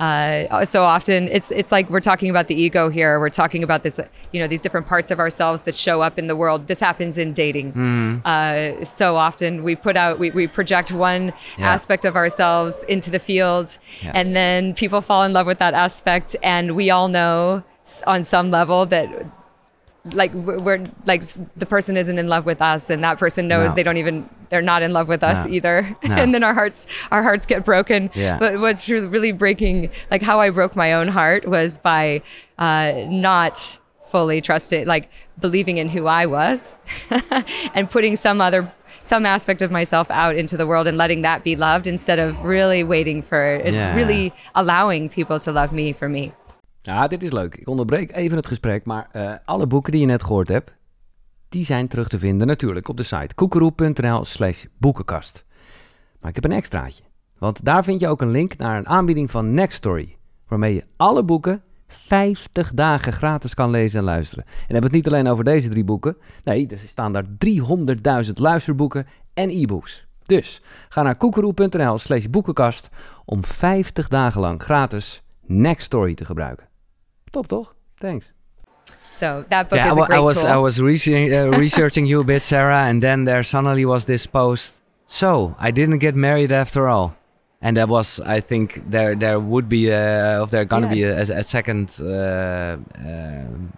uh, 0.00 0.64
so 0.64 0.82
often 0.82 1.28
it's 1.28 1.50
it's 1.52 1.70
like 1.70 1.88
we're 1.88 2.00
talking 2.10 2.28
about 2.28 2.48
the 2.48 2.54
ego 2.66 2.88
here 2.98 3.20
we're 3.20 3.28
talking 3.42 3.62
about 3.62 3.80
this 3.84 4.00
you 4.32 4.40
know 4.40 4.48
these 4.48 4.60
different 4.60 4.86
parts 4.88 5.10
of 5.12 5.18
ourselves 5.20 5.62
that 5.62 5.74
show 5.86 6.02
up 6.02 6.18
in 6.18 6.26
the 6.26 6.34
world 6.34 6.66
this 6.66 6.80
happens 6.80 7.16
in 7.16 7.32
dating 7.32 7.72
Mm-hmm. 7.72 8.18
uh, 8.24 8.84
so 8.84 9.06
often 9.16 9.62
we 9.62 9.76
put 9.76 9.96
out 9.96 10.18
we, 10.18 10.30
we 10.30 10.48
project 10.48 10.90
one 10.90 11.32
Yeah. 11.58 11.72
aspect 11.74 12.04
of 12.04 12.16
ourselves 12.16 12.84
into 12.88 13.08
the 13.16 13.20
field 13.20 13.78
and 14.18 14.34
then 14.34 14.74
people 14.74 15.00
fall 15.00 15.22
in 15.22 15.32
love 15.32 15.46
with 15.46 15.58
that 15.58 15.74
aspect 15.74 16.34
and 16.42 16.74
we 16.74 16.90
all 16.90 17.08
know 17.08 17.62
on 18.06 18.24
some 18.24 18.50
level 18.50 18.86
that 18.86 19.08
like 20.12 20.32
we're 20.34 20.82
like 21.06 21.22
the 21.56 21.64
person 21.64 21.96
isn't 21.96 22.18
in 22.18 22.28
love 22.28 22.44
with 22.44 22.60
us 22.60 22.90
and 22.90 23.02
that 23.02 23.18
person 23.18 23.48
knows 23.48 23.70
No. 23.70 23.74
they 23.74 23.82
don't 23.82 23.96
even 23.96 24.28
they're 24.50 24.60
not 24.60 24.82
in 24.82 24.92
love 24.92 25.08
with 25.08 25.22
us 25.22 25.46
No. 25.46 25.52
either 25.52 25.96
No. 26.04 26.14
and 26.22 26.34
then 26.34 26.44
our 26.44 26.52
hearts 26.52 26.86
our 27.10 27.22
hearts 27.22 27.46
get 27.46 27.64
broken 27.64 28.10
Yeah. 28.14 28.38
but 28.38 28.60
what's 28.60 28.86
really 28.88 29.06
really 29.06 29.32
breaking 29.32 29.90
like 30.10 30.20
how 30.20 30.40
i 30.40 30.50
broke 30.50 30.76
my 30.76 30.92
own 30.92 31.08
heart 31.08 31.48
was 31.48 31.78
by 31.78 32.20
uh 32.58 32.92
not 33.08 33.78
fully 34.08 34.42
trusting 34.42 34.86
like 34.86 35.08
believing 35.40 35.78
in 35.78 35.88
who 35.88 36.06
i 36.06 36.26
was 36.26 36.74
and 37.74 37.88
putting 37.90 38.14
some 38.14 38.40
other 38.42 38.70
some 39.02 39.24
aspect 39.26 39.62
of 39.62 39.70
myself 39.70 40.10
out 40.10 40.36
into 40.36 40.56
the 40.56 40.66
world 40.66 40.86
and 40.86 40.96
letting 40.98 41.22
that 41.22 41.44
be 41.44 41.56
loved 41.56 41.86
instead 41.86 42.18
of 42.18 42.42
really 42.44 42.84
waiting 42.84 43.22
for 43.22 43.42
it 43.56 43.72
Yeah. 43.72 43.96
really 43.96 44.34
allowing 44.54 45.08
people 45.08 45.38
to 45.40 45.50
love 45.50 45.72
me 45.72 45.92
for 45.94 46.08
me 46.10 46.32
Ja, 46.86 47.06
dit 47.06 47.22
is 47.22 47.32
leuk. 47.32 47.54
Ik 47.54 47.68
onderbreek 47.68 48.12
even 48.12 48.36
het 48.36 48.46
gesprek, 48.46 48.84
maar 48.84 49.08
eh, 49.12 49.34
alle 49.44 49.66
boeken 49.66 49.92
die 49.92 50.00
je 50.00 50.06
net 50.06 50.22
gehoord 50.22 50.48
hebt, 50.48 50.72
die 51.48 51.64
zijn 51.64 51.88
terug 51.88 52.08
te 52.08 52.18
vinden 52.18 52.46
natuurlijk 52.46 52.88
op 52.88 52.96
de 52.96 53.02
site 53.02 53.34
koekeroe.nl 53.34 54.24
slash 54.24 54.64
boekenkast. 54.78 55.44
Maar 56.20 56.28
ik 56.28 56.34
heb 56.34 56.44
een 56.44 56.56
extraatje, 56.56 57.02
want 57.38 57.64
daar 57.64 57.84
vind 57.84 58.00
je 58.00 58.08
ook 58.08 58.20
een 58.20 58.30
link 58.30 58.56
naar 58.56 58.78
een 58.78 58.88
aanbieding 58.88 59.30
van 59.30 59.54
Nextory, 59.54 60.16
waarmee 60.48 60.74
je 60.74 60.84
alle 60.96 61.24
boeken 61.24 61.62
50 61.86 62.72
dagen 62.74 63.12
gratis 63.12 63.54
kan 63.54 63.70
lezen 63.70 63.98
en 63.98 64.04
luisteren. 64.04 64.44
En 64.44 64.50
dan 64.50 64.64
hebben 64.66 64.90
het 64.90 64.92
niet 64.92 65.06
alleen 65.06 65.28
over 65.28 65.44
deze 65.44 65.68
drie 65.68 65.84
boeken, 65.84 66.16
nee, 66.42 66.66
er 66.66 66.78
staan 66.86 67.12
daar 67.12 67.26
300.000 68.26 68.32
luisterboeken 68.34 69.06
en 69.34 69.50
e-books. 69.50 70.06
Dus 70.22 70.62
ga 70.88 71.02
naar 71.02 71.16
koekeroe.nl 71.16 71.98
slash 71.98 72.26
boekenkast 72.26 72.88
om 73.24 73.44
50 73.44 74.08
dagen 74.08 74.40
lang 74.40 74.62
gratis 74.62 75.22
Nextory 75.46 76.14
te 76.14 76.24
gebruiken. 76.24 76.72
Top 77.34 77.46
toch? 77.48 77.74
Thanks. 78.00 78.30
So 79.10 79.44
that 79.50 79.68
book 79.68 79.76
yeah, 79.78 79.92
is 79.92 79.98
I, 79.98 80.02
a 80.02 80.06
great 80.06 80.16
I 80.16 80.20
was 80.20 80.42
tool. 80.42 80.50
I 80.52 80.56
was 80.56 80.80
researching, 80.80 81.34
uh, 81.34 81.58
researching 81.66 82.06
you 82.06 82.20
a 82.20 82.24
bit, 82.24 82.42
Sarah, 82.42 82.84
and 82.88 83.02
then 83.02 83.24
there 83.24 83.42
suddenly 83.44 83.84
was 83.84 84.04
this 84.06 84.26
post. 84.26 84.80
So 85.06 85.54
I 85.58 85.70
didn't 85.70 85.98
get 85.98 86.14
married 86.14 86.50
after 86.52 86.88
all, 86.88 87.14
and 87.60 87.76
that 87.76 87.88
was 87.88 88.20
I 88.20 88.40
think 88.40 88.82
there 88.90 89.14
there 89.14 89.38
would 89.38 89.68
be 89.68 89.90
a, 89.90 90.42
if 90.42 90.50
there 90.50 90.64
gonna 90.64 90.94
Yes. 90.94 91.28
be 91.28 91.32
a, 91.34 91.38
a 91.38 91.42
second 91.42 91.90
uh, 92.00 92.04
uh, 92.06 92.78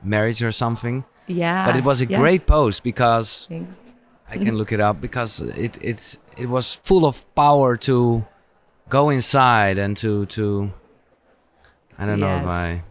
marriage 0.03 0.43
or 0.43 0.53
something. 0.53 1.05
yeah. 1.27 1.67
but 1.67 1.77
it 1.77 1.85
was 1.85 2.01
a 2.01 2.07
yes. 2.07 2.19
great 2.21 2.47
post 2.47 2.83
because 2.83 3.47
Thanks. 3.49 3.95
I 4.31 4.39
can 4.39 4.57
look 4.57 4.73
it 4.73 4.81
up 4.81 5.01
because 5.01 5.41
it 5.41 5.77
it's 5.81 6.19
it 6.37 6.49
was 6.49 6.75
full 6.89 7.05
of 7.05 7.25
power 7.35 7.77
to 7.89 8.25
go 8.89 9.11
inside 9.11 9.77
and 9.79 9.97
to 9.97 10.27
to 10.27 10.71
I 11.99 12.07
don't 12.07 12.21
know 12.21 12.37
if 12.37 12.47
I 12.47 12.83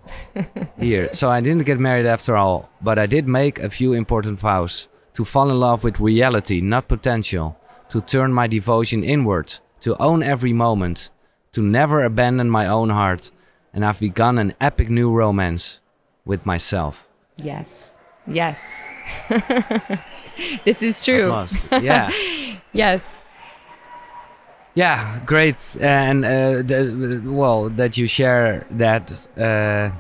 here. 0.80 1.14
So 1.14 1.30
I 1.30 1.42
didn't 1.42 1.66
get 1.66 1.80
married 1.80 2.06
after 2.06 2.36
all, 2.36 2.70
but 2.82 2.98
I 2.98 3.06
did 3.06 3.28
make 3.28 3.60
a 3.60 3.70
few 3.70 3.94
important 3.94 4.40
vows 4.40 4.88
to 5.14 5.24
fall 5.24 5.50
in 5.50 5.60
love 5.60 5.84
with 5.84 6.00
reality, 6.00 6.62
not 6.62 6.88
potential, 6.88 7.58
to 7.90 8.02
turn 8.02 8.34
my 8.34 8.48
devotion 8.48 9.04
inward, 9.04 9.54
to 9.82 9.96
own 10.02 10.24
every 10.24 10.54
moment, 10.54 11.10
to 11.54 11.62
never 11.62 12.04
abandon 12.04 12.50
my 12.50 12.68
own 12.68 12.90
heart, 12.90 13.32
and 13.74 13.86
I've 13.86 14.00
begun 14.00 14.38
an 14.38 14.54
epic 14.60 14.90
new 14.90 15.12
romance 15.12 15.80
with 16.26 16.46
myself. 16.46 17.08
Yes. 17.38 17.96
Yes. 18.28 18.60
this 20.66 20.82
is 20.82 21.04
true. 21.06 21.46
Yeah. 21.72 22.12
Yes. 22.74 23.20
Yeah, 24.76 25.20
great, 25.26 25.76
and 25.80 26.26
uh, 26.26 26.62
the, 26.62 27.22
well 27.26 27.70
that 27.70 27.98
you 27.98 28.08
share 28.08 28.66
that 28.72 29.10
uh, 29.38 29.92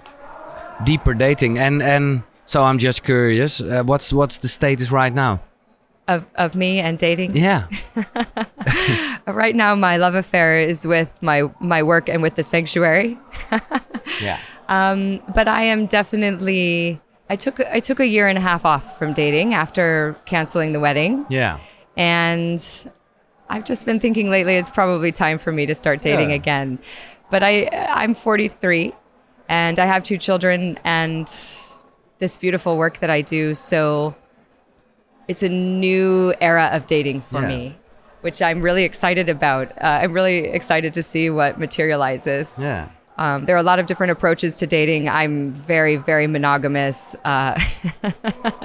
deeper 0.84 1.14
dating, 1.14 1.58
and 1.58 1.82
and 1.82 2.24
so 2.46 2.64
I'm 2.64 2.78
just 2.78 3.04
curious, 3.04 3.62
uh, 3.62 3.84
what's 3.86 4.12
what's 4.12 4.40
the 4.40 4.48
status 4.50 4.92
right 4.92 5.14
now? 5.14 5.40
Of, 6.08 6.28
of 6.36 6.54
me 6.56 6.80
and 6.80 7.00
dating. 7.00 7.36
Yeah, 7.36 7.66
Right 9.28 9.56
now, 9.56 9.74
my 9.74 9.98
love 9.98 10.14
affair 10.14 10.60
is 10.60 10.86
with 10.86 11.18
my, 11.24 11.50
my 11.60 11.82
work 11.82 12.10
and 12.10 12.22
with 12.22 12.36
the 12.36 12.44
sanctuary. 12.44 13.18
yeah, 14.22 14.40
Um, 14.70 15.20
but 15.34 15.48
I 15.48 15.64
am 15.64 15.88
definitely. 15.88 17.02
I 17.28 17.36
took 17.36 17.60
I 17.60 17.80
took 17.80 18.00
a 18.00 18.06
year 18.06 18.28
and 18.28 18.38
a 18.38 18.42
half 18.42 18.66
off 18.66 19.00
from 19.00 19.14
dating 19.14 19.56
after 19.56 20.16
canceling 20.26 20.74
the 20.74 20.80
wedding, 20.80 21.26
yeah, 21.30 21.60
and 21.98 22.62
I've 23.50 23.64
just 23.66 23.86
been 23.86 24.00
thinking 24.00 24.30
lately 24.30 24.56
it's 24.56 24.72
probably 24.72 25.12
time 25.12 25.38
for 25.38 25.52
me 25.52 25.66
to 25.66 25.76
start 25.76 26.02
dating 26.02 26.30
Yeah. 26.30 26.36
again. 26.38 26.80
But 27.30 27.44
I 27.44 27.68
I'm 27.94 28.14
43, 28.14 28.94
and 29.50 29.80
I 29.80 29.86
have 29.86 30.04
two 30.04 30.18
children 30.18 30.80
and 30.84 31.28
this 32.20 32.38
beautiful 32.38 32.78
work 32.78 33.00
that 33.00 33.10
I 33.10 33.22
do. 33.22 33.54
So 33.54 34.16
it's 35.28 35.44
a 35.44 35.50
new 35.50 36.34
era 36.42 36.70
of 36.72 36.88
dating 36.88 37.22
for 37.22 37.42
Yeah. 37.42 37.48
me, 37.48 37.76
which 38.22 38.42
I'm 38.42 38.62
really 38.62 38.84
excited 38.84 39.28
about. 39.30 39.72
Uh, 39.82 40.00
I'm 40.02 40.14
really 40.14 40.46
excited 40.46 40.94
to 40.94 41.04
see 41.04 41.30
what 41.30 41.60
materializes. 41.60 42.58
yeah. 42.62 42.90
Um, 43.18 43.46
there 43.46 43.56
are 43.56 43.60
a 43.60 43.64
lot 43.64 43.80
of 43.80 43.86
different 43.86 44.12
approaches 44.12 44.58
to 44.58 44.68
dating. 44.68 45.08
I'm 45.08 45.52
very, 45.54 45.96
very 45.96 46.28
monogamous, 46.28 47.16
uh, 47.24 47.58
Yeah, 48.04 48.12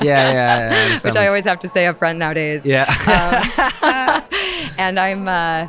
yeah, 0.02 0.96
I 0.96 0.98
which 1.04 1.14
I 1.16 1.28
always 1.28 1.44
have 1.44 1.60
to 1.60 1.68
say 1.68 1.86
up 1.86 1.98
front 1.98 2.18
nowadays. 2.18 2.66
Yeah, 2.66 2.86
And 4.78 4.98
I'm, 4.98 5.28
uh, 5.28 5.68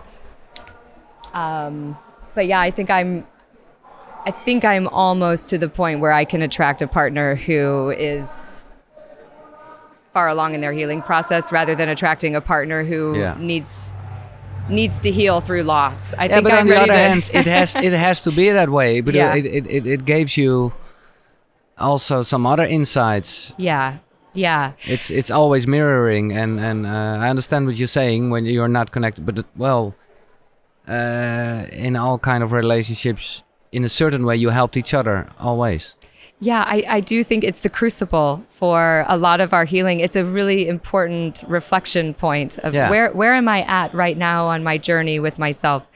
um, 1.34 1.98
but 2.34 2.48
yeah, 2.48 2.60
I 2.60 2.72
think 2.72 2.90
I'm, 2.90 3.28
I 4.26 4.32
think 4.32 4.66
I'm 4.66 4.88
almost 4.88 5.50
to 5.52 5.58
the 5.58 5.70
point 5.70 6.00
where 6.00 6.12
I 6.12 6.26
can 6.26 6.42
attract 6.42 6.82
a 6.82 6.88
partner 6.88 7.36
who 7.36 7.92
is 7.92 8.64
far 10.14 10.28
along 10.28 10.56
in 10.56 10.62
their 10.62 10.74
healing 10.74 11.02
process, 11.02 11.52
rather 11.52 11.74
than 11.76 11.88
attracting 11.88 12.36
a 12.36 12.42
partner 12.42 12.84
who 12.84 13.18
Yeah. 13.20 13.36
needs 13.40 13.94
needs 14.72 15.00
to 15.02 15.12
heal 15.12 15.42
through 15.42 15.64
loss. 15.64 16.14
I 16.14 16.26
yeah. 16.26 16.36
think 16.36 16.44
But 16.44 16.54
I'm 16.54 16.60
on 16.60 16.68
the 16.68 16.82
other 16.82 16.98
hand, 16.98 17.30
it 17.34 17.46
has 17.48 17.76
it 17.88 17.94
has 17.94 18.22
to 18.24 18.32
be 18.32 18.50
that 18.52 18.70
way. 18.70 19.02
But 19.02 19.14
Yeah. 19.16 19.36
it, 19.36 19.46
it, 19.46 19.68
it 19.68 19.88
it 19.88 20.06
gives 20.06 20.38
you 20.38 20.74
also 21.78 22.24
some 22.24 22.46
other 22.46 22.66
insights. 22.66 23.54
yeah, 23.58 23.98
yeah. 24.34 24.72
It's 24.86 25.10
it's 25.12 25.32
always 25.32 25.66
mirroring, 25.68 26.32
and 26.32 26.60
and 26.60 26.86
uh, 26.86 27.26
I 27.26 27.30
understand 27.30 27.66
what 27.68 27.76
you're 27.76 27.88
saying 27.88 28.30
when 28.32 28.46
you're 28.46 28.68
not 28.70 28.92
connected. 28.92 29.26
But 29.26 29.46
well, 29.56 29.94
uh, 30.88 31.66
in 31.72 31.96
all 31.96 32.18
kind 32.20 32.44
of 32.44 32.52
relationships, 32.52 33.44
in 33.72 33.84
a 33.84 33.90
certain 33.90 34.26
way, 34.26 34.36
you 34.36 34.50
helped 34.52 34.78
each 34.78 34.94
other 34.94 35.28
always. 35.40 35.96
Yeah, 36.44 36.64
I, 36.66 36.84
I 36.90 37.00
do 37.02 37.24
think 37.24 37.44
it's 37.44 37.62
the 37.62 37.70
crucible 37.70 38.44
for 38.48 39.06
a 39.08 39.16
lot 39.16 39.42
of 39.42 39.54
our 39.54 39.64
healing. 39.64 40.00
It's 40.00 40.16
a 40.16 40.26
really 40.26 40.68
important 40.68 41.44
reflection 41.48 42.16
point 42.16 42.58
of 42.58 42.74
Yeah. 42.74 42.90
where 42.90 43.12
where 43.12 43.36
am 43.36 43.48
I 43.48 43.62
at 43.62 43.94
right 43.94 44.18
now 44.18 44.48
on 44.48 44.64
my 44.64 44.80
journey 44.80 45.20
with 45.20 45.38
myself. 45.38 45.88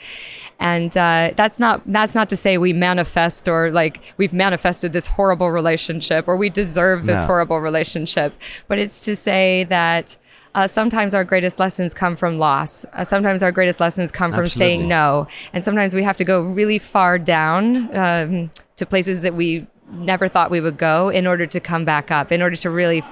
And 0.60 0.96
uh, 0.96 1.32
that's 1.36 1.60
not 1.60 1.82
that's 1.88 2.14
not 2.14 2.30
to 2.30 2.38
say 2.38 2.58
we 2.60 2.74
manifest 2.74 3.48
or 3.50 3.72
like 3.72 4.00
we've 4.18 4.34
manifested 4.34 4.94
this 4.94 5.08
horrible 5.08 5.50
relationship 5.52 6.28
or 6.28 6.38
we 6.38 6.50
deserve 6.52 7.08
this 7.08 7.22
No. 7.22 7.26
horrible 7.26 7.60
relationship, 7.60 8.34
but 8.68 8.78
it's 8.78 9.04
to 9.06 9.16
say 9.16 9.64
that 9.66 10.16
uh, 10.54 10.68
sometimes 10.68 11.14
our 11.16 11.24
greatest 11.26 11.60
lessons 11.60 11.94
come 11.94 12.16
from 12.16 12.38
loss. 12.38 12.86
Uh, 12.94 13.04
sometimes 13.04 13.42
our 13.44 13.52
greatest 13.52 13.80
lessons 13.82 14.12
come 14.12 14.32
from 14.32 14.48
saying 14.48 14.88
no, 14.88 15.28
and 15.54 15.64
sometimes 15.66 15.94
we 15.96 16.04
have 16.04 16.16
to 16.18 16.24
go 16.24 16.40
really 16.42 16.78
far 16.80 17.18
down 17.20 17.94
um, 17.98 18.52
to 18.78 18.86
places 18.86 19.22
that 19.22 19.34
we 19.34 19.66
never 19.92 20.28
thought 20.28 20.52
we 20.52 20.62
would 20.62 20.78
go 20.78 21.10
in 21.10 21.28
order 21.28 21.46
to 21.46 21.60
come 21.60 21.86
back 21.86 22.12
up, 22.12 22.32
in 22.32 22.42
order 22.42 22.56
to 22.56 22.70
really 22.70 23.04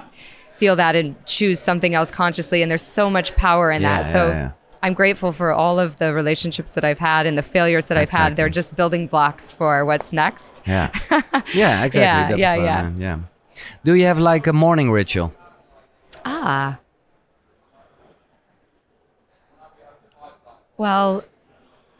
feel 0.54 0.76
that 0.76 0.94
and 0.96 1.14
choose 1.26 1.58
something 1.60 1.94
else 1.94 2.10
consciously. 2.10 2.62
And 2.62 2.70
there's 2.70 2.82
so 2.82 3.10
much 3.10 3.34
power 3.36 3.70
in 3.70 3.82
Yeah, 3.82 4.02
that. 4.02 4.12
So 4.12 4.28
yeah, 4.28 4.34
yeah. 4.34 4.50
I'm 4.82 4.92
grateful 4.92 5.32
for 5.32 5.52
all 5.52 5.80
of 5.80 5.96
the 5.96 6.12
relationships 6.12 6.72
that 6.72 6.84
I've 6.84 6.98
had 6.98 7.26
and 7.26 7.38
the 7.38 7.42
failures 7.42 7.86
that 7.86 7.96
I've 7.96 8.10
had. 8.10 8.36
They're 8.36 8.50
just 8.50 8.76
building 8.76 9.06
blocks 9.06 9.52
for 9.52 9.84
what's 9.84 10.12
next. 10.12 10.62
Yeah, 10.66 10.90
yeah, 11.54 11.84
exactly. 11.84 12.38
Yeah, 12.40 12.54
yeah, 12.54 12.54
yeah. 12.54 12.92
yeah. 12.98 13.18
Do 13.84 13.94
you 13.94 14.04
have 14.04 14.18
like 14.18 14.46
a 14.46 14.52
morning 14.52 14.90
ritual? 14.90 15.32
Ah. 16.24 16.78
Well, 20.76 21.24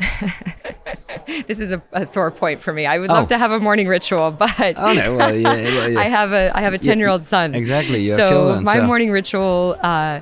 this 1.46 1.60
is 1.60 1.72
a, 1.72 1.82
a 1.92 2.04
sore 2.06 2.30
point 2.30 2.60
for 2.62 2.72
me. 2.72 2.86
I 2.86 2.98
would 2.98 3.08
love 3.10 3.24
Oh. 3.24 3.28
to 3.28 3.38
have 3.38 3.50
a 3.52 3.60
morning 3.60 3.88
ritual, 3.88 4.30
but 4.38 4.80
Oh 4.80 4.92
no, 4.92 5.16
well, 5.16 5.34
yeah, 5.34 5.48
well, 5.52 5.88
yes. 5.90 5.96
I 6.04 6.04
have 6.04 6.32
a 6.32 6.50
I 6.56 6.60
have 6.62 6.74
a 6.74 6.78
ten 6.78 6.98
year 6.98 7.08
old 7.08 7.24
son. 7.24 7.54
exactly, 7.54 8.08
so 8.08 8.16
children, 8.28 8.64
my 8.64 8.74
so- 8.76 8.86
morning 8.86 9.10
ritual. 9.10 9.76
Uh, 9.82 10.20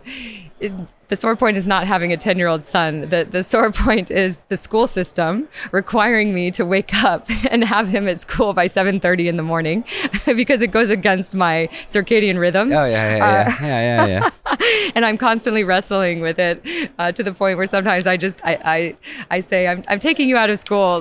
the 1.08 1.16
sore 1.16 1.36
point 1.36 1.56
is 1.56 1.66
not 1.66 1.86
having 1.86 2.12
a 2.12 2.16
10 2.16 2.38
year 2.38 2.48
old 2.48 2.64
son. 2.64 3.08
The, 3.10 3.24
the 3.24 3.42
sore 3.42 3.70
point 3.86 4.10
is 4.10 4.40
the 4.48 4.56
school 4.56 4.86
system 4.86 5.48
requiring 5.70 6.32
me 6.32 6.50
to 6.52 6.64
wake 6.64 6.94
up 6.94 7.26
and 7.50 7.64
have 7.64 7.88
him 7.88 8.08
at 8.08 8.18
school 8.20 8.54
by 8.54 8.66
7.30 8.66 9.26
in 9.26 9.36
the 9.36 9.42
morning 9.42 9.84
because 10.26 10.62
it 10.62 10.68
goes 10.68 10.90
against 10.90 11.34
my 11.34 11.68
circadian 11.86 12.38
rhythms. 12.38 12.72
Oh 12.74 12.84
yeah, 12.84 13.16
yeah, 13.16 13.24
Uh, 13.24 13.64
yeah, 13.66 13.66
yeah, 13.66 14.06
yeah, 14.06 14.30
yeah. 14.50 14.90
and 14.94 15.04
I'm 15.04 15.18
constantly 15.18 15.64
wrestling 15.64 16.20
with 16.20 16.38
it 16.38 16.90
uh, 16.98 17.12
to 17.12 17.22
the 17.22 17.32
point 17.32 17.56
where 17.56 17.66
sometimes 17.66 18.06
I 18.06 18.16
just 18.16 18.44
I 18.44 18.52
I, 18.64 18.96
I 19.30 19.40
say 19.40 19.66
I'm, 19.68 19.84
I'm 19.88 19.98
taking 19.98 20.28
you 20.28 20.36
out 20.36 20.50
of 20.50 20.58
school. 20.60 21.00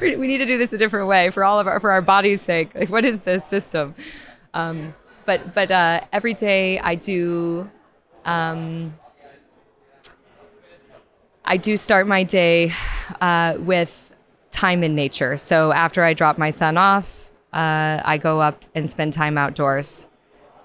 we, 0.00 0.16
we 0.16 0.26
need 0.26 0.38
to 0.38 0.46
do 0.46 0.58
this 0.58 0.72
a 0.72 0.78
different 0.78 1.08
way 1.08 1.30
for 1.30 1.44
all 1.44 1.58
of 1.58 1.66
our 1.66 1.80
for 1.80 1.90
our 1.90 2.02
body's 2.02 2.42
sake. 2.42 2.74
Like, 2.74 2.90
what 2.90 3.04
is 3.04 3.20
this 3.20 3.44
system? 3.44 3.94
Um, 4.52 4.94
but 5.26 5.54
but 5.54 5.70
uh, 5.70 6.00
every 6.12 6.34
day 6.34 6.78
I 6.78 6.94
do. 6.94 7.70
Um, 8.24 8.94
I 11.44 11.56
do 11.58 11.76
start 11.76 12.06
my 12.06 12.22
day 12.22 12.72
uh, 13.20 13.56
with 13.58 14.14
time 14.50 14.82
in 14.82 14.92
nature. 14.94 15.36
So 15.36 15.72
after 15.72 16.02
I 16.02 16.14
drop 16.14 16.38
my 16.38 16.50
son 16.50 16.78
off, 16.78 17.30
uh, 17.52 18.00
I 18.04 18.18
go 18.18 18.40
up 18.40 18.64
and 18.74 18.88
spend 18.88 19.12
time 19.12 19.36
outdoors. 19.36 20.06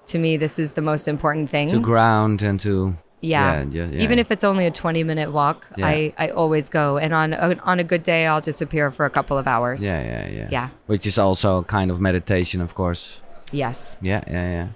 To 0.08 0.18
me, 0.18 0.38
this 0.38 0.58
is 0.58 0.74
the 0.74 0.82
most 0.82 1.08
important 1.08 1.50
thing. 1.50 1.70
to 1.70 1.80
ground 1.80 2.42
and 2.42 2.60
to 2.62 2.96
Yeah. 3.20 3.66
yeah, 3.70 3.86
yeah, 3.92 4.02
Even 4.02 4.18
if 4.20 4.32
it's 4.32 4.44
only 4.46 4.66
a 4.66 4.72
20 4.72 5.04
minute 5.04 5.32
walk, 5.32 5.68
Yeah. 5.76 5.86
I, 5.86 6.14
I 6.18 6.30
always 6.30 6.70
go. 6.70 6.98
And 6.98 7.14
on 7.14 7.34
a, 7.34 7.56
on 7.64 7.80
a 7.80 7.84
good 7.84 8.02
day, 8.04 8.26
I'll 8.26 8.42
disappear 8.42 8.90
for 8.90 9.06
a 9.06 9.10
couple 9.10 9.38
of 9.38 9.48
hours. 9.48 9.84
yeah, 9.84 10.02
yeah, 10.02 10.28
yeah, 10.30 10.48
Yeah. 10.50 10.70
Which 10.88 11.06
is 11.06 11.20
also 11.20 11.58
a 11.60 11.64
kind 11.64 11.92
of 11.92 12.00
meditation, 12.00 12.62
of 12.62 12.74
course. 12.74 13.20
Yes. 13.52 13.98
Yeah, 14.02 14.24
yeah, 14.28 14.52
yeah. 14.52 14.68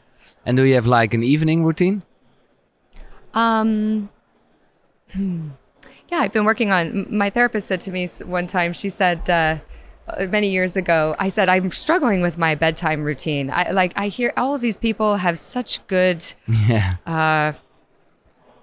And 0.46 0.58
do 0.58 0.64
you 0.64 0.76
have 0.76 0.88
like 0.88 1.14
an 1.14 1.24
evening 1.24 1.64
routine? 1.64 2.04
Um, 3.34 4.10
hmm. 5.12 5.50
yeah, 6.10 6.20
I've 6.20 6.32
been 6.34 6.46
working 6.46 6.72
on. 6.72 7.08
My 7.10 7.30
therapist 7.30 7.68
said 7.68 7.82
to 7.82 7.92
me 7.92 8.08
one 8.26 8.48
time, 8.48 8.74
she 8.74 8.90
said, 8.90 9.30
uh, 9.30 9.58
uh, 10.08 10.26
many 10.28 10.50
years 10.50 10.76
ago, 10.76 11.16
I 11.18 11.30
said, 11.30 11.50
I'm 11.50 11.72
struggling 11.72 12.22
with 12.22 12.38
my 12.38 12.56
bedtime 12.56 13.04
routine. 13.04 13.50
I 13.50 13.72
like, 13.72 13.94
I 13.96 14.10
hear 14.10 14.34
all 14.38 14.54
of 14.54 14.62
these 14.62 14.78
people 14.78 15.18
have 15.18 15.38
such 15.40 15.86
good, 15.88 16.24
Yeah. 16.68 16.96
uh, 17.06 17.54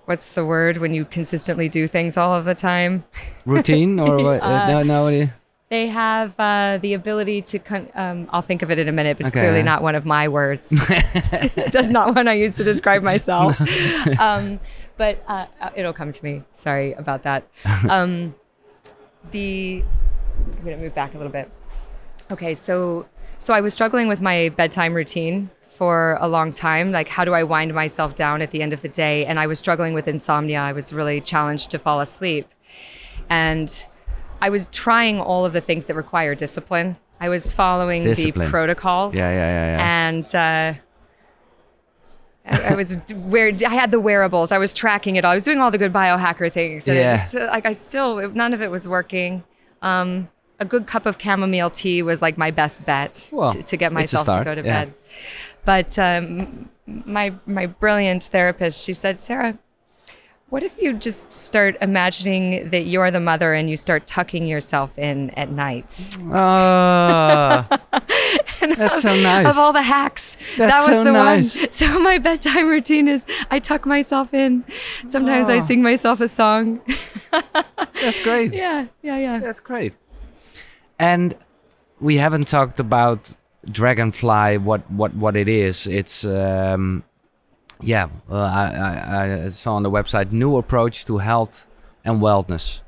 what's 0.05 0.31
the 0.35 0.45
word 0.45 0.77
when 0.77 0.93
you 0.93 1.05
consistently 1.05 1.69
do 1.69 1.87
things 1.87 2.17
all 2.17 2.35
of 2.35 2.45
the 2.45 2.55
time? 2.55 3.05
Routine 3.47 3.99
or 3.99 4.17
what? 4.23 4.43
Uh, 4.43 4.67
no, 4.69 4.83
no. 4.83 5.05
what 5.05 5.11
do 5.11 5.17
you- 5.17 5.31
They 5.71 5.87
have 5.87 6.35
uh, 6.39 6.79
the 6.83 6.95
ability 6.95 7.43
to. 7.43 7.61
Con- 7.61 7.91
um, 7.95 8.29
I'll 8.33 8.43
think 8.43 8.63
of 8.63 8.73
it 8.73 8.81
in 8.81 8.89
a 8.89 8.93
minute, 8.93 9.17
but 9.19 9.27
it's 9.27 9.29
Okay. 9.37 9.41
clearly 9.41 9.63
not 9.63 9.83
one 9.83 9.95
of 9.95 10.05
my 10.05 10.27
words. 10.27 10.69
Just 11.71 11.91
not 11.91 12.17
one 12.17 12.27
I 12.27 12.33
use 12.35 12.57
to 12.57 12.65
describe 12.65 13.05
myself. 13.05 13.61
um, 14.19 14.59
but 14.97 15.23
uh, 15.29 15.47
uh, 15.61 15.71
it'll 15.77 15.93
come 15.93 16.11
to 16.11 16.25
me. 16.25 16.43
Sorry 16.55 16.93
about 16.95 17.23
that. 17.23 17.47
Um, 17.89 18.35
the 19.31 19.85
I'm 20.59 20.65
gonna 20.65 20.77
move 20.79 20.95
back 20.95 21.15
a 21.15 21.19
little 21.19 21.33
bit. 21.33 21.49
Okay, 22.33 22.55
so 22.55 23.07
so 23.39 23.55
I 23.55 23.61
was 23.61 23.73
struggling 23.73 24.09
with 24.09 24.21
my 24.21 24.49
bedtime 24.49 24.93
routine 24.93 25.51
for 25.69 26.19
a 26.21 26.27
long 26.27 26.51
time. 26.51 26.91
Like, 26.91 27.09
how 27.09 27.25
do 27.25 27.33
I 27.33 27.45
wind 27.45 27.73
myself 27.75 28.17
down 28.17 28.43
at 28.43 28.51
the 28.51 28.61
end 28.61 28.73
of 28.73 28.83
the 28.83 28.89
day? 28.89 29.25
And 29.25 29.39
I 29.39 29.47
was 29.47 29.61
struggling 29.61 29.95
with 29.95 30.09
insomnia. 30.09 30.59
I 30.61 30.73
was 30.73 30.93
really 30.93 31.21
challenged 31.21 31.71
to 31.71 31.79
fall 31.79 32.01
asleep, 32.01 32.49
and 33.29 33.87
I 34.41 34.49
was 34.51 34.69
trying 34.73 35.21
all 35.21 35.45
of 35.45 35.53
the 35.53 35.61
things 35.61 35.87
that 35.87 35.95
require 35.95 36.35
discipline. 36.35 36.97
I 37.21 37.29
was 37.29 37.53
following 37.53 38.05
Discipline. 38.05 38.47
the 38.47 38.51
protocols. 38.51 39.15
Yeah, 39.15 39.31
yeah, 39.35 39.37
yeah, 39.39 39.77
yeah. 39.77 40.09
And 40.09 40.35
uh, 40.35 40.81
I, 42.47 42.73
I 42.73 42.75
was 42.75 42.95
where 43.15 43.53
I 43.67 43.75
had 43.75 43.91
the 43.91 44.01
wearables. 44.01 44.51
I 44.53 44.59
was 44.59 44.73
tracking 44.73 45.17
it 45.17 45.25
all. 45.25 45.33
I 45.33 45.35
was 45.35 45.45
doing 45.45 45.61
all 45.61 45.71
the 45.71 45.79
good 45.79 45.93
biohacker 45.93 46.51
things. 46.53 46.89
And 46.89 46.97
Yeah. 46.97 47.17
just, 47.17 47.35
like 47.35 47.67
I 47.67 47.73
still, 47.73 48.31
none 48.31 48.55
of 48.55 48.63
it 48.63 48.71
was 48.71 48.89
working. 48.89 49.45
Um, 49.83 50.29
a 50.59 50.65
good 50.65 50.87
cup 50.87 51.07
of 51.07 51.21
chamomile 51.21 51.71
tea 51.71 52.03
was 52.03 52.21
like 52.23 52.37
my 52.37 52.51
best 52.51 52.85
bet 52.85 53.29
Well, 53.33 53.53
to, 53.53 53.63
to 53.63 53.77
get 53.77 53.93
myself 53.93 54.27
to 54.27 54.43
go 54.45 54.55
to 54.55 54.63
yeah. 54.63 54.85
bed. 54.87 54.95
But 55.65 55.99
um, 55.99 56.71
my 56.87 57.35
my 57.47 57.67
brilliant 57.67 58.25
therapist, 58.25 58.83
she 58.83 58.93
said, 58.95 59.21
Sarah, 59.21 59.59
what 60.51 60.63
if 60.63 60.81
you 60.83 60.93
just 60.93 61.31
start 61.31 61.77
imagining 61.81 62.71
that 62.71 62.87
you're 62.87 63.11
the 63.11 63.21
mother 63.21 63.55
and 63.55 63.71
you 63.71 63.77
start 63.77 64.07
tucking 64.07 64.47
yourself 64.47 64.99
in 64.99 65.31
at 65.31 65.51
night? 65.51 66.17
Oh, 66.33 67.67
that's 68.77 69.03
so 69.03 69.15
nice. 69.21 69.47
Of 69.47 69.59
all 69.59 69.73
the 69.73 69.83
hacks, 69.83 70.37
That's 70.59 70.73
that 70.73 70.81
was 70.81 70.97
so 70.97 71.05
the 71.05 71.13
nice. 71.13 71.57
one. 71.57 71.73
So 71.73 71.99
my 72.01 72.19
bedtime 72.19 72.69
routine 72.69 73.09
is 73.09 73.25
I 73.51 73.59
tuck 73.59 73.87
myself 73.87 74.33
in. 74.35 74.65
Sometimes 75.09 75.49
I 75.49 75.57
Oh. 75.57 75.59
sing 75.67 75.83
myself 75.83 76.21
a 76.21 76.29
song. 76.29 76.81
that's 78.03 78.21
great. 78.21 78.53
yeah, 78.53 78.87
yeah, 79.03 79.17
yeah. 79.19 79.39
That's 79.39 79.61
great. 79.61 79.95
And 80.99 81.35
we 82.01 82.17
haven't 82.17 82.49
talked 82.49 82.79
about 82.81 83.33
Dragonfly, 83.71 84.59
what 84.59 84.89
what 84.91 85.15
what 85.15 85.37
it 85.37 85.49
is. 85.49 85.87
It's 85.87 86.25
um, 86.25 87.03
yeah, 87.83 88.09
well, 88.29 88.43
I, 88.43 88.67
I 88.73 89.45
I 89.45 89.49
saw 89.49 89.75
on 89.75 89.83
the 89.83 89.91
website 89.91 90.33
new 90.33 90.57
approach 90.57 91.05
to 91.07 91.19
health 91.19 91.67
and 92.05 92.21
wellness. 92.21 92.81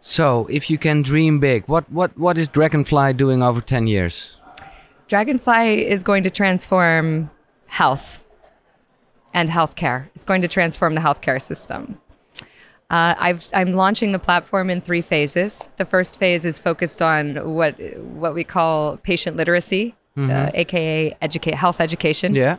So, 0.00 0.46
if 0.50 0.68
you 0.68 0.78
can 0.78 1.02
dream 1.02 1.38
big, 1.38 1.68
what 1.68 1.90
what 1.90 2.16
what 2.18 2.36
is 2.38 2.48
Dragonfly 2.48 3.12
doing 3.14 3.42
over 3.42 3.60
ten 3.60 3.86
years? 3.86 4.36
Dragonfly 5.08 5.86
is 5.86 6.02
going 6.02 6.22
to 6.22 6.30
transform 6.30 7.30
health 7.66 8.24
and 9.34 9.48
healthcare. 9.48 10.08
It's 10.14 10.24
going 10.24 10.42
to 10.42 10.48
transform 10.48 10.94
the 10.94 11.00
healthcare 11.00 11.40
system. 11.40 11.98
Uh, 12.90 13.14
I've, 13.18 13.48
I'm 13.54 13.72
launching 13.72 14.12
the 14.12 14.18
platform 14.18 14.68
in 14.68 14.82
three 14.82 15.00
phases. 15.00 15.68
The 15.78 15.86
first 15.86 16.18
phase 16.18 16.44
is 16.44 16.58
focused 16.58 17.00
on 17.00 17.54
what 17.54 17.80
what 18.02 18.34
we 18.34 18.44
call 18.44 18.98
patient 18.98 19.36
literacy, 19.36 19.94
uh, 20.18 20.50
aka 20.52 21.16
educate 21.22 21.54
health 21.54 21.80
education. 21.80 22.34
Yeah, 22.34 22.58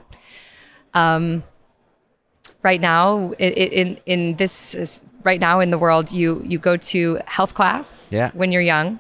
Right 0.96 2.80
now, 2.80 3.34
i- 3.40 3.44
i- 3.44 3.72
in 3.82 4.00
in 4.06 4.36
this 4.38 4.74
is- 4.74 5.02
right 5.24 5.40
now 5.40 5.60
in 5.60 5.70
the 5.70 5.78
world, 5.78 6.12
you 6.12 6.42
you 6.46 6.58
go 6.60 6.78
to 6.78 7.20
health 7.26 7.54
class 7.54 8.08
Yeah. 8.10 8.32
when 8.34 8.52
you're 8.54 8.62
young. 8.76 9.00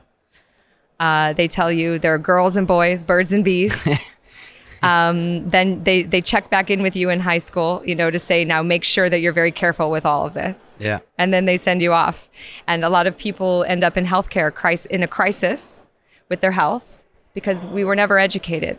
Uh, 0.99 1.33
they 1.33 1.47
tell 1.47 1.71
you 1.71 1.97
there 1.99 2.13
are 2.13 2.17
girls 2.17 2.55
and 2.57 2.67
boys, 2.67 3.03
birds 3.03 3.31
and 3.33 3.43
bees. 3.43 3.87
um, 4.83 5.47
then 5.49 5.83
they 5.83 6.03
they 6.03 6.21
check 6.21 6.49
back 6.49 6.69
in 6.69 6.81
with 6.81 6.95
you 6.95 7.09
in 7.09 7.21
high 7.21 7.37
school, 7.39 7.81
you 7.85 7.95
know, 7.95 8.11
to 8.11 8.19
say 8.19 8.43
now 8.43 8.61
make 8.61 8.83
sure 8.83 9.09
that 9.09 9.19
you're 9.21 9.33
very 9.41 9.51
careful 9.51 9.89
with 9.89 10.05
all 10.05 10.25
of 10.25 10.33
this. 10.33 10.77
yeah, 10.81 10.99
And 11.17 11.33
then 11.33 11.45
they 11.45 11.57
send 11.57 11.81
you 11.81 11.93
off, 11.93 12.29
and 12.67 12.83
a 12.83 12.89
lot 12.89 13.07
of 13.07 13.17
people 13.17 13.63
end 13.67 13.83
up 13.83 13.95
in 13.97 14.05
healthcare 14.05 14.53
cris- 14.53 14.85
in 14.87 15.03
a 15.03 15.07
crisis 15.07 15.85
with 16.29 16.41
their 16.41 16.51
health 16.51 17.05
because 17.33 17.65
we 17.65 17.83
were 17.85 17.95
never 17.95 18.19
educated 18.19 18.77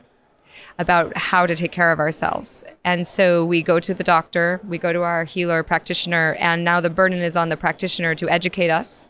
about 0.78 1.16
how 1.16 1.46
to 1.46 1.54
take 1.54 1.72
care 1.72 1.92
of 1.92 1.98
ourselves. 1.98 2.64
And 2.84 3.06
so 3.06 3.44
we 3.44 3.62
go 3.62 3.78
to 3.78 3.94
the 3.94 4.02
doctor, 4.02 4.60
we 4.66 4.78
go 4.78 4.92
to 4.92 5.02
our 5.02 5.24
healer 5.24 5.62
practitioner, 5.62 6.36
and 6.40 6.64
now 6.64 6.80
the 6.80 6.90
burden 6.90 7.20
is 7.20 7.36
on 7.36 7.48
the 7.48 7.56
practitioner 7.56 8.14
to 8.16 8.28
educate 8.28 8.70
us. 8.70 9.06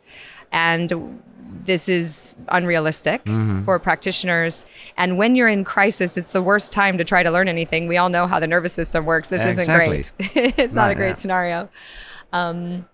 And 0.53 1.23
this 1.65 1.89
is 1.89 2.37
unrealistic 2.49 3.23
for 3.65 3.79
practitioners. 3.79 4.65
And 4.97 5.17
when 5.17 5.35
you're 5.35 5.49
in 5.49 5.65
crisis, 5.65 6.17
it's 6.17 6.33
the 6.33 6.43
worst 6.43 6.73
time 6.73 6.99
to 6.99 7.05
try 7.05 7.23
to 7.23 7.31
learn 7.31 7.49
anything. 7.49 7.87
We 7.87 7.97
all 7.97 8.09
know 8.09 8.27
how 8.27 8.39
the 8.39 8.47
nervous 8.47 8.73
system 8.73 9.07
works. 9.07 9.29
This 9.29 9.45
isn't 9.45 9.67
great. 9.67 10.13
it's 10.19 10.75
not 10.75 10.91
a 10.91 10.95
great 10.95 11.09
yeah. 11.09 11.15
scenario. 11.15 11.69
Um, 12.33 12.87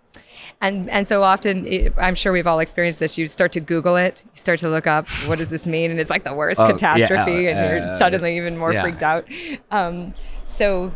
and 0.61 0.91
and 0.91 1.07
so 1.07 1.23
often, 1.23 1.67
it, 1.67 1.95
I'm 1.97 2.15
sure 2.15 2.33
we've 2.33 2.47
all 2.47 2.59
experienced 2.59 2.99
this. 2.99 3.17
You 3.17 3.27
start 3.27 3.53
to 3.53 3.61
Google 3.61 3.97
it, 3.97 4.23
you 4.25 4.41
start 4.41 4.61
to 4.61 4.69
look 4.69 4.87
up, 4.87 5.09
what 5.27 5.39
does 5.39 5.51
this 5.51 5.67
mean? 5.67 5.91
And 5.91 5.99
it's 6.01 6.11
like 6.11 6.25
the 6.25 6.35
worst 6.35 6.61
Oh, 6.61 6.67
yeah, 6.67 6.73
catastrophe, 6.73 7.49
and 7.49 7.59
uh, 7.59 7.63
you're 7.63 7.99
suddenly 7.99 8.37
even 8.37 8.57
more 8.57 8.73
yeah. 8.73 8.83
freaked 8.83 9.03
out. 9.03 9.27
Um, 9.71 10.15
so 10.45 10.93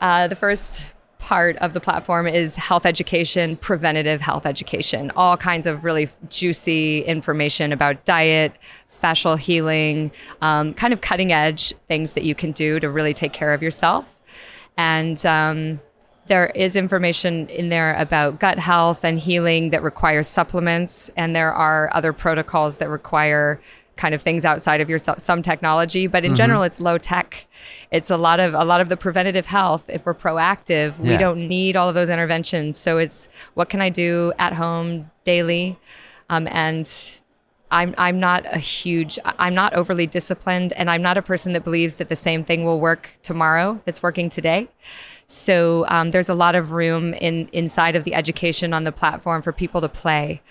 uh, 0.00 0.28
the 0.28 0.36
first 0.36 0.94
part 1.18 1.56
of 1.56 1.72
the 1.72 1.80
platform 1.80 2.26
is 2.26 2.54
health 2.54 2.84
education, 2.84 3.56
preventative 3.56 4.20
health 4.20 4.44
education, 4.44 5.10
all 5.16 5.38
kinds 5.38 5.66
of 5.66 5.82
really 5.82 6.06
juicy 6.28 7.00
information 7.00 7.72
about 7.72 8.04
diet, 8.04 8.52
fascial 8.90 9.38
healing, 9.38 10.12
um, 10.42 10.74
kind 10.74 10.92
of 10.92 11.00
cutting 11.00 11.32
edge 11.32 11.72
things 11.88 12.12
that 12.12 12.24
you 12.24 12.34
can 12.34 12.52
do 12.52 12.78
to 12.78 12.90
really 12.90 13.14
take 13.14 13.32
care 13.32 13.54
of 13.54 13.62
yourself. 13.62 14.20
And 14.76 15.24
um, 15.24 15.80
there 16.26 16.46
is 16.54 16.76
information 16.76 17.48
in 17.48 17.68
there 17.68 17.94
about 17.94 18.40
gut 18.40 18.58
health 18.58 19.04
and 19.04 19.18
healing 19.18 19.70
that 19.70 19.82
requires 19.82 20.26
supplements, 20.26 21.10
and 21.16 21.36
there 21.36 21.52
are 21.52 21.90
other 21.92 22.12
protocols 22.12 22.78
that 22.78 22.88
require 22.88 23.60
kind 23.96 24.14
of 24.14 24.20
things 24.22 24.44
outside 24.44 24.80
of 24.80 24.88
your 24.88 24.98
some 24.98 25.40
technology 25.40 26.08
but 26.08 26.24
in 26.24 26.34
general 26.34 26.64
it's 26.64 26.80
low 26.80 26.98
tech. 26.98 27.46
It's 27.92 28.10
a 28.10 28.16
lot 28.16 28.40
of 28.40 28.52
a 28.52 28.64
lot 28.64 28.80
of 28.80 28.88
the 28.88 28.96
preventative 28.96 29.46
health 29.46 29.88
if 29.88 30.04
we're 30.04 30.14
proactive 30.14 30.98
we 30.98 31.16
don't 31.16 31.46
need 31.46 31.76
all 31.76 31.88
of 31.88 31.94
those 31.94 32.10
interventions. 32.10 32.76
So 32.76 32.98
it's 32.98 33.28
what 33.54 33.68
can 33.68 33.80
i 33.80 33.90
do 33.90 34.32
at 34.36 34.54
home 34.54 35.10
daily? 35.22 35.78
Um, 36.28 36.48
and 36.50 36.90
I'm, 37.70 37.94
I'm 37.98 38.20
not 38.20 38.44
a 38.46 38.58
huge 38.58 39.18
i'm 39.24 39.54
not 39.54 39.74
overly 39.74 40.06
disciplined 40.06 40.72
and 40.74 40.90
i'm 40.90 41.02
not 41.02 41.16
a 41.16 41.22
person 41.22 41.52
that 41.54 41.64
believes 41.64 41.96
that 41.96 42.08
the 42.08 42.16
same 42.16 42.44
thing 42.44 42.64
will 42.64 42.78
work 42.78 43.10
tomorrow 43.22 43.80
that's 43.84 44.02
working 44.02 44.28
today 44.28 44.68
so 45.26 45.86
um, 45.88 46.10
there's 46.10 46.28
a 46.28 46.34
lot 46.34 46.54
of 46.54 46.72
room 46.72 47.14
in 47.14 47.48
inside 47.52 47.96
of 47.96 48.04
the 48.04 48.14
education 48.14 48.72
on 48.72 48.84
the 48.84 48.92
platform 48.92 49.42
for 49.42 49.52
people 49.52 49.80
to 49.80 49.88
play 49.88 50.42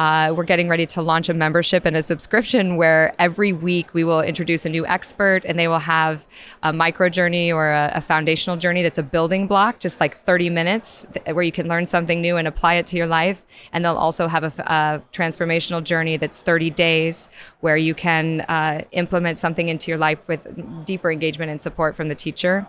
uh, 0.00 0.32
we're 0.34 0.44
getting 0.44 0.66
ready 0.66 0.86
to 0.86 1.02
launch 1.02 1.28
a 1.28 1.34
membership 1.34 1.84
and 1.84 1.94
a 1.94 2.00
subscription 2.00 2.76
where 2.76 3.14
every 3.18 3.52
week 3.52 3.92
we 3.92 4.02
will 4.02 4.22
introduce 4.22 4.64
a 4.64 4.68
new 4.68 4.86
expert 4.86 5.44
and 5.44 5.58
they 5.58 5.68
will 5.68 5.80
have 5.80 6.26
a 6.62 6.72
micro 6.72 7.08
journey 7.10 7.52
or 7.52 7.70
a, 7.70 7.92
a 7.96 8.00
foundational 8.00 8.56
journey 8.56 8.82
that's 8.82 8.96
a 8.96 9.02
building 9.02 9.46
block, 9.46 9.78
just 9.78 10.00
like 10.00 10.16
30 10.16 10.48
minutes, 10.48 11.06
th- 11.12 11.34
where 11.34 11.42
you 11.42 11.52
can 11.52 11.68
learn 11.68 11.84
something 11.84 12.22
new 12.22 12.38
and 12.38 12.48
apply 12.48 12.74
it 12.74 12.86
to 12.86 12.96
your 12.96 13.06
life. 13.06 13.44
And 13.74 13.84
they'll 13.84 13.94
also 13.94 14.26
have 14.26 14.42
a, 14.42 15.02
transformational 15.12 15.84
journey 15.84 16.16
that's 16.16 16.40
30 16.40 16.70
days 16.70 17.28
where 17.60 17.76
you 17.76 17.94
can 17.94 18.40
uh, 18.42 18.84
implement 18.92 19.38
something 19.38 19.68
into 19.68 19.90
your 19.90 19.98
life 19.98 20.28
with 20.28 20.46
deeper 20.86 21.10
engagement 21.10 21.50
and 21.50 21.60
support 21.60 21.94
from 21.94 22.08
the 22.08 22.14
teacher. 22.14 22.66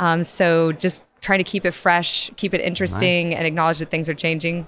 Um, 0.00 0.24
so 0.24 0.72
just 0.72 1.04
trying 1.20 1.38
to 1.38 1.44
keep 1.44 1.66
it 1.66 1.72
fresh, 1.72 2.30
keep 2.36 2.54
it 2.54 2.60
interesting, 2.62 3.34
and 3.34 3.46
acknowledge 3.46 3.78
that 3.78 3.90
things 3.90 4.08
are 4.08 4.14
changing. 4.14 4.66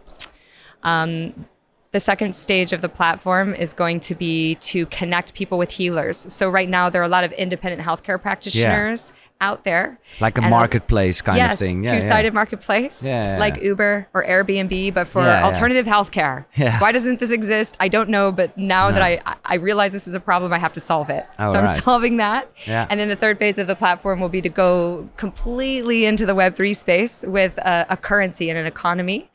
Um, 0.82 1.46
the 1.92 2.00
second 2.00 2.34
stage 2.34 2.72
of 2.72 2.80
the 2.80 2.88
platform 2.88 3.54
is 3.54 3.74
going 3.74 4.00
to 4.00 4.14
be 4.14 4.54
to 4.56 4.86
connect 4.86 5.34
people 5.34 5.58
with 5.58 5.70
healers. 5.70 6.16
So 6.32 6.48
right 6.48 6.68
now 6.68 6.88
there 6.90 7.02
are 7.02 7.04
a 7.04 7.08
lot 7.08 7.22
of 7.24 7.32
independent 7.32 7.82
healthcare 7.86 8.20
practitioners 8.20 9.12
out 9.42 9.64
there. 9.64 9.98
like 10.20 10.38
a 10.38 10.40
And 10.40 10.46
um, 10.46 10.50
marketplace 10.52 11.20
kind 11.20 11.36
yes, 11.36 11.54
of 11.54 11.58
thing. 11.58 11.84
Yeah, 11.84 11.94
two-sided 11.98 12.28
yeah. 12.32 12.34
marketplace, 12.34 13.02
Yeah, 13.02 13.32
yeah, 13.34 13.38
like 13.38 13.56
yeah. 13.56 13.62
Uber 13.64 14.08
or 14.14 14.24
Airbnb, 14.24 14.94
but 14.94 15.08
for 15.08 15.20
Yeah, 15.20 15.40
yeah. 15.40 15.44
alternative 15.44 15.84
healthcare. 15.84 16.44
Yeah. 16.56 16.78
Why 16.80 16.92
doesn't 16.92 17.18
this 17.18 17.32
exist? 17.32 17.76
I 17.80 17.88
don't 17.88 18.08
know, 18.08 18.30
but 18.32 18.56
now 18.56 18.90
that 18.92 19.02
I 19.02 19.20
I 19.44 19.56
realize 19.56 19.92
this 19.92 20.06
is 20.06 20.14
a 20.14 20.20
problem, 20.20 20.52
I 20.52 20.58
have 20.58 20.72
to 20.74 20.80
solve 20.80 21.10
it. 21.10 21.26
Oh, 21.40 21.52
so 21.52 21.58
I'm 21.58 21.80
solving 21.82 22.18
that. 22.18 22.50
Yeah. 22.66 22.86
And 22.88 22.98
then 23.00 23.08
the 23.08 23.16
third 23.16 23.36
phase 23.38 23.58
of 23.58 23.66
the 23.66 23.74
platform 23.76 24.20
will 24.20 24.28
be 24.28 24.40
to 24.42 24.48
go 24.48 25.08
completely 25.16 26.04
into 26.04 26.24
the 26.24 26.34
Web3 26.34 26.74
space 26.76 27.24
with 27.26 27.58
a, 27.58 27.86
a 27.90 27.96
currency 27.96 28.48
and 28.48 28.58
an 28.58 28.66
economy. 28.66 29.28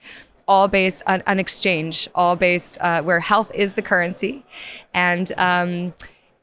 All 0.48 0.68
based 0.70 1.04
on 1.08 1.22
an 1.28 1.40
exchange, 1.40 2.08
all 2.16 2.36
based 2.38 2.78
uh, 2.80 3.02
where 3.02 3.20
health 3.20 3.52
is 3.54 3.74
the 3.74 3.82
currency, 3.82 4.46
and 4.94 5.32
um, 5.38 5.94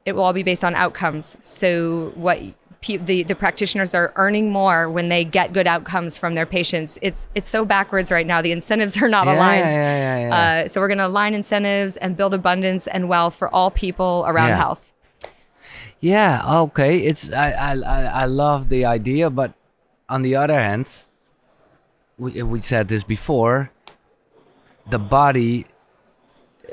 it 0.04 0.12
will 0.14 0.24
all 0.24 0.34
be 0.34 0.42
based 0.42 0.62
on 0.62 0.74
outcomes. 0.74 1.38
So 1.40 2.12
what 2.14 2.38
pe- 2.82 2.98
the 2.98 3.22
the 3.22 3.34
practitioners 3.34 3.94
are 3.94 4.12
earning 4.16 4.50
more 4.50 4.90
when 4.90 5.08
they 5.08 5.24
get 5.24 5.54
good 5.54 5.66
outcomes 5.66 6.18
from 6.18 6.34
their 6.34 6.44
patients. 6.44 6.98
It's 7.00 7.26
it's 7.34 7.48
so 7.48 7.64
backwards 7.64 8.10
right 8.12 8.26
now. 8.26 8.42
The 8.42 8.52
incentives 8.52 9.00
are 9.00 9.08
not 9.08 9.24
Yeah, 9.24 9.36
aligned. 9.36 9.70
yeah, 9.70 10.18
yeah, 10.18 10.28
yeah. 10.28 10.62
Uh, 10.64 10.68
so 10.68 10.82
we're 10.82 10.88
going 10.88 10.98
to 10.98 11.06
align 11.06 11.32
incentives 11.32 11.96
and 11.96 12.14
build 12.14 12.34
abundance 12.34 12.86
and 12.86 13.08
wealth 13.08 13.34
for 13.34 13.48
all 13.54 13.70
people 13.70 14.24
around 14.26 14.48
Yeah. 14.50 14.56
health. 14.58 14.92
Yeah, 16.00 16.60
okay. 16.64 16.98
It's 16.98 17.32
I, 17.32 17.52
I 17.52 17.72
I 17.76 18.02
I 18.04 18.24
love 18.26 18.68
the 18.68 18.84
idea, 18.84 19.30
but 19.30 19.54
on 20.10 20.20
the 20.20 20.36
other 20.36 20.60
hand, 20.60 21.06
we 22.18 22.42
we 22.42 22.60
said 22.60 22.88
this 22.88 23.02
before. 23.02 23.70
The 24.90 24.98
body 24.98 25.66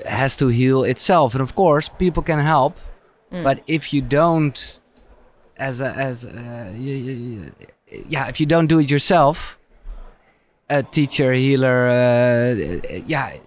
has 0.05 0.35
to 0.37 0.47
heal 0.47 0.83
itself, 0.83 1.33
and 1.33 1.41
of 1.41 1.55
course, 1.55 1.89
people 1.89 2.23
can 2.23 2.39
help. 2.39 2.79
Mm. 3.31 3.43
But 3.43 3.61
if 3.67 3.93
you 3.93 4.01
don't, 4.01 4.79
as 5.57 5.81
a 5.81 5.89
as 5.91 6.25
y- 6.25 7.51
yeah, 8.09 8.27
if 8.27 8.39
you 8.39 8.45
don't 8.45 8.67
do 8.67 8.79
it 8.79 8.89
yourself, 8.89 9.59
a 10.69 10.83
teacher, 10.83 11.33
healer, 11.33 11.87
uh, 11.87 13.01
yeah, 13.07 13.37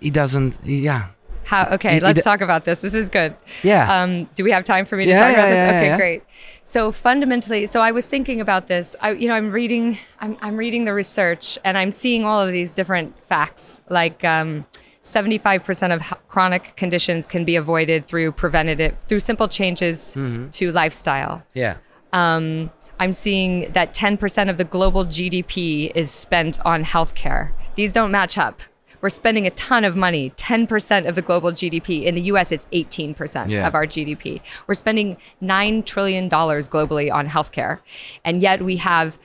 he 0.00 0.10
doesn't. 0.10 0.58
Yeah, 0.64 1.08
How? 1.48 1.64
Okay, 1.76 1.90
You- 1.94 1.94
you 1.96 2.00
let's 2.08 2.18
d- 2.18 2.22
talk 2.22 2.40
about 2.42 2.64
this. 2.66 2.80
This 2.82 2.94
is 2.94 3.08
good. 3.08 3.34
yeah. 3.62 3.90
Um, 4.02 4.24
do 4.34 4.44
we 4.44 4.50
have 4.50 4.64
time 4.64 4.84
for 4.84 4.96
me 4.96 5.04
to 5.06 5.10
Yeah, 5.12 5.18
talk 5.18 5.32
about 5.32 5.48
yeah, 5.48 5.72
this? 5.72 5.82
yeah, 5.82 5.88
okay, 5.88 5.96
great. 5.96 6.22
So 6.64 6.92
fundamentally, 6.92 7.64
so 7.66 7.80
I 7.80 7.90
was 7.90 8.04
thinking 8.04 8.40
about 8.40 8.66
this. 8.66 8.94
I, 9.00 9.12
you 9.12 9.28
know, 9.28 9.34
I'm 9.34 9.50
reading, 9.50 9.98
I'm, 10.20 10.36
I'm 10.42 10.56
reading 10.58 10.84
the 10.84 10.92
research, 10.92 11.58
and 11.64 11.78
I'm 11.78 11.90
seeing 11.90 12.24
all 12.26 12.40
of 12.42 12.52
these 12.52 12.74
different 12.74 13.14
facts. 13.24 13.80
Like, 13.88 14.22
um, 14.24 14.66
75% 15.02 15.94
of 15.94 16.02
h- 16.02 16.12
chronic 16.28 16.74
conditions 16.76 17.26
can 17.26 17.44
be 17.46 17.56
avoided 17.56 18.06
through 18.06 18.32
preventative, 18.32 18.94
through 19.06 19.20
simple 19.20 19.48
changes 19.48 20.14
Mm-hmm. 20.16 20.50
to 20.50 20.70
lifestyle. 20.72 21.42
yeah. 21.54 21.76
Um, 22.12 22.70
I'm 23.00 23.12
seeing 23.12 23.70
that 23.72 23.94
10% 23.94 24.50
of 24.50 24.56
the 24.58 24.64
global 24.64 25.04
GDP 25.04 25.92
is 25.94 26.10
spent 26.10 26.58
on 26.64 26.82
healthcare. 26.84 27.52
These 27.76 27.92
don't 27.92 28.10
match 28.10 28.36
up. 28.36 28.60
We're 29.00 29.08
spending 29.08 29.46
a 29.46 29.50
ton 29.50 29.84
of 29.84 29.96
money. 29.96 30.30
10% 30.36 31.08
of 31.08 31.14
the 31.14 31.22
global 31.22 31.52
GDP. 31.52 32.04
In 32.04 32.14
the 32.14 32.22
US, 32.22 32.50
it's 32.52 32.66
18% 32.72 33.50
Yeah. 33.50 33.66
of 33.66 33.74
our 33.74 33.86
GDP. 33.86 34.40
We're 34.66 34.74
spending 34.74 35.16
$9 35.42 35.84
trillion 35.84 36.28
globally 36.28 37.12
on 37.12 37.28
healthcare. 37.28 37.80
And 38.24 38.42
yet 38.42 38.62
we 38.62 38.76
have, 38.76 39.18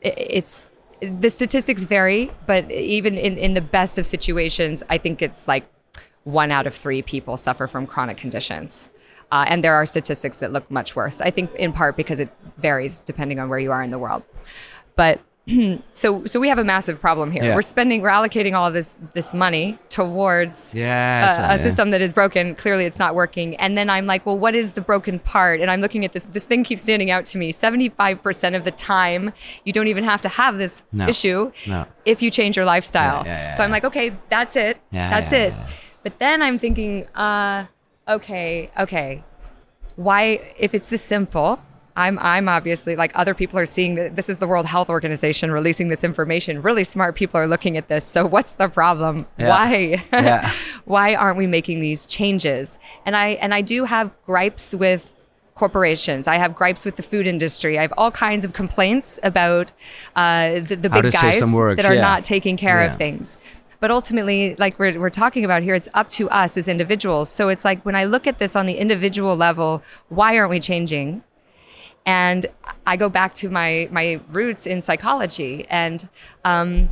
it's, 0.00 0.68
the 1.00 1.30
statistics 1.30 1.84
vary, 1.84 2.30
but 2.46 2.70
even 2.70 3.16
in, 3.16 3.38
in 3.38 3.54
the 3.54 3.60
best 3.60 3.98
of 3.98 4.06
situations, 4.06 4.82
I 4.90 4.98
think 4.98 5.22
it's 5.22 5.48
like 5.48 5.64
one 6.24 6.50
out 6.50 6.66
of 6.66 6.74
three 6.74 7.02
people 7.02 7.36
suffer 7.36 7.66
from 7.66 7.86
chronic 7.86 8.16
conditions. 8.18 8.90
Uh, 9.32 9.44
and 9.48 9.62
there 9.64 9.74
are 9.74 9.86
statistics 9.86 10.38
that 10.40 10.52
look 10.52 10.68
much 10.70 10.96
worse. 10.96 11.20
I 11.20 11.30
think 11.30 11.54
in 11.54 11.72
part 11.72 11.96
because 11.96 12.20
it 12.20 12.28
varies 12.58 13.00
depending 13.02 13.38
on 13.38 13.48
where 13.48 13.58
you 13.58 13.70
are 13.70 13.82
in 13.82 13.90
the 13.90 13.98
world. 13.98 14.24
But 14.96 15.20
so 15.92 16.24
so 16.24 16.38
we 16.40 16.48
have 16.48 16.58
a 16.58 16.64
massive 16.64 17.00
problem 17.00 17.30
here. 17.30 17.44
Yeah. 17.44 17.54
We're 17.54 17.62
spending, 17.62 18.00
we're 18.02 18.10
allocating 18.10 18.54
all 18.54 18.70
this 18.70 18.98
this 19.14 19.32
money 19.34 19.78
towards 19.88 20.74
Yes, 20.74 21.38
a, 21.38 21.50
uh, 21.50 21.54
a 21.54 21.58
system 21.58 21.90
that 21.90 22.00
is 22.00 22.12
broken. 22.12 22.54
Clearly, 22.54 22.84
it's 22.84 22.98
not 22.98 23.14
working. 23.14 23.56
And 23.56 23.76
then 23.76 23.90
I'm 23.90 24.06
like, 24.06 24.24
well, 24.26 24.38
what 24.38 24.54
is 24.54 24.72
the 24.72 24.80
broken 24.80 25.18
part? 25.18 25.60
And 25.60 25.70
I'm 25.70 25.80
looking 25.80 26.04
at 26.04 26.12
this. 26.12 26.26
This 26.26 26.44
thing 26.44 26.64
keeps 26.64 26.82
standing 26.82 27.10
out 27.10 27.26
to 27.26 27.38
me. 27.38 27.52
Seventy-five 27.52 28.22
percent 28.22 28.54
of 28.56 28.64
the 28.64 28.70
time, 28.70 29.32
you 29.64 29.72
don't 29.72 29.88
even 29.88 30.04
have 30.04 30.20
to 30.22 30.28
have 30.28 30.58
this 30.58 30.82
No. 30.92 31.06
issue 31.08 31.52
No. 31.66 31.86
if 32.04 32.22
you 32.22 32.30
change 32.30 32.56
your 32.56 32.64
lifestyle. 32.66 33.24
Yeah, 33.26 33.54
so 33.54 33.64
I'm 33.64 33.70
like, 33.70 33.84
okay, 33.84 34.12
that's 34.28 34.56
it. 34.56 34.78
That's 34.92 35.32
it. 35.32 35.52
But 36.02 36.18
then 36.18 36.40
I'm 36.42 36.58
thinking, 36.58 37.06
uh, 37.14 37.66
okay, 38.08 38.70
okay, 38.78 39.22
why? 39.96 40.54
If 40.58 40.74
it's 40.74 40.88
this 40.90 41.02
simple. 41.02 41.60
I'm, 42.00 42.18
I'm 42.18 42.48
obviously 42.48 42.96
like 42.96 43.12
other 43.14 43.34
people 43.34 43.58
are 43.58 43.66
seeing 43.66 43.94
that 43.96 44.16
this 44.16 44.28
is 44.28 44.38
the 44.38 44.46
World 44.46 44.66
Health 44.66 44.88
Organization 44.88 45.50
releasing 45.50 45.88
this 45.88 46.02
information. 46.02 46.62
Really 46.62 46.84
smart 46.84 47.14
people 47.14 47.38
are 47.38 47.46
looking 47.46 47.76
at 47.76 47.88
this. 47.88 48.04
So 48.04 48.26
what's 48.26 48.54
the 48.54 48.68
problem? 48.68 49.26
Yeah. 49.38 49.48
Why? 49.48 50.04
Yeah. 50.12 50.52
Why 50.84 51.14
aren't 51.14 51.36
we 51.36 51.46
making 51.46 51.80
these 51.80 52.06
changes? 52.06 52.78
And 53.06 53.16
I 53.16 53.30
and 53.30 53.54
I 53.54 53.60
do 53.60 53.84
have 53.84 54.16
gripes 54.24 54.74
with 54.74 55.16
corporations. 55.54 56.26
I 56.26 56.36
have 56.36 56.54
gripes 56.54 56.86
with 56.86 56.96
the 56.96 57.02
food 57.02 57.26
industry. 57.26 57.78
I 57.78 57.82
have 57.82 57.92
all 57.98 58.10
kinds 58.10 58.46
of 58.46 58.54
complaints 58.54 59.20
about 59.22 59.72
uh, 60.16 60.60
the, 60.60 60.76
the 60.76 60.88
big 60.88 61.12
guys 61.12 61.44
works, 61.52 61.82
that 61.82 61.90
are 61.90 61.94
yeah. 61.94 62.00
not 62.00 62.24
taking 62.24 62.56
care 62.56 62.80
of 62.80 62.96
things. 62.96 63.36
But 63.78 63.90
ultimately, 63.90 64.56
like 64.56 64.78
we're, 64.78 64.98
we're 64.98 65.10
talking 65.10 65.44
about 65.44 65.62
here, 65.62 65.74
it's 65.74 65.88
up 65.94 66.08
to 66.10 66.28
us 66.30 66.56
as 66.56 66.68
individuals. 66.68 67.30
So 67.30 67.48
it's 67.48 67.64
like 67.64 67.82
when 67.84 67.94
I 67.94 68.04
look 68.04 68.26
at 68.26 68.38
this 68.38 68.56
on 68.56 68.66
the 68.66 68.74
individual 68.74 69.36
level, 69.36 69.82
why 70.08 70.38
aren't 70.38 70.50
we 70.50 70.60
changing? 70.60 71.22
And 72.06 72.46
I 72.86 72.96
go 72.96 73.08
back 73.08 73.34
to 73.34 73.48
my 73.48 73.88
my 73.90 74.20
roots 74.30 74.66
in 74.66 74.80
psychology. 74.80 75.66
And 75.68 76.08
um, 76.44 76.90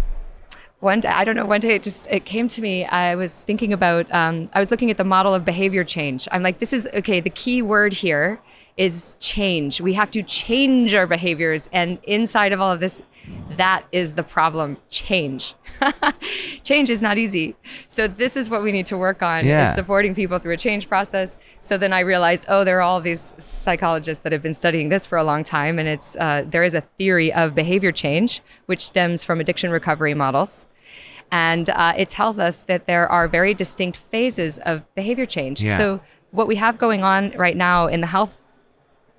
one 0.80 1.00
day, 1.00 1.08
I 1.08 1.24
don't 1.24 1.34
know, 1.34 1.46
one 1.46 1.60
day 1.60 1.74
it 1.74 1.82
just 1.82 2.06
it 2.08 2.24
came 2.24 2.46
to 2.48 2.62
me. 2.62 2.84
I 2.84 3.14
was 3.16 3.40
thinking 3.40 3.72
about, 3.72 4.12
um, 4.12 4.48
I 4.52 4.60
was 4.60 4.70
looking 4.70 4.90
at 4.90 4.96
the 4.96 5.04
model 5.04 5.34
of 5.34 5.44
behavior 5.44 5.82
change. 5.82 6.28
I'm 6.30 6.42
like, 6.42 6.58
this 6.58 6.72
is 6.72 6.88
okay. 6.94 7.20
The 7.20 7.30
key 7.30 7.62
word 7.62 7.92
here 7.94 8.40
is 8.78 9.14
change. 9.18 9.80
We 9.80 9.94
have 9.94 10.10
to 10.12 10.22
change 10.22 10.94
our 10.94 11.06
behaviors, 11.06 11.68
and 11.72 11.98
inside 12.04 12.52
of 12.52 12.60
all 12.60 12.72
of 12.72 12.78
this, 12.78 13.02
that 13.56 13.84
is 13.90 14.14
the 14.14 14.22
problem. 14.22 14.78
Change. 14.88 15.54
change 16.62 16.88
is 16.88 17.02
not 17.02 17.18
easy. 17.18 17.56
So 17.88 18.06
this 18.06 18.36
is 18.36 18.48
what 18.48 18.62
we 18.62 18.70
need 18.70 18.86
to 18.86 18.96
work 18.96 19.20
on: 19.20 19.44
Yeah. 19.44 19.68
is 19.68 19.74
supporting 19.74 20.14
people 20.14 20.38
through 20.38 20.54
a 20.54 20.56
change 20.56 20.88
process. 20.88 21.38
So 21.58 21.76
then 21.76 21.92
I 21.92 22.00
realized, 22.00 22.46
oh, 22.48 22.62
there 22.62 22.78
are 22.78 22.82
all 22.82 23.00
these 23.00 23.34
psychologists 23.40 24.22
that 24.22 24.30
have 24.30 24.42
been 24.42 24.54
studying 24.54 24.88
this 24.88 25.06
for 25.06 25.18
a 25.18 25.24
long 25.24 25.42
time, 25.42 25.80
and 25.80 25.88
it's 25.88 26.16
uh, 26.16 26.44
there 26.46 26.62
is 26.62 26.74
a 26.74 26.82
theory 26.98 27.32
of 27.32 27.56
behavior 27.56 27.92
change 27.92 28.40
which 28.66 28.80
stems 28.80 29.24
from 29.24 29.40
addiction 29.40 29.70
recovery 29.70 30.14
models. 30.14 30.66
And 31.30 31.68
uh, 31.68 31.92
it 31.96 32.08
tells 32.08 32.38
us 32.38 32.62
that 32.62 32.86
there 32.86 33.06
are 33.06 33.28
very 33.28 33.52
distinct 33.52 33.98
phases 33.98 34.58
of 34.60 34.82
behavior 34.94 35.26
change. 35.26 35.62
Yeah. 35.62 35.76
So, 35.76 36.00
what 36.30 36.46
we 36.46 36.56
have 36.56 36.78
going 36.78 37.02
on 37.02 37.32
right 37.32 37.56
now 37.56 37.86
in 37.86 38.00
the 38.00 38.06
health 38.06 38.40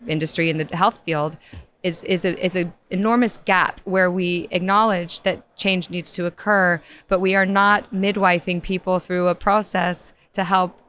industry, 0.08 0.50
in 0.50 0.58
the 0.58 0.66
health 0.76 1.04
field, 1.04 1.38
is, 1.84 2.04
is, 2.04 2.26
a, 2.26 2.44
is 2.44 2.56
an 2.56 2.74
enormous 2.90 3.38
gap 3.46 3.80
where 3.86 4.12
we 4.12 4.48
acknowledge 4.52 5.22
that 5.22 5.56
change 5.56 5.90
needs 5.90 6.12
to 6.12 6.26
occur, 6.26 6.82
but 7.08 7.20
we 7.20 7.36
are 7.36 7.46
not 7.46 7.94
midwifing 7.94 8.62
people 8.62 9.00
through 9.00 9.28
a 9.28 9.36
process 9.36 10.14
to 10.34 10.44
help 10.44 10.80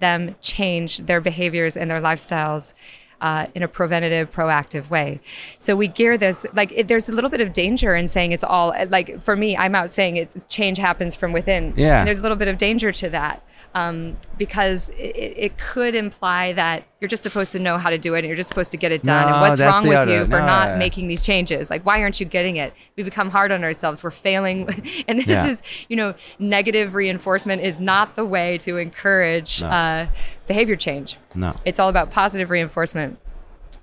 them 0.00 0.34
change 0.40 0.98
their 0.98 1.20
behaviors 1.20 1.76
and 1.76 1.90
their 1.90 2.00
lifestyles 2.00 2.74
uh, 3.22 3.46
in 3.54 3.62
a 3.62 3.68
preventative, 3.68 4.30
proactive 4.32 4.90
way. 4.90 5.20
So 5.56 5.76
we 5.76 5.86
gear 5.86 6.18
this 6.18 6.44
like 6.54 6.72
it, 6.72 6.88
there's 6.88 7.08
a 7.08 7.12
little 7.12 7.30
bit 7.30 7.40
of 7.40 7.52
danger 7.52 7.94
in 7.94 8.08
saying 8.08 8.32
it's 8.32 8.42
all 8.42 8.74
like 8.90 9.22
for 9.22 9.36
me, 9.36 9.56
I'm 9.56 9.76
out 9.76 9.92
saying 9.92 10.16
it's 10.16 10.36
change 10.48 10.78
happens 10.78 11.14
from 11.14 11.32
within. 11.32 11.72
Yeah. 11.76 12.00
And 12.00 12.06
there's 12.06 12.18
a 12.18 12.22
little 12.22 12.36
bit 12.36 12.48
of 12.48 12.58
danger 12.58 12.90
to 12.90 13.08
that 13.10 13.44
um, 13.74 14.16
because 14.36 14.90
it, 14.90 15.16
it 15.36 15.58
could 15.58 15.94
imply 15.94 16.52
that 16.52 16.84
you're 17.00 17.08
just 17.08 17.22
supposed 17.22 17.52
to 17.52 17.58
know 17.58 17.78
how 17.78 17.88
to 17.90 17.98
do 17.98 18.14
it 18.14 18.18
and 18.18 18.26
you're 18.26 18.36
just 18.36 18.48
supposed 18.48 18.70
to 18.72 18.76
get 18.76 18.92
it 18.92 19.02
done. 19.02 19.26
No, 19.28 19.32
and 19.34 19.40
what's 19.48 19.60
wrong 19.60 19.86
with 19.88 19.96
other- 19.96 20.12
you 20.12 20.24
for 20.26 20.40
no, 20.40 20.46
not 20.46 20.68
yeah. 20.68 20.76
making 20.78 21.08
these 21.08 21.22
changes? 21.22 21.70
Like, 21.70 21.84
why 21.86 22.00
aren't 22.02 22.20
you 22.20 22.26
getting 22.26 22.56
it? 22.56 22.74
We 22.96 23.02
become 23.02 23.30
hard 23.30 23.50
on 23.50 23.64
ourselves. 23.64 24.02
We're 24.02 24.10
failing. 24.10 24.68
and 25.08 25.18
this 25.18 25.26
Yeah. 25.26 25.46
is, 25.46 25.62
you 25.88 25.96
know, 25.96 26.14
negative 26.38 26.94
reinforcement 26.94 27.62
is 27.62 27.80
not 27.80 28.14
the 28.14 28.24
way 28.24 28.58
to 28.58 28.76
encourage 28.76 29.60
No. 29.62 29.68
uh, 29.68 30.06
behavior 30.46 30.76
change. 30.76 31.16
No. 31.34 31.54
It's 31.64 31.78
all 31.80 31.88
about 31.88 32.10
positive 32.10 32.50
reinforcement. 32.50 33.18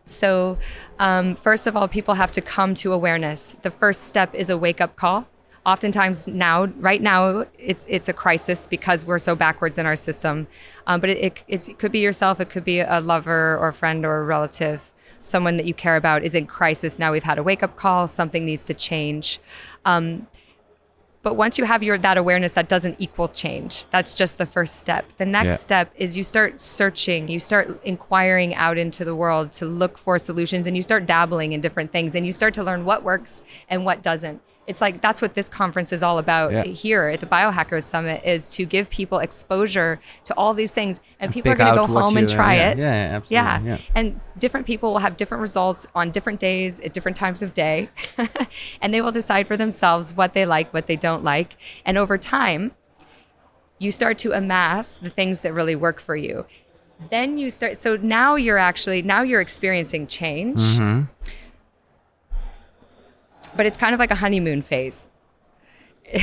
So, 0.05 0.57
um, 0.97 1.35
first 1.35 1.67
of 1.67 1.75
all, 1.77 1.87
people 1.87 2.15
have 2.15 2.31
to 2.31 2.41
come 2.41 2.73
to 2.75 2.93
awareness. 2.93 3.55
The 3.61 3.71
first 3.71 4.05
step 4.05 4.33
is 4.33 4.49
a 4.49 4.57
wake 4.57 4.81
up 4.81 4.95
call. 4.95 5.27
Oftentimes 5.69 6.27
now, 6.27 6.65
right 6.89 7.01
now, 7.13 7.45
it's 7.59 7.85
it's 7.87 8.09
a 8.09 8.13
crisis 8.23 8.65
because 8.65 9.05
we're 9.05 9.19
so 9.19 9.35
backwards 9.35 9.77
in 9.77 9.85
our 9.85 9.95
system. 9.95 10.47
Um, 10.87 10.99
but 10.99 11.09
it, 11.11 11.17
it, 11.27 11.43
it's, 11.47 11.67
it 11.67 11.77
could 11.77 11.91
be 11.91 11.99
yourself, 11.99 12.39
it 12.39 12.49
could 12.49 12.63
be 12.63 12.79
a 12.79 12.99
lover 12.99 13.55
or 13.61 13.67
a 13.67 13.73
friend 13.73 14.03
or 14.03 14.17
a 14.21 14.23
relative, 14.23 14.91
someone 15.21 15.57
that 15.57 15.67
you 15.67 15.75
care 15.75 15.95
about 15.95 16.23
is 16.23 16.33
in 16.33 16.47
crisis. 16.47 16.97
Now 16.97 17.11
we've 17.11 17.29
had 17.31 17.37
a 17.37 17.43
wake 17.43 17.61
up 17.61 17.75
call. 17.75 18.07
Something 18.07 18.45
needs 18.45 18.65
to 18.65 18.73
change. 18.73 19.39
Um, 19.85 20.27
but 21.21 21.35
once 21.35 21.59
you 21.59 21.65
have 21.65 21.83
your 21.83 21.97
that 21.99 22.17
awareness, 22.17 22.53
that 22.53 22.67
doesn't 22.67 22.95
equal 22.97 23.27
change. 23.27 23.85
That's 23.91 24.15
just 24.15 24.39
the 24.39 24.47
first 24.47 24.73
step. 24.77 25.05
The 25.17 25.25
next 25.25 25.45
Yeah. 25.45 25.55
step 25.57 25.91
is 25.97 26.17
you 26.17 26.23
start 26.23 26.59
searching, 26.59 27.27
you 27.27 27.39
start 27.39 27.65
inquiring 27.83 28.55
out 28.55 28.77
into 28.79 29.05
the 29.05 29.13
world 29.13 29.51
to 29.59 29.65
look 29.65 29.97
for 29.99 30.17
solutions, 30.17 30.65
and 30.65 30.75
you 30.75 30.81
start 30.81 31.05
dabbling 31.05 31.51
in 31.51 31.61
different 31.61 31.91
things, 31.91 32.15
and 32.15 32.25
you 32.25 32.31
start 32.31 32.53
to 32.55 32.63
learn 32.63 32.85
what 32.85 33.03
works 33.03 33.43
and 33.69 33.85
what 33.85 34.01
doesn't. 34.01 34.41
It's 34.69 34.81
like 34.81 35.01
that's 35.01 35.21
what 35.21 35.33
this 35.33 35.49
conference 35.49 35.91
is 35.91 36.03
all 36.03 36.19
about 36.19 36.51
Yeah. 36.51 36.63
here 36.63 37.07
at 37.07 37.19
the 37.19 37.25
Biohackers 37.25 37.83
Summit 37.83 38.21
is 38.23 38.53
to 38.55 38.65
give 38.65 38.89
people 38.89 39.17
exposure 39.19 39.99
to 40.25 40.33
all 40.35 40.53
these 40.53 40.71
things, 40.71 40.99
and 41.19 41.33
people 41.33 41.51
are 41.51 41.55
going 41.55 41.73
to 41.73 41.79
go 41.79 41.87
home 41.87 42.15
and 42.17 42.29
try 42.29 42.55
yeah, 42.55 42.69
it. 42.71 42.77
yeah, 42.77 42.83
yeah, 43.09 43.15
absolutely, 43.15 43.35
Yeah. 43.35 43.61
yeah. 43.63 43.77
And 43.95 44.19
different 44.37 44.67
people 44.67 44.91
will 44.93 44.99
have 44.99 45.17
different 45.17 45.41
results 45.41 45.87
on 45.95 46.11
different 46.11 46.39
days 46.39 46.79
at 46.81 46.93
different 46.93 47.17
times 47.17 47.41
of 47.41 47.53
day. 47.53 47.89
and 48.81 48.93
they 48.93 49.01
will 49.01 49.11
decide 49.11 49.47
for 49.47 49.57
themselves 49.57 50.13
what 50.13 50.33
they 50.33 50.45
like, 50.45 50.73
what 50.73 50.85
they 50.87 50.95
don't 50.95 51.23
like. 51.23 51.57
And 51.83 51.97
over 51.97 52.17
time, 52.17 52.71
you 53.79 53.91
start 53.91 54.17
to 54.19 54.33
amass 54.33 54.95
the 54.95 55.09
things 55.09 55.39
that 55.41 55.51
really 55.53 55.75
work 55.75 55.99
for 55.99 56.15
you. 56.15 56.45
then 57.11 57.37
you 57.37 57.49
start. 57.49 57.77
So 57.77 57.95
now 57.95 58.35
you're 58.35 58.57
actually 58.57 59.01
now 59.01 59.21
you're 59.21 59.39
experiencing 59.39 60.05
change, 60.05 60.59
hmm 60.77 61.03
but 63.55 63.65
it's 63.65 63.77
kind 63.77 63.93
of 63.93 63.99
like 63.99 64.11
a 64.11 64.15
honeymoon 64.15 64.61
phase. 64.61 65.07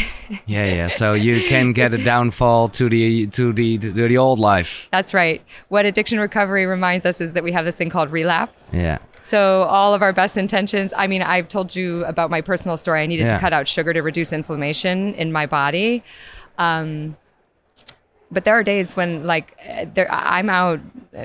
Yeah, 0.47 0.65
yeah. 0.65 0.89
So 0.89 1.13
you 1.15 1.47
can 1.47 1.73
get 1.73 1.95
a 1.95 2.03
downfall 2.03 2.71
to 2.71 2.89
the 2.89 3.29
to 3.29 3.53
the 3.53 3.79
to 3.79 3.93
the 4.09 4.19
old 4.19 4.41
life. 4.41 4.89
That's 4.91 5.15
right. 5.15 5.41
What 5.69 5.87
addiction 5.87 6.19
recovery 6.19 6.67
reminds 6.67 7.07
us 7.07 7.21
is 7.21 7.33
that 7.35 7.45
we 7.45 7.53
have 7.53 7.65
this 7.65 7.77
thing 7.77 7.89
called 7.91 8.11
relapse. 8.11 8.71
Yeah. 8.75 8.99
So 9.23 9.63
all 9.63 9.95
of 9.95 10.03
our 10.03 10.13
best 10.13 10.37
intentions. 10.37 10.93
I 10.97 11.07
mean, 11.07 11.23
I've 11.23 11.47
told 11.47 11.77
you 11.77 12.05
about 12.07 12.31
my 12.31 12.41
personal 12.41 12.77
story. 12.77 13.03
I 13.03 13.07
needed 13.07 13.27
Yeah. 13.27 13.35
to 13.35 13.39
cut 13.39 13.53
out 13.53 13.69
sugar 13.69 13.93
to 13.93 14.01
reduce 14.03 14.33
inflammation 14.33 15.15
in 15.15 15.31
my 15.31 15.47
body. 15.47 16.03
Um, 16.59 17.17
but 18.31 18.45
there 18.45 18.55
are 18.59 18.65
days 18.65 18.97
when, 18.97 19.23
like, 19.25 19.57
uh, 19.69 19.87
there 19.95 20.11
I'm 20.11 20.51
out. 20.51 20.81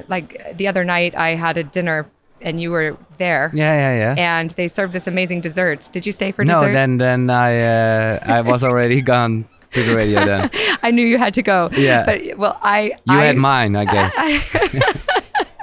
Like 0.08 0.56
the 0.58 0.68
other 0.68 0.84
night, 0.86 1.16
I 1.16 1.30
had 1.36 1.58
a 1.58 1.64
dinner, 1.64 2.06
and 2.42 2.60
you 2.62 2.72
were 2.72 2.98
there, 3.18 3.52
Yeah, 3.54 3.74
yeah, 3.76 4.16
yeah. 4.16 4.32
and 4.40 4.50
they 4.52 4.68
served 4.68 4.94
this 4.94 5.08
amazing 5.08 5.42
dessert. 5.42 5.90
Did 5.92 6.06
you 6.06 6.12
stay 6.12 6.32
for 6.32 6.44
no, 6.46 6.54
dessert? 6.62 6.74
then 6.74 6.98
then 6.98 7.30
I 7.30 7.62
uh, 7.62 8.20
I 8.24 8.42
was 8.52 8.64
already 8.64 9.02
gone 9.02 9.46
to 9.72 9.84
the 9.84 9.96
radio 9.96 10.26
then. 10.26 10.50
I 10.84 10.92
knew 10.92 11.06
you 11.06 11.18
had 11.18 11.34
to 11.36 11.42
go. 11.42 11.70
Yeah. 11.74 12.04
But 12.06 12.38
well, 12.38 12.58
I 12.62 12.94
You 13.06 13.18
I, 13.20 13.24
had 13.24 13.38
mine, 13.38 13.76
I 13.76 13.86
guess. 13.86 14.14
I, 14.18 14.42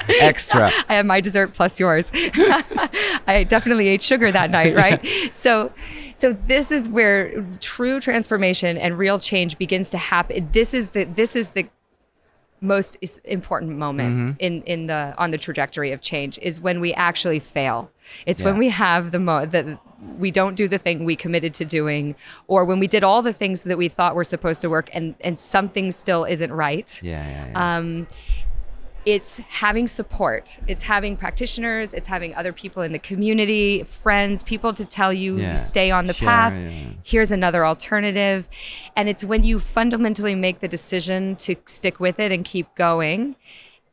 Extra. 0.21 0.71
I 0.89 0.95
had 0.95 1.05
my 1.07 1.21
dessert 1.21 1.53
plus 1.53 1.79
yours. 1.79 2.11
I 2.15 3.45
definitely 3.47 3.89
ate 3.89 4.01
sugar 4.03 4.33
that 4.33 4.51
night, 4.51 4.75
right? 4.75 5.05
so 5.35 5.71
so 6.15 6.33
this 6.33 6.73
is 6.73 6.89
where 6.89 7.45
true 7.61 8.01
transformation 8.01 8.79
and 8.79 8.97
real 8.97 9.19
change 9.19 9.59
begins 9.59 9.91
to 9.91 9.99
happen. 9.99 10.49
This 10.53 10.73
is 10.73 10.91
the 10.91 11.05
this 11.05 11.37
is 11.37 11.51
the 11.51 11.67
most 12.61 12.97
important 13.25 13.77
moment 13.79 14.09
Mm-hmm. 14.31 14.37
in 14.41 14.63
in 14.63 14.87
the 14.87 15.15
on 15.19 15.31
the 15.31 15.39
trajectory 15.39 15.93
of 15.93 16.01
change 16.01 16.39
is 16.43 16.61
when 16.61 16.81
we 16.81 16.93
actually 16.95 17.39
fail. 17.39 17.91
It's 18.27 18.43
when 18.43 18.57
we 18.59 18.69
have 18.71 19.11
the 19.13 19.19
mo 19.19 19.47
that 19.47 19.67
we 20.17 20.31
don't 20.31 20.55
do 20.55 20.69
the 20.69 20.79
thing 20.79 21.05
we 21.05 21.17
committed 21.17 21.53
to 21.55 21.65
doing 21.65 22.15
or 22.47 22.65
when 22.65 22.79
we 22.79 22.87
did 22.87 23.03
all 23.05 23.21
the 23.21 23.33
things 23.33 23.63
that 23.63 23.77
we 23.77 23.89
thought 23.89 24.15
were 24.15 24.25
supposed 24.25 24.61
to 24.63 24.69
work 24.71 24.89
and 24.93 25.15
and 25.21 25.39
something 25.39 25.91
still 25.91 26.25
isn't 26.25 26.53
right 26.53 27.01
Yeah, 27.03 27.27
yeah, 27.29 27.51
yeah. 27.51 27.77
um, 27.77 28.07
it's 29.07 29.39
having 29.49 29.87
support. 29.87 30.59
It's 30.67 30.83
having 30.83 31.17
practitioners. 31.17 31.93
It's 31.93 32.09
having 32.09 32.35
other 32.35 32.53
people 32.53 32.83
in 32.83 32.93
the 32.93 32.99
community, 32.99 33.83
friends, 33.85 34.43
people 34.43 34.73
to 34.75 34.85
tell 34.85 35.13
you 35.13 35.37
Yeah. 35.39 35.55
stay 35.55 35.91
on 35.91 36.07
the 36.07 36.13
Share, 36.13 36.29
path. 36.29 36.55
yeah. 36.59 36.71
Here's 37.03 37.33
another 37.33 37.65
alternative. 37.65 38.49
And 38.97 39.09
it's 39.09 39.25
when 39.25 39.45
you 39.45 39.59
fundamentally 39.59 40.35
make 40.35 40.61
the 40.61 40.69
decision 40.69 41.37
to 41.37 41.57
stick 41.67 41.99
with 42.01 42.19
it 42.21 42.33
and 42.33 42.45
keep 42.45 42.75
going, 42.75 43.37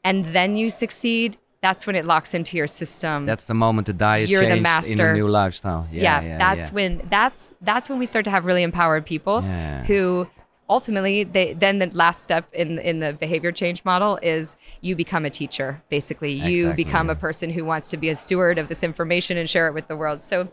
and 0.04 0.26
then 0.26 0.56
you 0.56 0.70
succeed. 0.70 1.38
That's 1.62 1.88
when 1.88 1.96
it 1.96 2.06
locks 2.06 2.36
into 2.36 2.58
your 2.58 2.68
system. 2.68 3.26
That's 3.26 3.46
the 3.46 3.56
moment 3.56 3.88
the 3.88 3.94
diet 3.94 4.30
You're 4.30 4.42
the 4.42 4.48
changed 4.48 4.58
in 4.58 4.64
master. 4.64 5.10
a 5.12 5.14
new 5.16 5.28
lifestyle. 5.28 5.88
Yeah, 5.92 6.22
yeah, 6.22 6.28
yeah, 6.28 6.38
that's 6.38 6.72
when 6.72 7.02
that's 7.10 7.56
that's 7.62 7.90
when 7.90 7.98
we 7.98 8.06
start 8.06 8.26
to 8.26 8.32
have 8.32 8.46
really 8.46 8.62
empowered 8.62 9.04
people 9.06 9.42
who 9.42 10.28
ultimately 10.70 11.24
they 11.24 11.54
then 11.54 11.80
the 11.80 11.88
last 11.94 12.24
step 12.24 12.52
in 12.54 12.80
in 12.80 13.00
the 13.00 13.14
behavior 13.14 13.52
change 13.52 13.86
model 13.86 14.18
is 14.22 14.56
you 14.82 14.96
become 14.96 15.26
a 15.26 15.30
teacher. 15.30 15.84
Basically 15.90 16.32
you 16.32 16.70
Exactly, 16.70 16.84
become 16.84 17.10
a 17.10 17.16
person 17.16 17.50
who 17.52 17.64
wants 17.66 17.90
to 17.92 17.98
be 17.98 18.10
a 18.10 18.16
steward 18.16 18.58
of 18.58 18.68
this 18.68 18.84
information 18.84 19.38
and 19.38 19.50
share 19.50 19.68
it 19.68 19.74
with 19.74 19.88
the 19.88 19.96
world. 19.96 20.22
So 20.22 20.50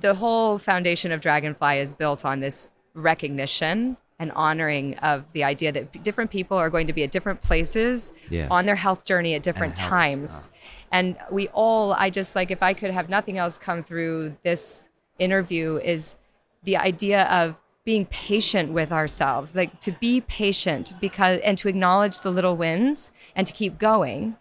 the 0.00 0.14
whole 0.14 0.58
foundation 0.58 1.12
of 1.12 1.20
dragonfly 1.20 1.78
is 1.78 1.92
built 1.92 2.24
on 2.24 2.40
this 2.40 2.68
recognition 2.94 3.96
and 4.18 4.32
honoring 4.32 4.96
of 4.98 5.24
the 5.32 5.44
idea 5.44 5.70
that 5.72 6.02
different 6.02 6.30
people 6.30 6.56
are 6.58 6.68
going 6.68 6.86
to 6.88 6.92
be 6.92 7.04
at 7.04 7.10
different 7.10 7.40
places 7.40 8.12
Yes. 8.28 8.50
on 8.50 8.66
their 8.66 8.74
health 8.76 9.04
journey 9.04 9.34
at 9.34 9.42
different 9.42 9.78
health, 9.78 9.90
times. 9.90 10.50
and 10.90 11.16
we 11.30 11.48
all 11.48 11.92
i 11.94 12.10
just 12.10 12.34
like 12.34 12.50
if 12.50 12.62
i 12.62 12.74
could 12.74 12.90
have 12.90 13.08
nothing 13.08 13.38
else 13.38 13.58
come 13.58 13.82
through 13.82 14.36
this 14.42 14.88
interview 15.20 15.76
is 15.76 16.16
the 16.64 16.76
idea 16.76 17.24
of 17.26 17.60
being 17.88 18.04
patient 18.28 18.70
with 18.70 18.92
ourselves 18.92 19.56
like 19.56 19.80
to 19.80 19.90
be 19.92 20.20
patient 20.20 20.92
because 21.00 21.40
and 21.42 21.56
to 21.56 21.68
acknowledge 21.68 22.20
the 22.20 22.30
little 22.30 22.54
wins 22.54 23.10
and 23.34 23.46
to 23.46 23.52
keep 23.54 23.78
going 23.78 24.36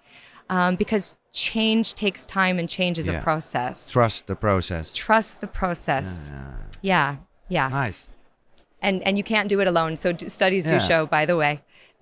um, 0.49 0.75
because 0.75 1.15
change 1.31 1.93
takes 1.93 2.25
time 2.25 2.59
and 2.59 2.67
change 2.67 2.99
is 2.99 3.07
Yeah. 3.07 3.19
a 3.19 3.23
process 3.23 3.89
Trust 3.89 4.27
the 4.27 4.35
process. 4.35 4.91
trust 4.93 5.39
the 5.39 5.47
process 5.47 6.29
yeah 6.81 7.15
yeah 7.47 7.69
Nice. 7.69 7.99
and 8.81 9.01
and 9.07 9.17
you 9.17 9.23
can't 9.23 9.47
do 9.47 9.61
it 9.61 9.67
alone 9.73 9.95
so 9.95 10.11
d- 10.11 10.27
studies 10.27 10.65
do 10.65 10.75
Yeah. 10.75 10.79
show 10.91 11.05
by 11.05 11.25
the 11.25 11.37
way 11.37 11.53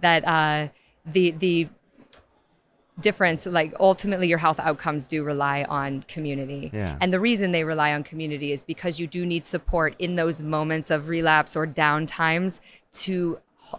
that 0.01 0.21
uh, 0.27 0.69
the 1.05 1.25
the 1.29 1.67
difference 3.09 3.45
like 3.59 3.71
ultimately 3.79 4.27
your 4.27 4.39
health 4.45 4.59
outcomes 4.69 5.05
do 5.13 5.23
rely 5.23 5.57
on 5.79 6.03
community 6.15 6.63
Yeah. 6.73 6.97
and 7.01 7.13
the 7.15 7.19
reason 7.29 7.45
they 7.51 7.63
rely 7.63 7.89
on 7.93 8.01
community 8.11 8.49
is 8.51 8.63
because 8.63 8.99
you 9.01 9.07
do 9.17 9.21
need 9.33 9.43
support 9.45 9.91
in 9.99 10.11
those 10.21 10.41
moments 10.41 10.87
of 10.95 10.99
relapse 11.09 11.55
or 11.55 11.65
down 11.83 11.99
times 12.07 12.51
to 13.03 13.15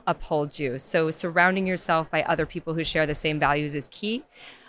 uphold 0.07 0.59
you 0.63 0.79
so 0.79 1.11
surrounding 1.11 1.67
yourself 1.67 2.05
by 2.11 2.23
other 2.23 2.47
people 2.55 2.73
who 2.75 2.85
share 2.93 3.07
the 3.07 3.15
same 3.15 3.39
values 3.41 3.75
is 3.75 3.89
key 3.91 4.23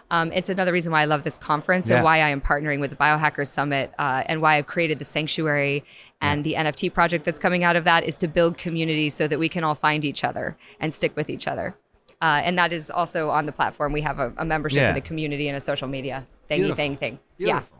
um, 0.09 0.31
it's 0.31 0.49
another 0.49 0.71
reason 0.71 0.89
why 0.93 1.01
I 1.01 1.05
love 1.13 1.23
this 1.23 1.37
conference 1.37 1.85
Yeah. 1.89 1.95
and 1.97 2.03
why 2.05 2.17
I 2.27 2.29
am 2.29 2.39
partnering 2.39 2.79
with 2.79 2.91
the 2.91 2.95
Biohackers 2.95 3.47
Summit 3.47 3.91
uh, 3.99 4.23
and 4.29 4.41
why 4.41 4.55
I've 4.55 4.65
created 4.65 4.99
the 4.99 5.03
Sanctuary 5.17 5.83
and 6.21 6.45
the 6.45 6.53
NFT 6.53 6.93
project 6.93 7.25
that's 7.25 7.41
coming 7.41 7.65
out 7.67 7.75
of 7.75 7.83
that 7.83 8.05
is 8.05 8.15
to 8.23 8.27
build 8.37 8.57
community 8.57 9.09
so 9.09 9.27
that 9.27 9.37
we 9.37 9.49
can 9.49 9.65
all 9.65 9.75
find 9.75 10.05
each 10.05 10.23
other 10.23 10.55
and 10.79 10.93
stick 10.93 11.13
with 11.17 11.29
each 11.29 11.45
other. 11.45 11.75
Uh, 12.21 12.41
and 12.43 12.57
that 12.57 12.73
is 12.73 12.89
also 12.89 13.29
on 13.29 13.45
the 13.45 13.51
platform. 13.51 13.93
We 13.93 14.01
have 14.01 14.19
a, 14.19 14.33
a 14.37 14.45
membership 14.45 14.77
Yeah. 14.81 14.89
and 14.89 14.97
a 14.97 15.01
community 15.01 15.47
and 15.47 15.55
a 15.57 15.59
social 15.59 15.87
media 15.87 16.25
thingy 16.49 16.57
Beautiful. 16.57 16.75
thing 16.75 16.95
thing. 16.95 17.19
Beautiful. 17.37 17.77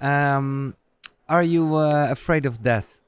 um, 0.00 0.74
are 1.28 1.42
you 1.42 1.74
uh, 1.74 2.06
afraid 2.10 2.46
of 2.46 2.62
death? 2.62 2.98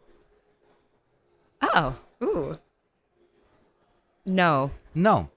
Oh. 1.63 1.95
Ooh. 2.23 2.55
No. 4.27 4.71
No. 4.95 5.31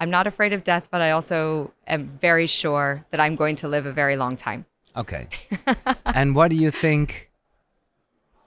I'm 0.00 0.10
not 0.10 0.26
afraid 0.26 0.52
of 0.52 0.64
death, 0.64 0.88
but 0.90 1.00
I 1.02 1.10
also 1.10 1.72
am 1.86 2.16
very 2.20 2.46
sure 2.46 3.04
that 3.10 3.20
I'm 3.20 3.36
going 3.36 3.56
to 3.56 3.68
live 3.68 3.86
a 3.86 3.92
very 3.92 4.16
long 4.16 4.34
time. 4.36 4.64
Okay. 4.96 5.28
and 6.06 6.34
what 6.34 6.48
do 6.48 6.56
you 6.56 6.70
think 6.70 7.30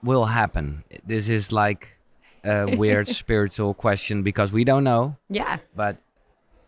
will 0.02 0.26
happen? 0.26 0.84
This 1.06 1.28
is 1.28 1.52
like 1.52 1.96
a 2.44 2.76
weird 2.76 3.08
spiritual 3.22 3.74
question 3.74 4.22
because 4.22 4.52
we 4.52 4.64
don't 4.64 4.84
know, 4.84 5.16
Yeah. 5.28 5.58
but 5.74 5.96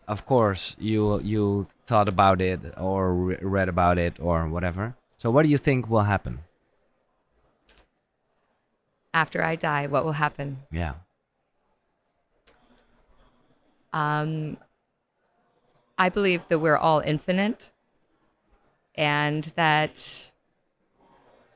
of 0.07 0.25
course 0.25 0.75
you 0.79 1.19
you 1.21 1.67
thought 1.85 2.07
about 2.09 2.41
it 2.41 2.59
or 2.77 3.13
re- 3.13 3.37
read 3.41 3.69
about 3.69 3.97
it 3.97 4.19
or 4.19 4.47
whatever. 4.47 4.95
So 5.17 5.31
what 5.31 5.43
do 5.43 5.49
you 5.49 5.57
think 5.57 5.89
will 5.89 6.01
happen? 6.03 6.39
After 9.13 9.43
I 9.43 9.55
die, 9.55 9.87
what 9.87 10.03
will 10.03 10.13
happen? 10.13 10.63
Yeah. 10.71 10.93
Um, 13.93 14.57
I 15.97 16.09
believe 16.09 16.47
that 16.49 16.59
we're 16.59 16.77
all 16.77 16.99
infinite 16.99 17.71
and 18.95 19.51
that 19.55 20.31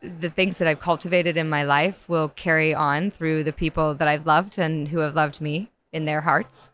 the 0.01 0.29
things 0.29 0.57
that 0.57 0.67
I've 0.67 0.79
cultivated 0.79 1.37
in 1.37 1.49
my 1.49 1.63
life 1.63 2.07
will 2.07 2.29
carry 2.29 2.73
on 2.73 3.11
through 3.11 3.43
the 3.43 3.53
people 3.53 3.93
that 3.95 4.07
I've 4.07 4.25
loved 4.25 4.57
and 4.57 4.87
who 4.89 4.99
have 4.99 5.15
loved 5.15 5.41
me 5.41 5.71
in 5.91 6.05
their 6.05 6.21
hearts. 6.21 6.71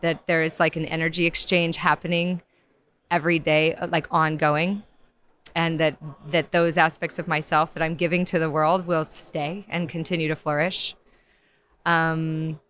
That 0.00 0.26
there 0.26 0.42
is 0.42 0.60
like 0.60 0.76
an 0.76 0.84
energy 0.84 1.26
exchange 1.26 1.76
happening 1.76 2.42
every 3.10 3.38
day, 3.38 3.74
uh, 3.74 3.86
like 3.88 4.06
ongoing. 4.10 4.82
And 5.54 5.80
that, 5.80 5.96
that 6.30 6.52
those 6.52 6.76
aspects 6.76 7.18
of 7.18 7.26
myself 7.26 7.72
that 7.74 7.82
I'm 7.82 7.94
giving 7.94 8.24
to 8.26 8.38
the 8.38 8.50
world 8.50 8.86
will 8.86 9.04
stay 9.04 9.64
and 9.68 9.88
continue 9.88 10.28
to 10.28 10.36
flourish. 10.36 10.94
Um, 11.86 12.60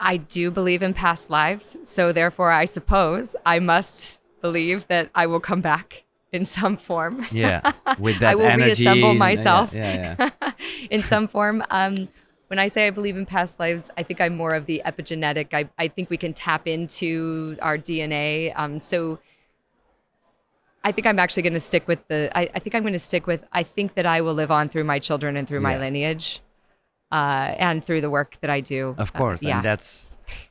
I 0.00 0.18
do 0.18 0.50
believe 0.50 0.82
in 0.82 0.92
past 0.92 1.30
lives, 1.30 1.76
so 1.82 2.12
therefore, 2.12 2.52
I 2.52 2.66
suppose 2.66 3.34
I 3.46 3.58
must 3.58 4.18
believe 4.40 4.86
that 4.88 5.10
I 5.14 5.26
will 5.26 5.40
come 5.40 5.60
back 5.60 6.04
in 6.32 6.44
some 6.44 6.76
form. 6.76 7.26
Yeah. 7.30 7.72
With 7.98 8.18
that 8.20 8.30
I 8.32 8.34
will 8.34 8.46
energy. 8.46 8.82
reassemble 8.84 9.12
yeah, 9.12 9.18
myself. 9.18 9.72
Yeah, 9.74 10.16
yeah. 10.18 10.50
in 10.90 11.02
some 11.02 11.26
form. 11.28 11.62
Um, 11.70 12.08
when 12.48 12.58
I 12.58 12.68
say 12.68 12.86
I 12.86 12.90
believe 12.90 13.16
in 13.16 13.26
past 13.26 13.60
lives, 13.60 13.90
I 13.98 14.02
think 14.02 14.20
I'm 14.20 14.34
more 14.36 14.54
of 14.54 14.66
the 14.66 14.80
epigenetic. 14.86 15.52
I, 15.52 15.68
I 15.78 15.88
think 15.88 16.08
we 16.10 16.16
can 16.16 16.32
tap 16.32 16.66
into 16.66 17.56
our 17.60 17.76
DNA. 17.76 18.52
Um, 18.56 18.78
so 18.78 19.18
I 20.84 20.92
think 20.92 21.06
I'm 21.06 21.18
actually 21.18 21.42
going 21.42 21.52
to 21.54 21.60
stick 21.60 21.86
with 21.86 22.06
the, 22.08 22.30
I, 22.36 22.48
I 22.54 22.58
think 22.58 22.74
I'm 22.74 22.82
going 22.82 22.92
to 22.94 22.98
stick 22.98 23.26
with, 23.26 23.44
I 23.52 23.62
think 23.62 23.94
that 23.94 24.06
I 24.06 24.20
will 24.22 24.32
live 24.34 24.50
on 24.50 24.68
through 24.70 24.84
my 24.84 24.98
children 24.98 25.36
and 25.36 25.46
through 25.46 25.60
my 25.60 25.76
lineage 25.76 26.40
uh, 27.12 27.52
and 27.58 27.84
through 27.84 28.00
the 28.00 28.08
work 28.10 28.38
that 28.40 28.48
I 28.50 28.60
do. 28.60 28.94
Of 28.96 29.10
Uh, 29.14 29.18
course. 29.18 29.42
yeah. 29.42 29.56
And 29.56 29.64
that's 29.64 30.06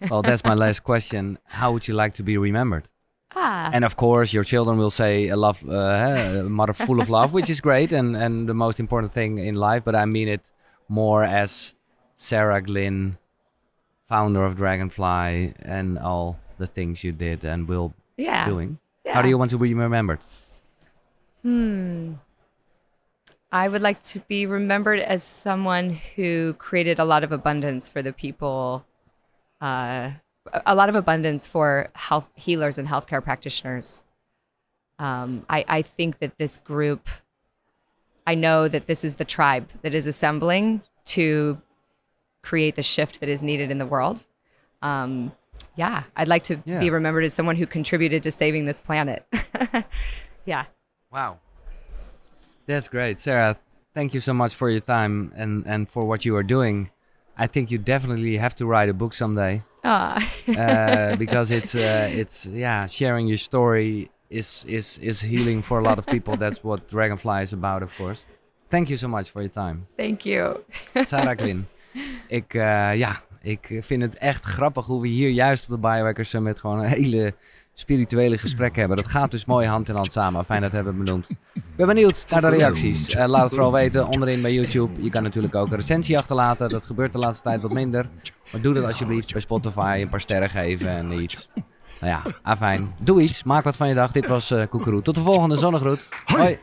well, 0.10 0.22
that's 0.22 0.44
my 0.44 0.54
last 0.54 0.84
question. 0.84 1.40
How 1.46 1.72
would 1.72 1.88
you 1.88 1.94
like 1.96 2.14
to 2.16 2.24
be 2.24 2.38
remembered? 2.38 2.88
Ah, 3.38 3.70
And 3.76 3.84
of 3.86 3.94
course, 3.96 4.34
your 4.34 4.44
children 4.44 4.78
will 4.78 4.90
say 5.04 5.28
a 5.30 5.36
love, 5.38 5.60
uh, 5.68 6.42
a 6.46 6.50
mother 6.50 6.74
full 6.74 7.00
of 7.00 7.10
love, 7.10 7.30
which 7.38 7.50
is 7.50 7.60
great 7.62 7.92
and, 7.92 8.16
and 8.16 8.50
the 8.50 8.54
most 8.66 8.80
important 8.80 9.14
thing 9.14 9.38
in 9.38 9.56
life. 9.56 9.84
But 9.88 9.96
I 9.96 10.06
mean 10.06 10.28
it 10.28 10.42
more 10.90 11.24
as 11.24 11.74
Sarah 12.16 12.62
Glynn, 12.62 13.18
founder 14.10 14.44
of 14.44 14.56
Dragonfly 14.56 15.54
and 15.62 16.00
all 16.00 16.40
the 16.58 16.68
things 16.68 17.04
you 17.04 17.12
did 17.12 17.44
and 17.44 17.68
will 17.68 17.94
Yeah. 18.18 18.46
doing. 18.50 18.80
yeah. 19.06 19.14
How 19.14 19.22
do 19.22 19.30
you 19.30 19.38
want 19.38 19.52
to 19.52 19.58
be 19.58 19.74
remembered? 19.74 20.20
Hmm. 21.44 22.14
I 23.52 23.70
would 23.70 23.82
like 23.82 24.04
to 24.12 24.20
be 24.28 24.46
remembered 24.46 25.00
as 25.00 25.24
someone 25.24 25.90
who 26.16 26.54
created 26.60 27.00
a 27.00 27.06
lot 27.06 27.24
of 27.24 27.32
abundance 27.32 27.88
for 27.88 28.02
the 28.02 28.12
people, 28.12 28.84
uh, 29.62 30.12
a- 30.66 30.76
lot 30.76 30.90
of 30.90 30.96
abundance 30.96 31.48
for 31.48 31.90
health 31.96 32.30
healers 32.36 32.78
and 32.78 32.88
healthcare 32.88 33.24
practitioners. 33.24 34.04
Um, 35.00 35.46
I, 35.50 35.64
I 35.68 35.82
think 35.82 36.20
that 36.20 36.38
this 36.38 36.58
group, 36.58 37.08
I 38.26 38.36
know 38.36 38.68
that 38.68 38.88
this 38.88 39.04
is 39.04 39.16
the 39.16 39.26
tribe 39.26 39.70
that 39.84 39.94
is 39.94 40.08
assembling 40.08 40.82
to 41.06 41.62
create 42.42 42.76
the 42.76 42.84
shift 42.84 43.20
that 43.20 43.30
is 43.30 43.44
needed 43.44 43.70
in 43.72 43.78
the 43.78 43.86
world. 43.86 44.26
Um, 44.82 45.32
yeah, 45.76 46.04
I'd 46.16 46.28
like 46.28 46.44
to 46.44 46.62
Yeah. 46.66 46.80
be 46.80 46.90
remembered 46.90 47.24
as 47.24 47.34
someone 47.34 47.56
who 47.56 47.66
contributed 47.68 48.24
to 48.24 48.32
saving 48.32 48.66
this 48.66 48.82
planet. 48.82 49.26
yeah. 50.46 50.66
Wow. 51.12 51.40
That's 52.66 52.88
great. 52.88 53.20
Sarah, 53.20 53.58
thank 53.94 54.14
you 54.14 54.20
so 54.20 54.34
much 54.34 54.54
for 54.56 54.70
your 54.70 54.82
time 54.82 55.32
and, 55.36 55.66
and 55.68 55.88
for 55.88 56.06
what 56.06 56.26
you 56.26 56.36
are 56.36 56.44
doing. 56.44 56.90
I 57.38 57.48
think 57.48 57.70
you 57.72 57.78
definitely 57.78 58.38
have 58.38 58.56
to 58.56 58.66
write 58.66 58.90
a 58.90 58.94
book 58.94 59.14
someday 59.14 59.62
Ah. 59.84 60.18
uh, 60.48 61.16
because 61.18 61.52
it's 61.52 61.76
uh, 61.76 62.10
it's 62.12 62.46
yeah 62.46 62.88
sharing 62.88 63.28
your 63.28 63.38
story 63.38 64.10
is 64.30 64.66
is 64.68 64.98
is 64.98 65.22
healing 65.22 65.64
for 65.64 65.80
a 65.80 65.84
lot 65.84 65.98
of 65.98 66.06
people. 66.06 66.38
That's 66.44 66.62
what 66.62 66.90
Dragonfly 66.90 67.42
is 67.42 67.54
about, 67.54 67.82
of 67.82 67.96
course. 67.96 68.24
Thank 68.70 68.90
you 68.90 68.98
so 68.98 69.08
much 69.08 69.30
for 69.30 69.42
your 69.42 69.52
time. 69.52 69.88
Thank 69.96 70.26
you. 70.26 70.64
Sarah 71.06 71.36
Klin. 71.42 71.68
Ik, 72.28 72.54
eh, 72.54 72.96
ja, 72.96 73.22
ik 73.42 73.78
vind 73.80 74.02
het 74.02 74.18
echt 74.18 74.44
grappig 74.44 74.86
hoe 74.86 75.02
we 75.02 75.08
hier 75.08 75.30
juist 75.30 75.64
op 75.64 75.70
de 75.70 75.88
Biohacker 75.88 76.26
Summit 76.26 76.60
gewoon 76.60 76.80
een 76.80 76.86
hele 76.86 77.34
spirituele 77.80 78.38
gesprek 78.38 78.76
hebben. 78.76 78.98
Dat 78.98 79.08
gaat 79.08 79.32
dus 79.32 79.46
mooi 79.46 79.68
hand 79.68 79.90
in 79.90 79.96
hand 79.96 80.12
samen. 80.12 80.46
Fijn 80.46 80.62
dat 80.62 80.70
we 80.70 80.76
hebben 80.76 80.98
benoemd. 80.98 81.30
Ik 81.54 81.62
ben 81.76 81.88
benieuwd 81.88 82.26
naar 82.30 82.42
de 82.42 82.50
reacties. 82.50 83.10
Eh, 83.10 83.28
laat 83.28 83.42
het 83.42 83.50
vooral 83.50 83.72
weten 83.72 84.08
onderin 84.08 84.42
bij 84.42 84.54
YouTube. 84.54 85.04
Je 85.04 85.10
kan 85.10 85.24
natuurlijk 85.24 85.56
ook 85.56 85.68
een 85.68 85.76
recensie 85.76 86.18
achterlaten. 86.18 86.70
Dat 86.70 86.86
gebeurt 86.86 87.12
de 87.12 87.20
laatste 87.20 87.44
tijd 87.44 87.62
wat 87.62 87.74
minder. 87.74 88.10
Maar 88.52 88.62
doe 88.62 88.74
dat 88.74 88.84
alsjeblieft 88.84 89.32
bij 89.32 89.42
Spotify. 89.42 90.00
Een 90.02 90.10
paar 90.10 90.22
sterren 90.22 90.50
geven 90.50 90.90
en 90.90 91.12
iets. 91.12 91.50
Nou 92.00 92.12
ja, 92.12 92.22
afijn. 92.42 92.94
Doe 93.00 93.22
iets. 93.22 93.44
Maak 93.44 93.64
wat 93.64 93.76
van 93.76 93.88
je 93.88 93.94
dag. 93.94 94.12
Dit 94.12 94.28
was 94.28 94.54
Koekeroe. 94.70 95.02
Tot 95.02 95.16
de 95.16 95.22
volgende 95.22 95.58
zonnegroet. 95.58 96.10
Hoi. 96.26 96.60